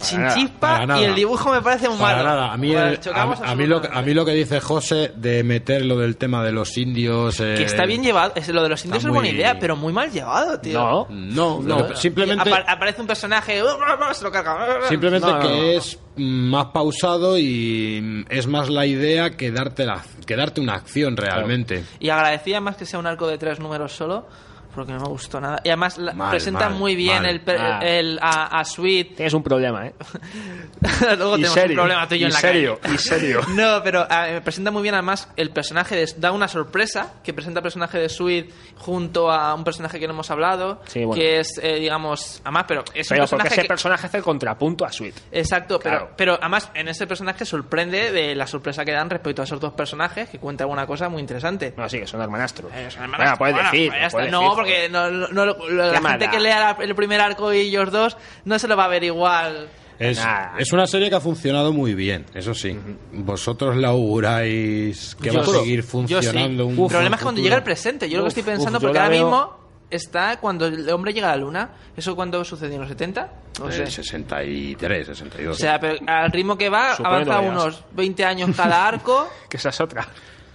[0.01, 2.23] sin nada, chispa, y el dibujo me parece muy malo.
[2.25, 5.13] nada, a mí, el- a, a mí lo, que- a mí lo que dice José
[5.17, 7.41] de meter lo del tema de los indios...
[7.41, 8.33] eh, Que está bien llevado.
[8.35, 10.79] Es, lo de los indios es buena idea, pero muy mal llevado, tío.
[10.81, 12.49] No, No, No, simplemente...
[12.51, 13.61] Apa- aparece un personaje,
[14.15, 14.89] se lo carga.
[14.89, 15.63] Simplemente No, no, que no.
[15.79, 21.17] es más pausado y es más la idea que darte, la, que darte una acción
[21.17, 21.85] realmente.
[21.99, 24.27] Y agradecía más que sea un arco de tres números solo,
[24.75, 25.61] porque no me gustó nada.
[25.65, 27.27] Y además la- Mal, presenta mal, muy bien mal.
[27.27, 27.81] el, per- Ah.
[27.83, 29.17] el- a, a Sweet.
[29.17, 29.95] tienes un problema, ¿eh?
[31.17, 32.95] Luego Y tenemos serio, un problema tú y yo y en la serio, calle.
[32.95, 33.41] y serio.
[33.55, 37.61] No, pero me presenta muy bien además el personaje, de- da una sorpresa, que presenta
[37.61, 41.21] el personaje de Sweet junto a un personaje que no hemos hablado, Sí, bueno.
[41.21, 44.17] que es, eh, digamos, además, pero es un Pero porque personaje ese que- personaje hace
[44.19, 45.15] el contrapunto a Sweet.
[45.33, 46.15] Exacto, pero, Claro.
[46.17, 49.73] pero además en ese personaje sorprende de la sorpresa que dan respecto a esos dos
[49.73, 51.75] personajes, que cuenta alguna cosa muy interesante.
[51.77, 52.71] No, sí, que son hermanastros.
[52.75, 53.93] Eh, son Venga, hermanas- puedes bueno, decir.
[54.11, 57.21] pues No, decir, porque no, no- no- lo- la ¿Qué gente que lea el primer
[57.21, 59.69] arco y ellos dos no se lo va a ver igual.
[59.99, 60.21] Es,
[60.59, 62.77] es una serie que ha funcionado muy bien, eso sí.
[63.13, 65.89] Vosotros la auguráis que va a seguir yo sí.
[65.89, 66.67] funcionando.
[66.67, 68.09] un El problema es cuando llega el presente.
[68.11, 70.91] Yo lo que Uf, estoy pensando, uf, porque la ahora veo- mismo está cuando el
[70.91, 71.71] hombre llega a la luna.
[71.97, 72.75] ¿Eso cuándo sucedió?
[72.75, 73.33] ¿En los 70?
[73.61, 73.83] No sé.
[73.85, 75.57] El 63, 62.
[75.57, 79.29] O sea, pero al ritmo que va, avanza unos 20 años cada arco.
[79.49, 80.09] Que esa es otra.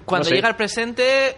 [0.03, 0.35] Cuando No sé.
[0.35, 1.37] llega el presente,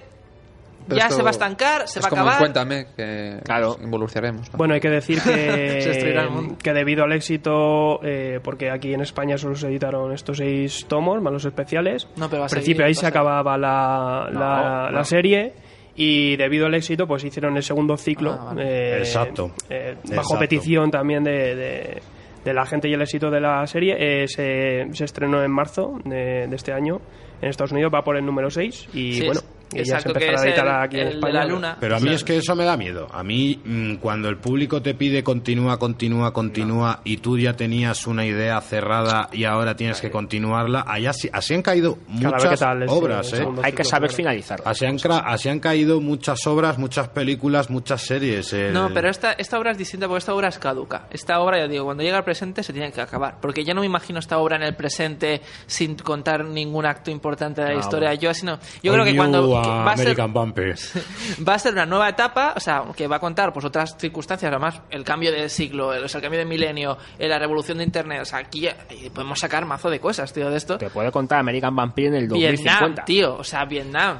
[0.89, 2.39] ya esto se va a estancar, se es va a como en acabar.
[2.39, 3.77] Cuéntame, que Claro.
[3.81, 4.51] involucraremos.
[4.51, 4.57] ¿no?
[4.57, 9.55] Bueno, hay que decir que, que debido al éxito, eh, porque aquí en España solo
[9.55, 12.83] se editaron estos seis tomos, más los especiales, No, pero va a al principio seguir,
[12.85, 14.39] ahí va se acababa la, la,
[14.85, 15.03] No, la no.
[15.03, 15.53] serie
[15.95, 18.63] y debido al éxito pues hicieron el segundo ciclo Ah, vale.
[18.63, 19.51] eh, Exacto.
[19.69, 20.39] eh, bajo Exacto.
[20.39, 22.01] petición también de, de-
[22.45, 25.99] de la gente y el éxito de la serie eh, se, se estrenó en marzo
[26.05, 26.99] de, de este año
[27.39, 29.41] en Estados Unidos va por el número 6 y Sí, bueno
[29.73, 31.13] es- y ya exacto, se que empezará a es editar el- aquí en el de
[31.15, 31.77] España la luna.
[31.79, 33.07] Pero a mí es que eso me da miedo.
[33.11, 38.07] A mí, mm, cuando el público te pide continúa, continúa, continúa, y tú ya tenías
[38.07, 42.85] una idea cerrada y ahora tienes que continuarla, ahí así, así han caído muchas tal,
[42.89, 43.47] obras, eh, ¿eh?
[43.63, 44.61] Hay que saber finalizar.
[44.65, 48.53] Así han, cra- así han caído muchas obras, muchas películas, muchas series.
[48.53, 51.07] el- No, pero esta, esta obra es distinta porque esta obra es caduca.
[51.11, 53.37] Esta obra, ya digo, cuando llega al presente se tiene que acabar.
[53.41, 57.61] Porque yo no me imagino esta obra en el presente sin contar ningún acto importante
[57.61, 58.09] de la Ah, historia.
[58.09, 58.21] bueno.
[58.21, 58.59] Yo así no.
[58.83, 60.93] Yo creo que cuando va a ser American Vampires.
[61.47, 64.51] va a ser una nueva etapa, o sea, que va a contar pues otras circunstancias,
[64.51, 67.77] además el cambio de siglo, el, o sea, el cambio de milenio, eh, la revolución
[67.77, 68.75] de internet, o sea, aquí eh,
[69.13, 70.77] podemos sacar mazo de cosas, tío, de esto.
[70.77, 73.05] Te puede contar American Vampire en el Vietnam, 2050.
[73.05, 74.19] tío, o sea, Vietnam,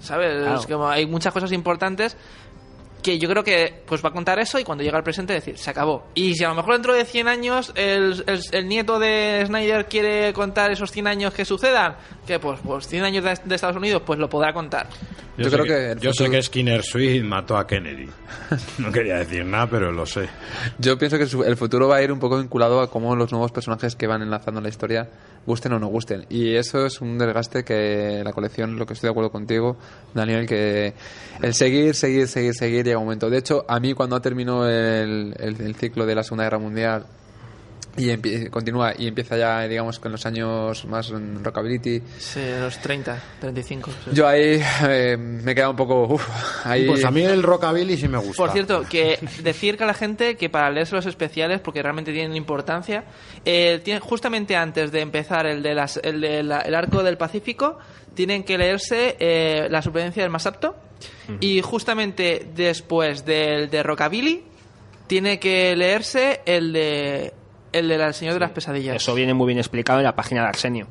[0.00, 0.42] ¿sabes?
[0.42, 0.60] Claro.
[0.60, 2.16] Es como hay muchas cosas importantes
[3.06, 5.56] que yo creo que pues va a contar eso y cuando llega al presente decir,
[5.56, 6.08] se acabó.
[6.14, 9.86] Y si a lo mejor dentro de 100 años el, el- el nieto de Snyder
[9.86, 11.94] quiere contar esos 100 años que sucedan,
[12.26, 14.88] que pues, pues 100 años de, de Estados Unidos, pues lo podrá contar.
[15.38, 15.64] Yo, Yo sé creo
[15.94, 18.08] que, yo sé que Skinner Sweet mató a Kennedy.
[18.78, 20.28] No quería decir nada, pero lo sé.
[20.78, 23.30] Yo pienso que su- el futuro va a ir un poco vinculado a cómo los
[23.32, 25.08] nuevos personajes que van enlazando la historia
[25.46, 26.26] gusten o no gusten.
[26.28, 29.76] Y eso es un desgaste que la colección, lo que estoy de acuerdo contigo,
[30.14, 30.92] Daniel, que
[31.42, 33.30] el seguir, seguir, seguir, seguir llega un momento.
[33.30, 37.06] De hecho, a mí cuando terminó el, el- el ciclo de la Segunda Guerra Mundial
[37.96, 43.22] y continúa y empieza ya, digamos, con los años más en rockabilly, Sí, los 30,
[43.40, 43.90] 35.
[44.04, 44.10] sí.
[44.12, 46.04] yo ahí eh, me queda un poco...
[46.06, 46.26] uf,
[46.66, 48.36] ahí, Pues a mí el rockabilly sí me gusta.
[48.36, 52.12] Por cierto, que decir que a la gente que para leerse los especiales, porque realmente
[52.12, 53.04] tienen importancia,
[53.44, 57.16] eh, tiene- justamente antes de empezar el, de las, el, de la- el arco del
[57.16, 57.78] Pacífico,
[58.14, 60.76] tienen que leerse eh, La supervivencia del más apto.
[61.40, 64.44] Y justamente después del de Rockabilly,
[65.06, 67.32] tiene que leerse el de
[67.78, 68.96] el del Señor de las Pesadillas.
[68.96, 70.86] Eso viene muy bien explicado en la página de Arsenio.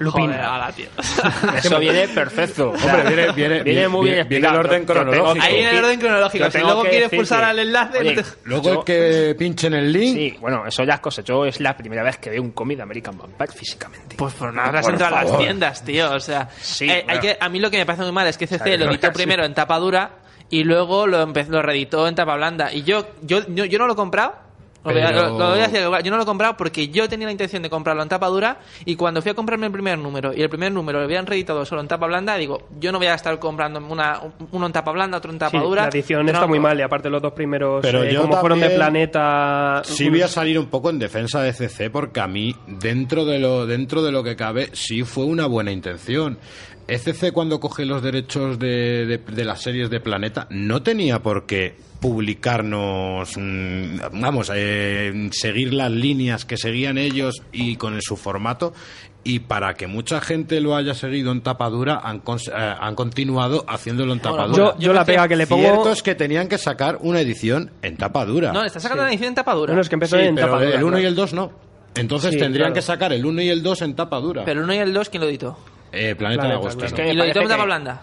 [0.00, 0.26] Lupin.
[0.26, 0.86] Joder, ala, tío.
[1.56, 2.70] Eso viene perfecto.
[2.70, 4.58] Hombre, viene- viene- viene- muy bien viene- viene el explicado.
[4.60, 5.44] orden cronológico.
[5.44, 6.50] Ahí en el orden cronológico.
[6.52, 9.92] Si luego quieres pulsar al enlace, Oye, no te- Luego yo- el que pinchen el
[9.92, 10.14] link.
[10.16, 11.22] Sí, bueno, eso ya es cosa.
[11.22, 14.14] Yo es la primera vez que veo un cómic de American Vampire físicamente.
[14.16, 16.12] Pues por nada habrás entrado a las tiendas, tío.
[16.12, 18.38] O sea, Sí, eh, hay que, a mí lo que me parece muy mal es
[18.38, 20.12] que CC sea, lo editó primero en tapa dura
[20.48, 22.72] y luego lo, empe- lo reeditó en tapa blanda.
[22.72, 24.46] Y yo, yo, yo, yo no lo he comprado.
[24.88, 26.88] Lo voy a- Pero- lo- lo voy a decir, yo no lo he comprado porque
[26.88, 29.72] yo tenía la intención de comprarlo en tapa dura y cuando fui a comprarme el
[29.72, 32.92] primer número y el primer número lo habían reeditado solo en tapa blanda, digo, yo
[32.92, 34.20] no voy a estar comprando una,
[34.52, 35.82] uno en tapa blanda, otro en tapa Sí, dura.
[35.82, 38.36] la edición No, está muy mal y aparte los dos primeros Pero eh, yo como
[38.38, 42.26] fueron de planeta Sí voy a salir un poco en defensa de CC porque a
[42.26, 46.38] mí dentro de lo dentro de lo que cabe sí fue una buena intención.
[46.88, 51.46] ECC cuando coge los derechos de, de- de las series de Planeta no tenía por
[51.46, 58.72] qué publicarnos, mm, vamos, eh, seguir las líneas que seguían ellos y con su formato
[59.24, 63.64] y para que mucha gente lo haya seguido en tapadura han, cons- eh, han continuado
[63.68, 64.56] haciéndolo en Bueno, tapadura.
[64.56, 67.20] yo, Yo yo la pega que le pongo Cierto es que tenían que sacar una
[67.20, 68.52] edición en tapadura.
[68.52, 69.72] No, está sacando la edición en tapa dura.
[69.72, 71.52] bueno, es que empezó Sí, en pero tapa dura, el 1 y el 2 no.
[71.96, 72.74] Entonces Sí, tendrían claro.
[72.74, 74.44] que sacar el 1 y el 2 en tapa dura.
[74.44, 75.58] Pero el 1 y el 2, ¿quién lo editó?
[75.92, 76.78] Eh, Planeta, de Agosto.
[76.78, 76.86] claro.
[76.86, 78.02] Es que y lo editó en parece tapa que- blanda.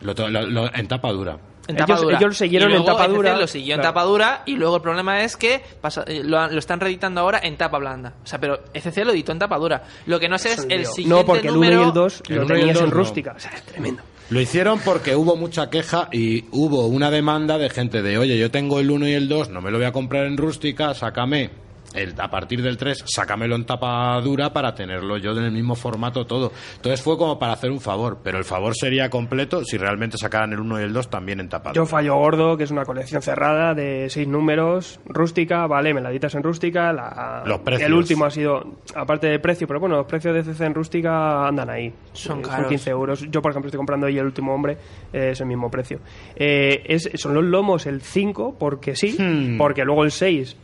[0.00, 1.38] Lo lo- lo- en tapa dura.
[1.68, 2.18] En Ellos- tapa dura.
[2.18, 3.94] ellos siguieron Y en tapa dura, lo siguió en claro.
[3.94, 7.38] tapa dura y luego el problema es que pasa- eh, lo, lo están reeditando ahora
[7.42, 8.14] en tapa blanda.
[8.24, 9.82] O sea, pero ECC lo editó en tapa dura.
[10.06, 11.82] Lo que no sé es el siguiente no, porque el 1 número...
[11.82, 12.90] y el 2 El lo tenías en no.
[12.90, 13.34] rústica.
[13.36, 14.02] O sea, es tremendo.
[14.30, 18.50] Lo hicieron porque hubo mucha queja y hubo una demanda de gente de, oye, yo
[18.50, 21.50] tengo el 1 y el 2, no me lo voy a comprar en rústica, sácame
[21.94, 25.74] el, a partir del 3, sácamelo en tapa dura para tenerlo yo en el mismo
[25.74, 26.52] formato todo.
[26.76, 30.52] Entonces fue como para hacer un favor, pero el favor sería completo si realmente sacaran
[30.52, 33.22] el 1 y el 2 también en tapa Yo fallo gordo, que es una colección
[33.22, 36.92] cerrada de seis números, rústica, vale, me la editas en rústica.
[36.92, 37.86] La, Los precios.
[37.88, 41.46] El último ha sido, aparte de precio, pero bueno, los precios de CC en rústica
[41.46, 41.92] andan ahí.
[42.12, 42.68] Son Eh, caros.
[42.68, 43.26] 15 euros.
[43.30, 44.76] Yo, por ejemplo, estoy comprando ahí el último hombre,
[45.12, 45.98] eh, es el mismo precio.
[46.36, 49.58] Eh, es, son los lomos el 5, porque sí, Hmm.
[49.58, 50.56] porque luego el 6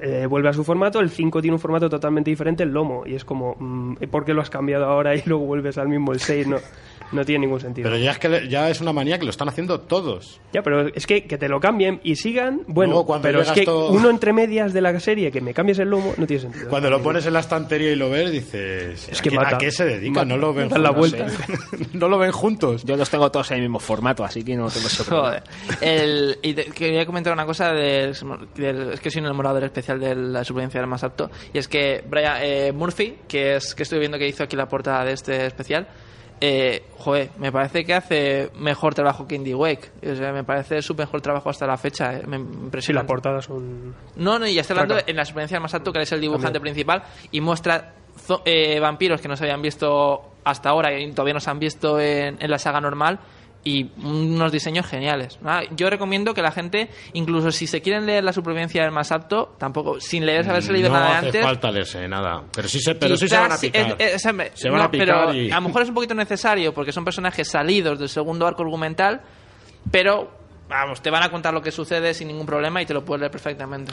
[0.00, 3.14] eh, vuelve a su formato, el 5 tiene un formato totalmente diferente, el lomo, y
[3.14, 6.20] es como, mm, ¿por qué lo has cambiado ahora y luego vuelves al mismo el
[6.20, 6.46] 6?
[6.46, 6.56] No,
[7.12, 7.88] no tiene ningún sentido.
[7.90, 10.40] Pero ya es que le- ya es una manía que lo están haciendo todos.
[10.52, 13.64] Ya, pero es que que te lo cambien y sigan, bueno, Luego, pero es que
[13.64, 16.68] todo- uno entre medias de la serie que me cambies el lomo no tiene sentido.
[16.68, 19.56] Cuando lo pones en la estantería y lo ves, dices, Es ¿a que qué, mata.
[19.56, 20.20] a qué se dedica?
[20.20, 20.24] Mata.
[20.26, 21.10] No lo ven Da la juntos.
[21.12, 21.88] vuelta.
[21.92, 22.84] no lo ven juntos.
[22.84, 25.28] Yo los tengo todos en el mismo formato, así que no tengo ese problema.
[25.28, 25.42] Joder.
[25.80, 28.14] El, y te- quería comentar una cosa del,
[28.54, 31.58] del- es que soy un enamorado del especial de la supervivencia del más apto y
[31.58, 35.04] es que Brian eh, Murphy que es que estoy viendo que hizo aquí la portada
[35.04, 35.86] de este especial
[36.44, 39.92] eh, joder, me parece que hace mejor trabajo que Indie Wake.
[40.10, 42.14] O sea, me parece su mejor trabajo hasta la fecha.
[42.18, 43.00] eh, Me Sí, impresiona.
[43.02, 43.94] las portadas son...
[44.16, 46.54] No, no, y ya estoy hablando en la experiencia más alto, que es el dibujante
[46.58, 46.74] También.
[46.74, 47.94] principal, y muestra
[48.44, 52.00] eh, vampiros que no se habían visto hasta ahora y todavía no se han visto
[52.00, 53.20] en, en la saga normal,
[53.64, 55.38] y unos diseños geniales.
[55.76, 59.54] Yo recomiendo que la gente, incluso si se quieren leer la supervivencia del más apto,
[59.58, 61.42] tampoco, sin leer, haberse leído no nada hace antes.
[61.44, 62.42] falta leerse nada.
[62.52, 63.96] Pero sí se, pero sí se van a picar.
[63.98, 65.94] es- es- hombre, Se van no, a picar pero y- a lo mejor es un
[65.94, 69.20] poquito necesario porque son personajes salidos del segundo arco argumental,
[69.90, 70.30] pero
[70.68, 73.20] vamos, te van a contar lo que sucede sin ningún problema y te lo puedes
[73.20, 73.92] leer perfectamente.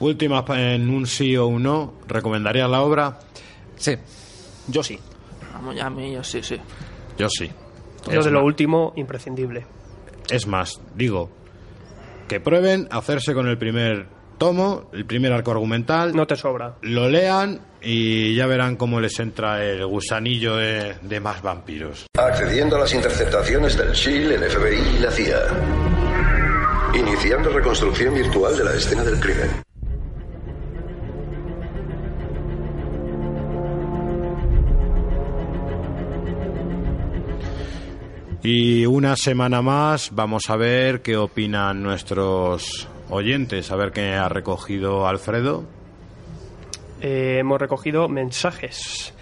[0.00, 1.94] Última en un sí o un no.
[2.06, 3.18] ¿Recomendarías la obra?
[3.76, 3.96] Sí.
[4.68, 4.98] Yo sí.
[5.54, 6.56] Vamos, ya a mí, yo sí, sí.
[7.18, 7.50] Yo sí.
[8.06, 9.66] Lo Es de lo más- último, imprescindible.
[10.30, 11.30] Es más, digo,
[12.28, 14.06] que prueben hacerse con el primer
[14.38, 16.76] tomo, el primer arco argumental, No te sobra.
[16.82, 22.06] lo lean y ya verán cómo les entra el gusanillo de, de más vampiros.
[22.18, 25.38] Accediendo a las interceptaciones del SHIELD, el FBI y la CIA.
[26.94, 29.50] Iniciando reconstrucción virtual de la escena del crimen.
[38.42, 44.30] Y una semana más vamos a ver qué opinan nuestros oyentes, a ver qué ha
[44.30, 45.64] recogido Alfredo.
[47.02, 49.12] Eh, hemos recogido mensajes.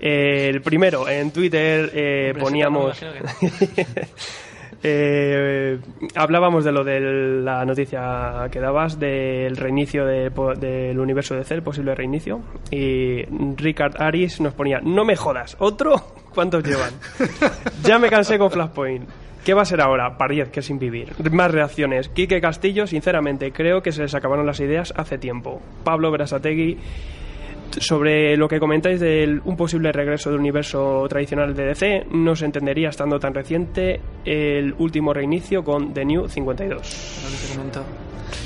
[0.00, 2.98] Eh, el primero, en Twitter eh, poníamos...
[4.84, 5.78] Eh,
[6.16, 7.00] hablábamos de lo de
[7.42, 12.40] la noticia que dabas del reinicio de del universo de el posible reinicio.
[12.70, 13.22] Y
[13.56, 15.94] Richard Aris nos ponía: No me jodas, ¿otro?
[16.34, 16.94] ¿Cuántos llevan?
[17.84, 19.08] ya me cansé con Flashpoint.
[19.44, 20.16] ¿Qué va a ser ahora?
[20.16, 21.14] Pariez, que sin vivir.
[21.32, 22.08] Más reacciones.
[22.08, 25.60] Quique Castillo, sinceramente, creo que se les acabaron las ideas hace tiempo.
[25.82, 26.78] Pablo Berasategui,
[27.78, 32.44] sobre lo que comentáis de un posible regreso del universo tradicional de DC, no se
[32.44, 37.20] entendería estando tan reciente el último reinicio con The New 52.
[37.22, 37.84] No te comento.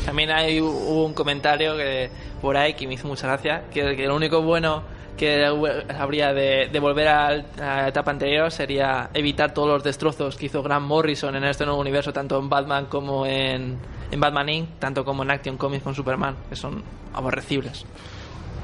[0.04, 2.08] También hay hubo un comentario que
[2.40, 4.82] por ahí que me hizo mucha gracia, que, que lo único bueno
[5.16, 10.46] que habría de, de volver a la etapa anterior sería evitar todos los destrozos que
[10.46, 13.78] hizo Grant Morrison en este nuevo universo, tanto en Batman como en,
[14.10, 16.82] en Batman Inc., tanto como en Action Comics con Superman, que son
[17.14, 17.86] aborrecibles.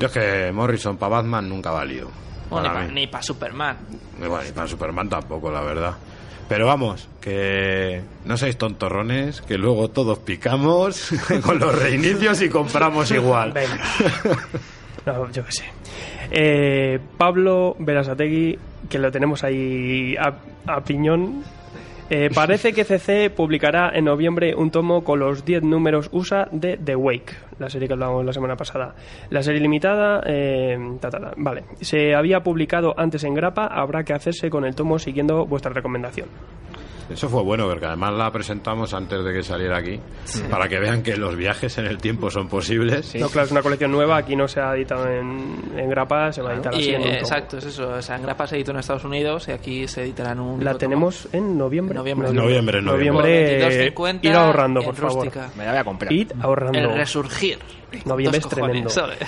[0.03, 2.11] Yo es que Morrison para Batman nunca ha valido.
[2.51, 3.77] Bueno, para ni, pa- ni para Superman.
[4.19, 5.95] Bueno, y para Superman tampoco, la verdad.
[6.49, 11.11] Pero vamos, que no seáis tontorrones, que luego todos picamos
[11.45, 13.53] con los reinicios y compramos igual.
[13.53, 13.79] Venga.
[15.05, 15.65] No, yo qué sé.
[16.31, 18.57] Eh, Pablo Berasategui,
[18.89, 20.35] que lo tenemos ahí a,
[20.73, 21.43] a piñón.
[22.09, 26.77] eh, parece que CC publicará en noviembre un tomo con los 10 números USA de
[26.77, 28.95] The Wake, la serie que hablábamos la semana pasada.
[29.31, 30.77] La serie limitada, eh,
[31.37, 31.65] vale.
[31.81, 36.29] Se había publicado antes en grapa, habrá que hacerse con el tomo siguiendo vuestra recomendación.
[37.13, 40.01] Eso fue bueno, porque además la presentamos antes de que saliera aquí,
[40.51, 43.15] para que vean que los viajes en el tiempo son posibles.
[43.15, 46.43] No, claro, es una colección nueva, aquí no se ha editado en, en grapa, se
[46.43, 47.89] va a editar así en eh, exacto, es eso.
[47.91, 50.65] O sea, en Grapa se editó en Estados Unidos y aquí se editará en un.
[50.65, 51.95] La tenemos en noviembre.
[51.95, 52.33] Noviembre.
[52.33, 53.53] Noviembre, noviembre.
[53.63, 55.31] Noviembre, 22.50 ir ahorrando, por favor.
[55.57, 56.13] Me la voy a comprar.
[56.13, 56.79] Id ahorrando.
[56.79, 57.59] El resurgir.
[58.05, 58.89] Noviembre Dos es tremendo.
[58.89, 59.19] cojones.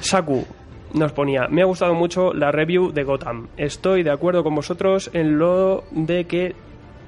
[0.00, 0.46] Saku
[0.92, 3.48] nos ponía, me ha gustado mucho la review de Gotham.
[3.56, 6.54] Estoy de acuerdo con vosotros en lo de que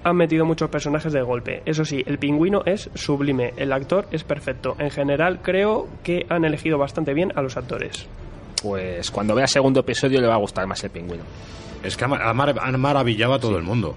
[0.04, 1.62] han metido muchos personajes de golpe.
[1.64, 4.74] Eso sí, el pingüino es sublime, el actor es perfecto.
[4.78, 8.06] En general creo que han elegido bastante bien a los actores.
[8.62, 11.24] Pues cuando vea el segundo episodio le va a gustar más el pingüino.
[11.82, 13.94] Es que ha, mar- ha mar- ha maravillado a todo el mundo.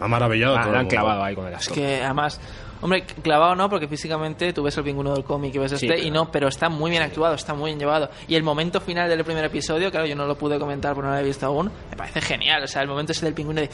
[0.00, 0.94] Ha maravillado a Ah, todo el han mundo.
[0.96, 1.74] clavado ahí con el Es actor.
[1.74, 2.40] que además,
[2.80, 6.06] hombre, clavado no, porque físicamente tú ves el pingüino del cómic y ves Sí, este,
[6.06, 8.10] y no, pero está muy bien actuado, está muy bien llevado.
[8.26, 11.14] Y el momento final del primer episodio, claro, yo no lo pude comentar porque no
[11.14, 12.62] lo he visto aún, me parece genial.
[12.62, 13.70] O sea, el momento ese del pingüino de.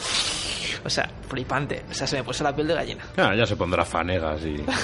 [0.84, 1.82] O sea, flipante.
[1.90, 3.04] O sea, se me puso la piel de gallina.
[3.16, 4.62] Ah, ya se pondrá fanegas y...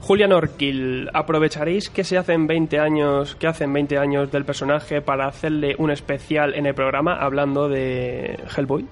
[0.00, 5.26] Julian Orkil, ¿aprovecharéis que se hacen 20 años, que hacen 20 años del personaje para
[5.26, 8.86] hacerle un especial en el programa hablando de Hellboy?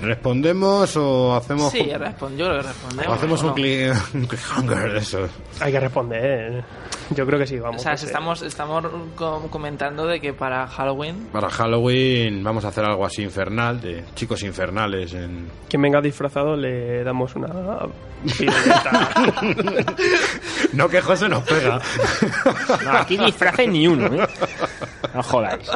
[0.00, 3.06] ¿Respondemos o hacemos, Sí, respon- yo creo que respondemos.
[3.06, 3.54] o hacemos ¿o un no?
[3.54, 5.28] click, un cliffhanger de eso?
[5.60, 6.64] Hay que responder.
[7.10, 7.82] Yo creo que sí, O vamos.
[7.82, 8.06] sea, que sí.
[8.06, 8.86] estamos, estamos
[9.16, 14.04] com- comentando de que para Halloween Para Halloween vamos a hacer algo así infernal, de
[14.14, 15.48] chicos infernales en...
[15.68, 17.48] Quien venga disfrazado le damos una.
[20.72, 21.80] No que José nos pega.
[22.84, 24.26] No, aquí disfraces ni uno, ¿eh?
[25.14, 25.68] No jodáis.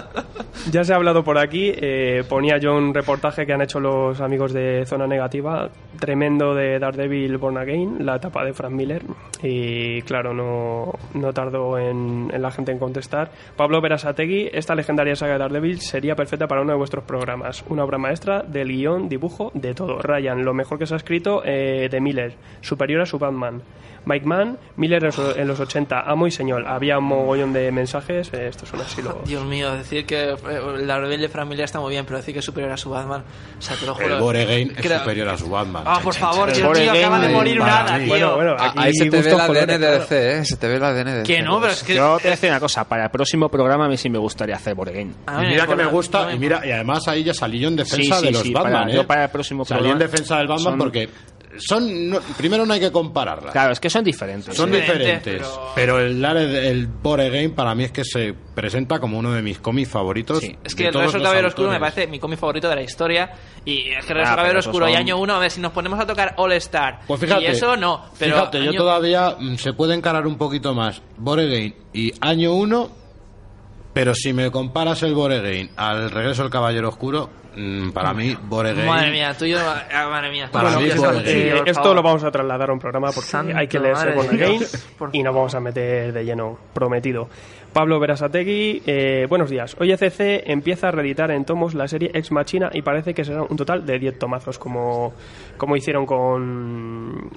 [0.71, 4.23] Ya se ha hablado por aquí, eh, ponía yo un reportaje que han hecho los
[4.23, 5.69] amigos de Zona Negativa,
[6.01, 9.03] tremendo de Daredevil Born Again, la etapa de Frank Miller,
[9.43, 13.31] y claro, no, no tardó en, la gente en contestar.
[13.57, 17.85] Pablo Verasategui, esta legendaria saga de Daredevil sería perfecta para uno de vuestros programas, una
[17.85, 20.01] obra maestra del guion, dibujo, de todo.
[20.01, 23.61] Ryan, lo mejor que se ha escrito eh, de Miller, superior a su Batman.
[24.07, 26.67] Mike Mann, Miller en los- en los 80, amo y señor.
[26.67, 29.21] Había un mogollón de mensajes, eh, esto es un asilo.
[29.25, 30.37] Dios mío, decir que eh,
[30.81, 33.23] la rebelión de familia está muy bien, pero decir que es superior a su Batman,
[33.59, 34.15] o sea, te lo juro.
[34.17, 35.83] El Boregain es Creo- superior a su Batman.
[35.87, 38.09] Ah, por favor, Dios mío, acaba de morir un hada, tío.
[38.09, 39.91] Bueno, bueno, aquí Ahí se te ve el ADN de.
[39.91, 40.45] DC, ¿eh?
[40.45, 41.27] Se te ve el ADN de DC.
[41.35, 41.95] Que no, pero es que...
[41.95, 44.19] Yo te voy a decir una cosa, para el próximo programa a mí sí me
[44.19, 45.15] gustaría hacer Borgen.
[45.27, 47.77] A Y mira que me gusta, y mira, y además ahí ya salí yo en
[47.77, 48.95] defensa Sí, sí, de los sí, Batman, para- ¿eh?
[48.95, 51.09] yo para el próximo Salí en programa defensa del Batman son- porque
[51.59, 53.53] son no- primero no hay que compararlas.
[53.53, 54.57] Claro, es que son diferentes.
[54.57, 54.81] Son ¿eh?
[54.81, 59.19] diferentes, pero- pero, el Lare- el Board Game para mí es que se presenta como
[59.19, 60.41] uno de mis cómics favoritos.
[60.41, 60.57] Sí.
[60.65, 63.33] Es que el los Caballero Oscuro me parece mi cómic favorito de la historia.
[63.65, 65.51] Y es que el Regreso Ah, del Caballero Oscuro y son- año 1, a ver
[65.51, 67.01] si nos ponemos a tocar All Star.
[67.07, 68.05] Pues fíjate, y eso no.
[68.19, 72.53] Pero fíjate, yo año- todavía mm, se puede encarar un poquito más Boregame y año
[72.55, 72.91] 1,
[73.95, 78.87] pero si me comparas el Boregame al regreso del Caballero Oscuro, mm, para mí Boregame
[78.87, 79.59] Madre mía, tú y yo.
[79.61, 80.49] ah, madre mía.
[80.53, 80.89] Para Bueno, mí
[81.25, 81.97] eh, esto favor.
[81.97, 84.13] lo vamos a trasladar a un programa porque hay que leerse
[84.99, 87.29] por y nos vamos a meter de lleno, prometido.
[87.73, 89.75] Pablo Verasategui, eh, buenos días.
[89.81, 93.43] Hoy ECC empieza a reeditar en tomos la serie Ex Machina y parece que será
[93.43, 95.13] un total de 10 tomazos, como,
[95.57, 97.31] como hicieron con.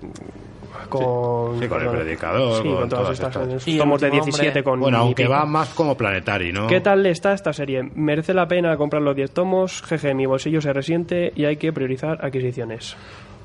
[0.88, 1.96] Con, Sí, con el perdón.
[1.96, 3.48] Predicador, Sí, con con todas todas estas.
[3.48, 3.68] estas.
[3.68, 4.64] Y el tomos de último 17 hombre.
[4.64, 4.80] con.
[4.80, 5.34] Bueno, aunque pico.
[5.34, 6.68] va más como Planetary, ¿no?
[6.68, 7.84] ¿Qué tal está esta serie?
[7.96, 9.82] ¿Merece la pena comprar los 10 tomos?
[9.84, 12.96] Jeje, mi bolsillo se resiente y hay que priorizar adquisiciones.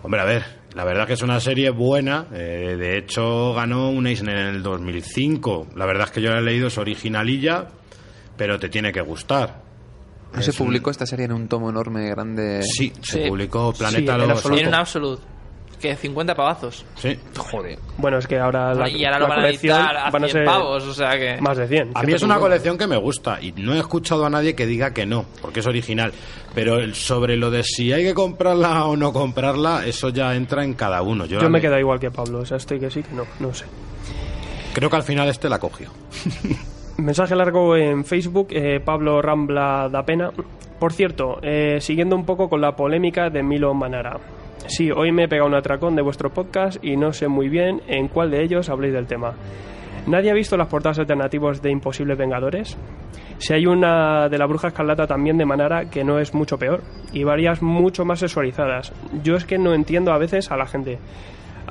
[0.05, 0.43] Hombre, a ver,
[0.75, 2.27] la verdad que es una serie buena.
[2.33, 5.69] eh, de hecho, ganó un Eisner en el 2005.
[5.77, 7.67] La verdad es que yo la he leído, es originalilla,
[8.37, 9.63] pero te tiene que gustar.
[10.35, 12.63] ¿No se Es un- publicó esta serie en un tomo enorme, grande?
[12.63, 13.29] Sí, se Sí.
[13.29, 14.31] publicó Sí, Planeta en Los...
[14.31, 14.61] absoluto.
[14.63, 15.23] En un absolute.
[15.83, 16.87] Que 50 pavazos.
[16.95, 17.19] Sí.
[17.37, 17.77] Joder.
[17.99, 20.31] Bueno, es que ahora la, y ahora lo van a editar a van a 100
[20.31, 21.41] ser pavos, o sea que...
[21.41, 21.91] más de 100.
[21.97, 22.39] A mí es una 150.
[22.39, 25.59] colección que me gusta y no he escuchado a nadie que diga que no, porque
[25.59, 26.13] es original.
[26.55, 30.63] Pero el- sobre lo de si hay que comprarla o no comprarla, eso ya entra
[30.63, 31.27] en cada uno.
[31.27, 33.53] Yo, Yo me quedo igual que Pablo, o sea, estoy que sí, que no, no
[33.53, 33.65] sé.
[34.75, 35.91] Creo que al final este la cogió.
[36.99, 40.31] Mensaje largo en Facebook, eh, Pablo Rambla da pena.
[40.79, 44.19] Por cierto, eh, siguiendo un poco con la polémica de Milo Manara.
[44.67, 47.83] Sí, hoy me he pegado un atracón de vuestro podcast y no sé muy bien
[47.89, 49.35] en cuál de ellos habléis del tema.
[50.07, 52.77] ¿Nadie ha visto las portadas alternativas de Imposibles Vengadores?
[53.39, 56.83] Si hay una de la Bruja Escarlata también de Manara que no es mucho peor
[57.13, 58.93] y varias mucho más sexualizadas.
[59.23, 60.99] Yo es que no entiendo a veces a la gente.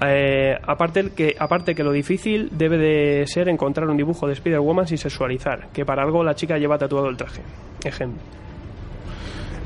[0.05, 4.87] Eh, aparte que aparte que lo difícil debe de ser encontrar un dibujo de Spider-Woman
[4.87, 7.41] sin sexualizar, que para algo la chica lleva tatuado el traje.
[7.83, 8.21] Ejemplo.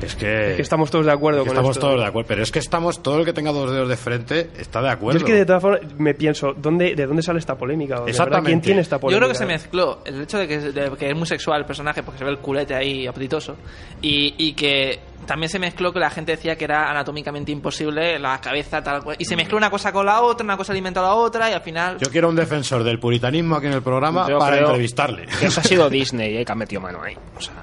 [0.01, 1.87] Es que, Que estamos todos de acuerdo que con estamos esto.
[1.87, 2.27] todos de acuerdo.
[2.27, 4.93] Pero es que estamos, todo el que tenga dos dedos de frente está de Yo
[4.93, 5.17] acuerdo.
[5.19, 7.95] es que de todas formas me pienso, ¿dónde, ¿de dónde sale esta polémica?
[7.95, 8.49] ¿De verdad Exactamente.
[8.51, 9.19] ¿Quién tiene esta Yo polémica?
[9.25, 12.03] creo que se mezcló el hecho de que, de que es muy sexual el personaje
[12.03, 13.55] porque se ve el culete ahí apetitoso
[14.01, 18.39] y, y que también se mezcló que la gente decía que era anatómicamente imposible la
[18.39, 21.03] cabeza tal cual y se mezcló una cosa con la otra, una cosa alimenta a
[21.03, 24.27] la otra y al final Yo quiero un defensor del puritanismo aquí en el programa
[24.29, 25.25] Yo para entrevistarle.
[25.39, 27.15] Que eso ha sido Disney, eh, que ha metido mano ahí.
[27.35, 27.53] O sea,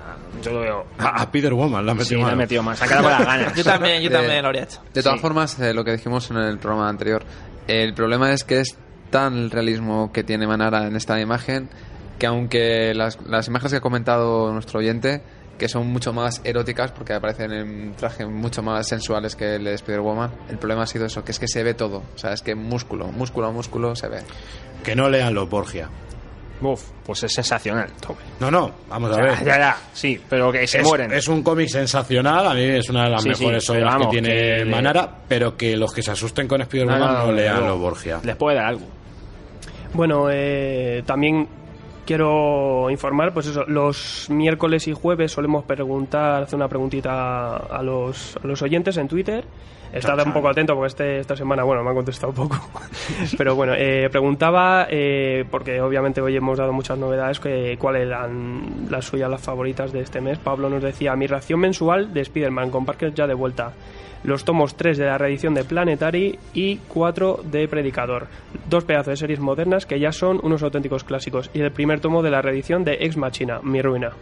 [0.43, 0.86] yo lo veo.
[0.98, 2.78] A, a Peter Woman la Sí, metido ha metido más.
[2.78, 3.55] Se ha quedado con las ganas.
[3.56, 4.81] yo también, yo De- también lo habría hecho.
[4.93, 5.23] De todas Sí.
[5.23, 7.23] formas, eh, lo que dijimos en el programa anterior,
[7.69, 8.77] el problema es que es
[9.10, 11.69] tan el realismo que tiene Manara en esta imagen
[12.19, 15.23] que aunque las, las imágenes que ha comentado nuestro oyente,
[15.59, 19.74] que son mucho más eróticas porque aparecen en trajes mucho más sensuales que el de
[19.74, 22.02] Spider-Woman, el problema ha sido eso, que es que se ve todo.
[22.14, 24.19] O sea, es que músculo, músculo, músculo se ve.
[24.85, 25.89] Que no lean los Borgia.
[26.62, 27.89] Uf, pues es sensacional.
[28.40, 29.39] No, no, vamos a Ya, ver.
[29.44, 31.12] ya, ya, sí, pero que se es, mueren.
[31.12, 34.20] es un cómic sensacional, a mí es una de las Sí, mejores obras vamos, que
[34.20, 34.28] tiene
[34.59, 38.20] que- Manara, pero que los que se asusten con Spider-Man no, lean los Borgia.
[38.22, 38.86] Les puede dar algo.
[39.94, 41.47] Bueno, eh, también
[42.06, 48.36] quiero informar, pues eso, los miércoles y jueves solemos preguntar, hacer una preguntita a los,
[48.43, 49.44] a los oyentes en Twitter.
[49.93, 52.56] Estad un poco atento porque este, esta semana, bueno, me han contestado poco.
[53.39, 58.86] Pero bueno, eh, preguntaba, eh, porque obviamente hoy hemos dado muchas novedades, que, cuáles eran
[58.90, 60.39] las suyas, las favoritas de este mes.
[60.39, 63.73] Pablo nos decía, mi ración mensual de Spider-Man con Parker ya de vuelta.
[64.24, 68.28] Los tomos 3 de la reedición de Planetary y 4 de Predicador.
[68.70, 71.51] Dos pedazos de series modernas que ya son unos auténticos clásicos.
[71.52, 74.12] Y el primer tomo de la reedición de Ex Machina, Mi Ruina.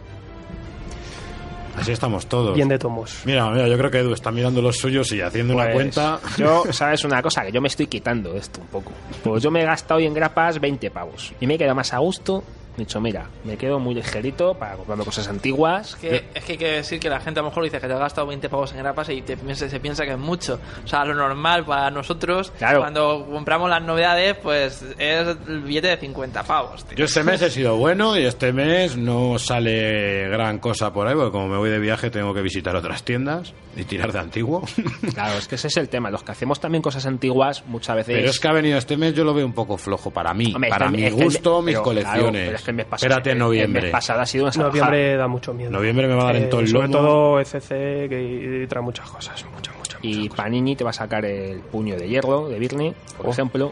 [1.77, 2.55] Así estamos todos.
[2.55, 3.21] Bien de tomos.
[3.25, 6.19] Mira, mira, yo creo que Edu está mirando los suyos y haciendo una Pues, cuenta.
[6.37, 7.43] Yo, ¿sabes una cosa?
[7.45, 8.91] Que yo me estoy quitando de esto un poco.
[9.23, 11.33] Pues yo me he gastado hoy en grapas 20 pavos.
[11.39, 12.43] Y me he quedado más a gusto.
[12.77, 15.95] He dicho, mira, me quedo muy ligerito para comprarme cosas antiguas.
[15.97, 17.93] Que- es que hay que decir que la gente a lo mejor dice que te
[17.93, 20.57] ha gastado 20 pavos en grapas y te piensa- se piensa que es mucho.
[20.83, 22.79] O sea, lo normal para nosotros, Claro.
[22.79, 26.85] cuando compramos las novedades, pues es el billete de 50 pavos.
[26.85, 26.97] tío.
[26.97, 31.15] Yo este mes he sido bueno y este mes no sale gran cosa por ahí,
[31.15, 34.63] porque como me voy de viaje tengo que visitar otras tiendas y tirar de antiguo.
[35.13, 36.09] Claro, es que ese es el tema.
[36.09, 38.15] Los que hacemos también cosas antiguas muchas veces.
[38.15, 40.51] Pero es que ha venido este mes, yo lo veo un poco flojo para mí,
[40.53, 42.21] Hombre, para el- mi es que el- gusto, mis pero, colecciones.
[42.21, 43.79] claro, pero es que el mes pasado- Espérate en el- noviembre.
[43.79, 44.53] El mes pasado ha sido una.
[44.55, 45.71] Noviembre da mucho miedo.
[45.71, 46.97] Noviembre me va a dar en Eh, todo el Sobre lomo.
[46.99, 49.45] todo ECC, que trae muchas cosas.
[49.53, 50.43] Muchas, muchas, Y muchas cosas.
[50.45, 53.31] Panini te va a sacar el puño de hierro de Birney, por Oh.
[53.31, 53.71] ejemplo.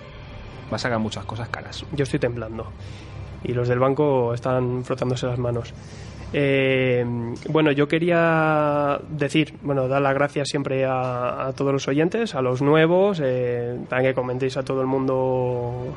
[0.72, 1.84] Va a sacar muchas cosas caras.
[1.94, 2.72] Yo estoy temblando.
[3.44, 5.74] Y los del banco están frotándose las manos.
[6.34, 7.04] Eh,
[7.50, 12.42] bueno, yo quería decir, bueno, dar las gracias siempre a, a todos los oyentes, a
[12.42, 15.96] los nuevos, eh, también que comentéis a todo el mundo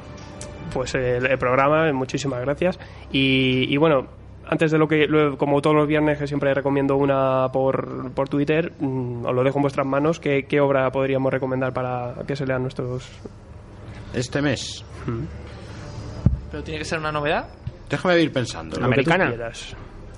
[0.72, 2.78] pues el, el programa, muchísimas gracias.
[3.12, 4.06] Y, y bueno,
[4.46, 5.06] antes de lo que,
[5.38, 9.58] como todos los viernes que siempre recomiendo una por, por Twitter, mm, os lo dejo
[9.58, 13.08] en vuestras manos, ¿qué, qué obra podríamos recomendar para que se lean nuestros...
[14.14, 14.84] Este mes.
[16.50, 17.48] Pero tiene que ser una novedad.
[17.88, 18.78] Déjame ir pensando.
[18.78, 19.52] lo que tú Americana.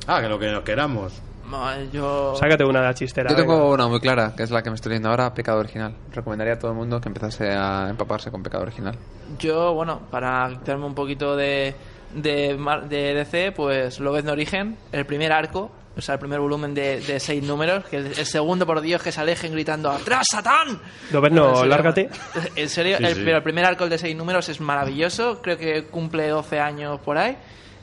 [0.07, 1.21] Ah, que lo que nos queramos.
[1.49, 2.35] No, yo...
[2.37, 3.31] Sácate una de la chistera.
[3.31, 3.53] Yo venga.
[3.53, 5.95] tengo una muy clara, que es la que me estoy leyendo ahora, Pecado Original.
[6.13, 8.97] Recomendaría a todo el mundo que empezase a empaparse con Pecado Original.
[9.39, 11.75] Yo, bueno, para quitarme un poquito de,
[12.15, 12.57] de,
[12.89, 16.73] de DC, pues lo ves de origen, el primer arco, o sea, el primer volumen
[16.75, 20.25] de, de seis números, que el, el segundo, por Dios, que se alejen gritando ¡Atrás,
[20.33, 20.81] Satán!
[21.13, 22.11] Dobezno, En serio, lárgate.
[22.57, 23.23] En serio, Sí, el, sí.
[23.23, 26.99] pero el primer arco, el de seis números, es maravilloso, creo que cumple 12 años
[27.01, 27.37] por ahí.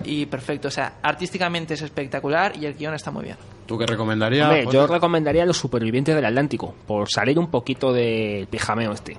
[0.05, 3.37] Y perfecto, o sea, artísticamente es espectacular y el guion está muy bien.
[3.65, 4.47] ¿Tú qué recomendarías?
[4.47, 9.17] Hombre, yo recomendaría a los supervivientes del Atlántico, por salir un poquito del pijameo este.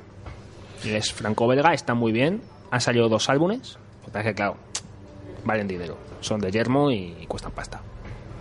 [0.85, 2.43] Es franco-belga, está muy bien.
[2.71, 3.79] Han salido dos álbumes.
[4.01, 4.57] Lo que pasa es que, claro,
[5.45, 5.97] valen dinero.
[6.21, 7.81] Son de yermo y, y cuestan pasta.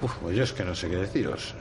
[0.02, 1.54] Uf, pues yo es que no sé qué deciros.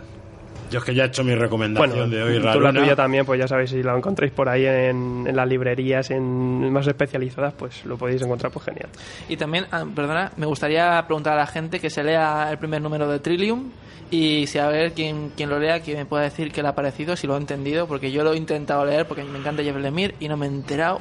[0.70, 3.26] Yo es que ya he hecho mi recomendación Bueno, de hoy, tú la tuya también,
[3.26, 7.54] pues ya sabéis, si la encontráis por ahí en, en las librerías en más especializadas,
[7.54, 8.88] pues lo podéis encontrar, pues genial.
[9.28, 12.80] Y también, ah, perdona, me gustaría preguntar a la gente que se lea el primer
[12.80, 13.70] número de Trillium
[14.12, 16.74] y si a ver quién, quién lo lea, que me pueda decir qué le ha
[16.74, 19.76] parecido, si lo ha entendido, porque yo lo he intentado leer porque me encanta Jeff
[19.76, 21.00] Lemire y no me he enterado.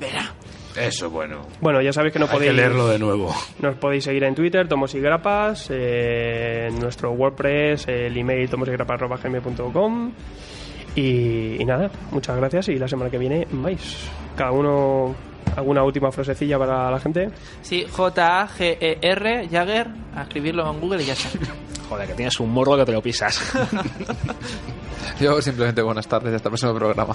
[0.00, 0.32] Verá.
[0.76, 1.46] Eso, bueno.
[1.60, 3.34] Bueno, ya sabéis que no Hay podéis que leerlo de nuevo.
[3.60, 10.12] Nos podéis seguir en Twitter, Tomos y Grapas, eh, en nuestro WordPress, el email tomosygrapas.gmail.com
[10.94, 14.10] y, y nada, muchas gracias y la semana que viene más.
[14.36, 15.14] Cada uno
[15.56, 17.30] alguna última frasecilla para la gente.
[17.62, 21.28] Sí, J-A-G-E-R, Jagger, a escribirlo en Google y ya está.
[21.88, 23.52] Joder, que tienes un morro que te lo pisas.
[25.20, 27.14] Yo simplemente buenas tardes y hasta el próximo programa.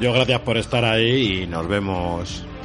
[0.00, 2.46] Yo gracias por estar ahí y nos vemos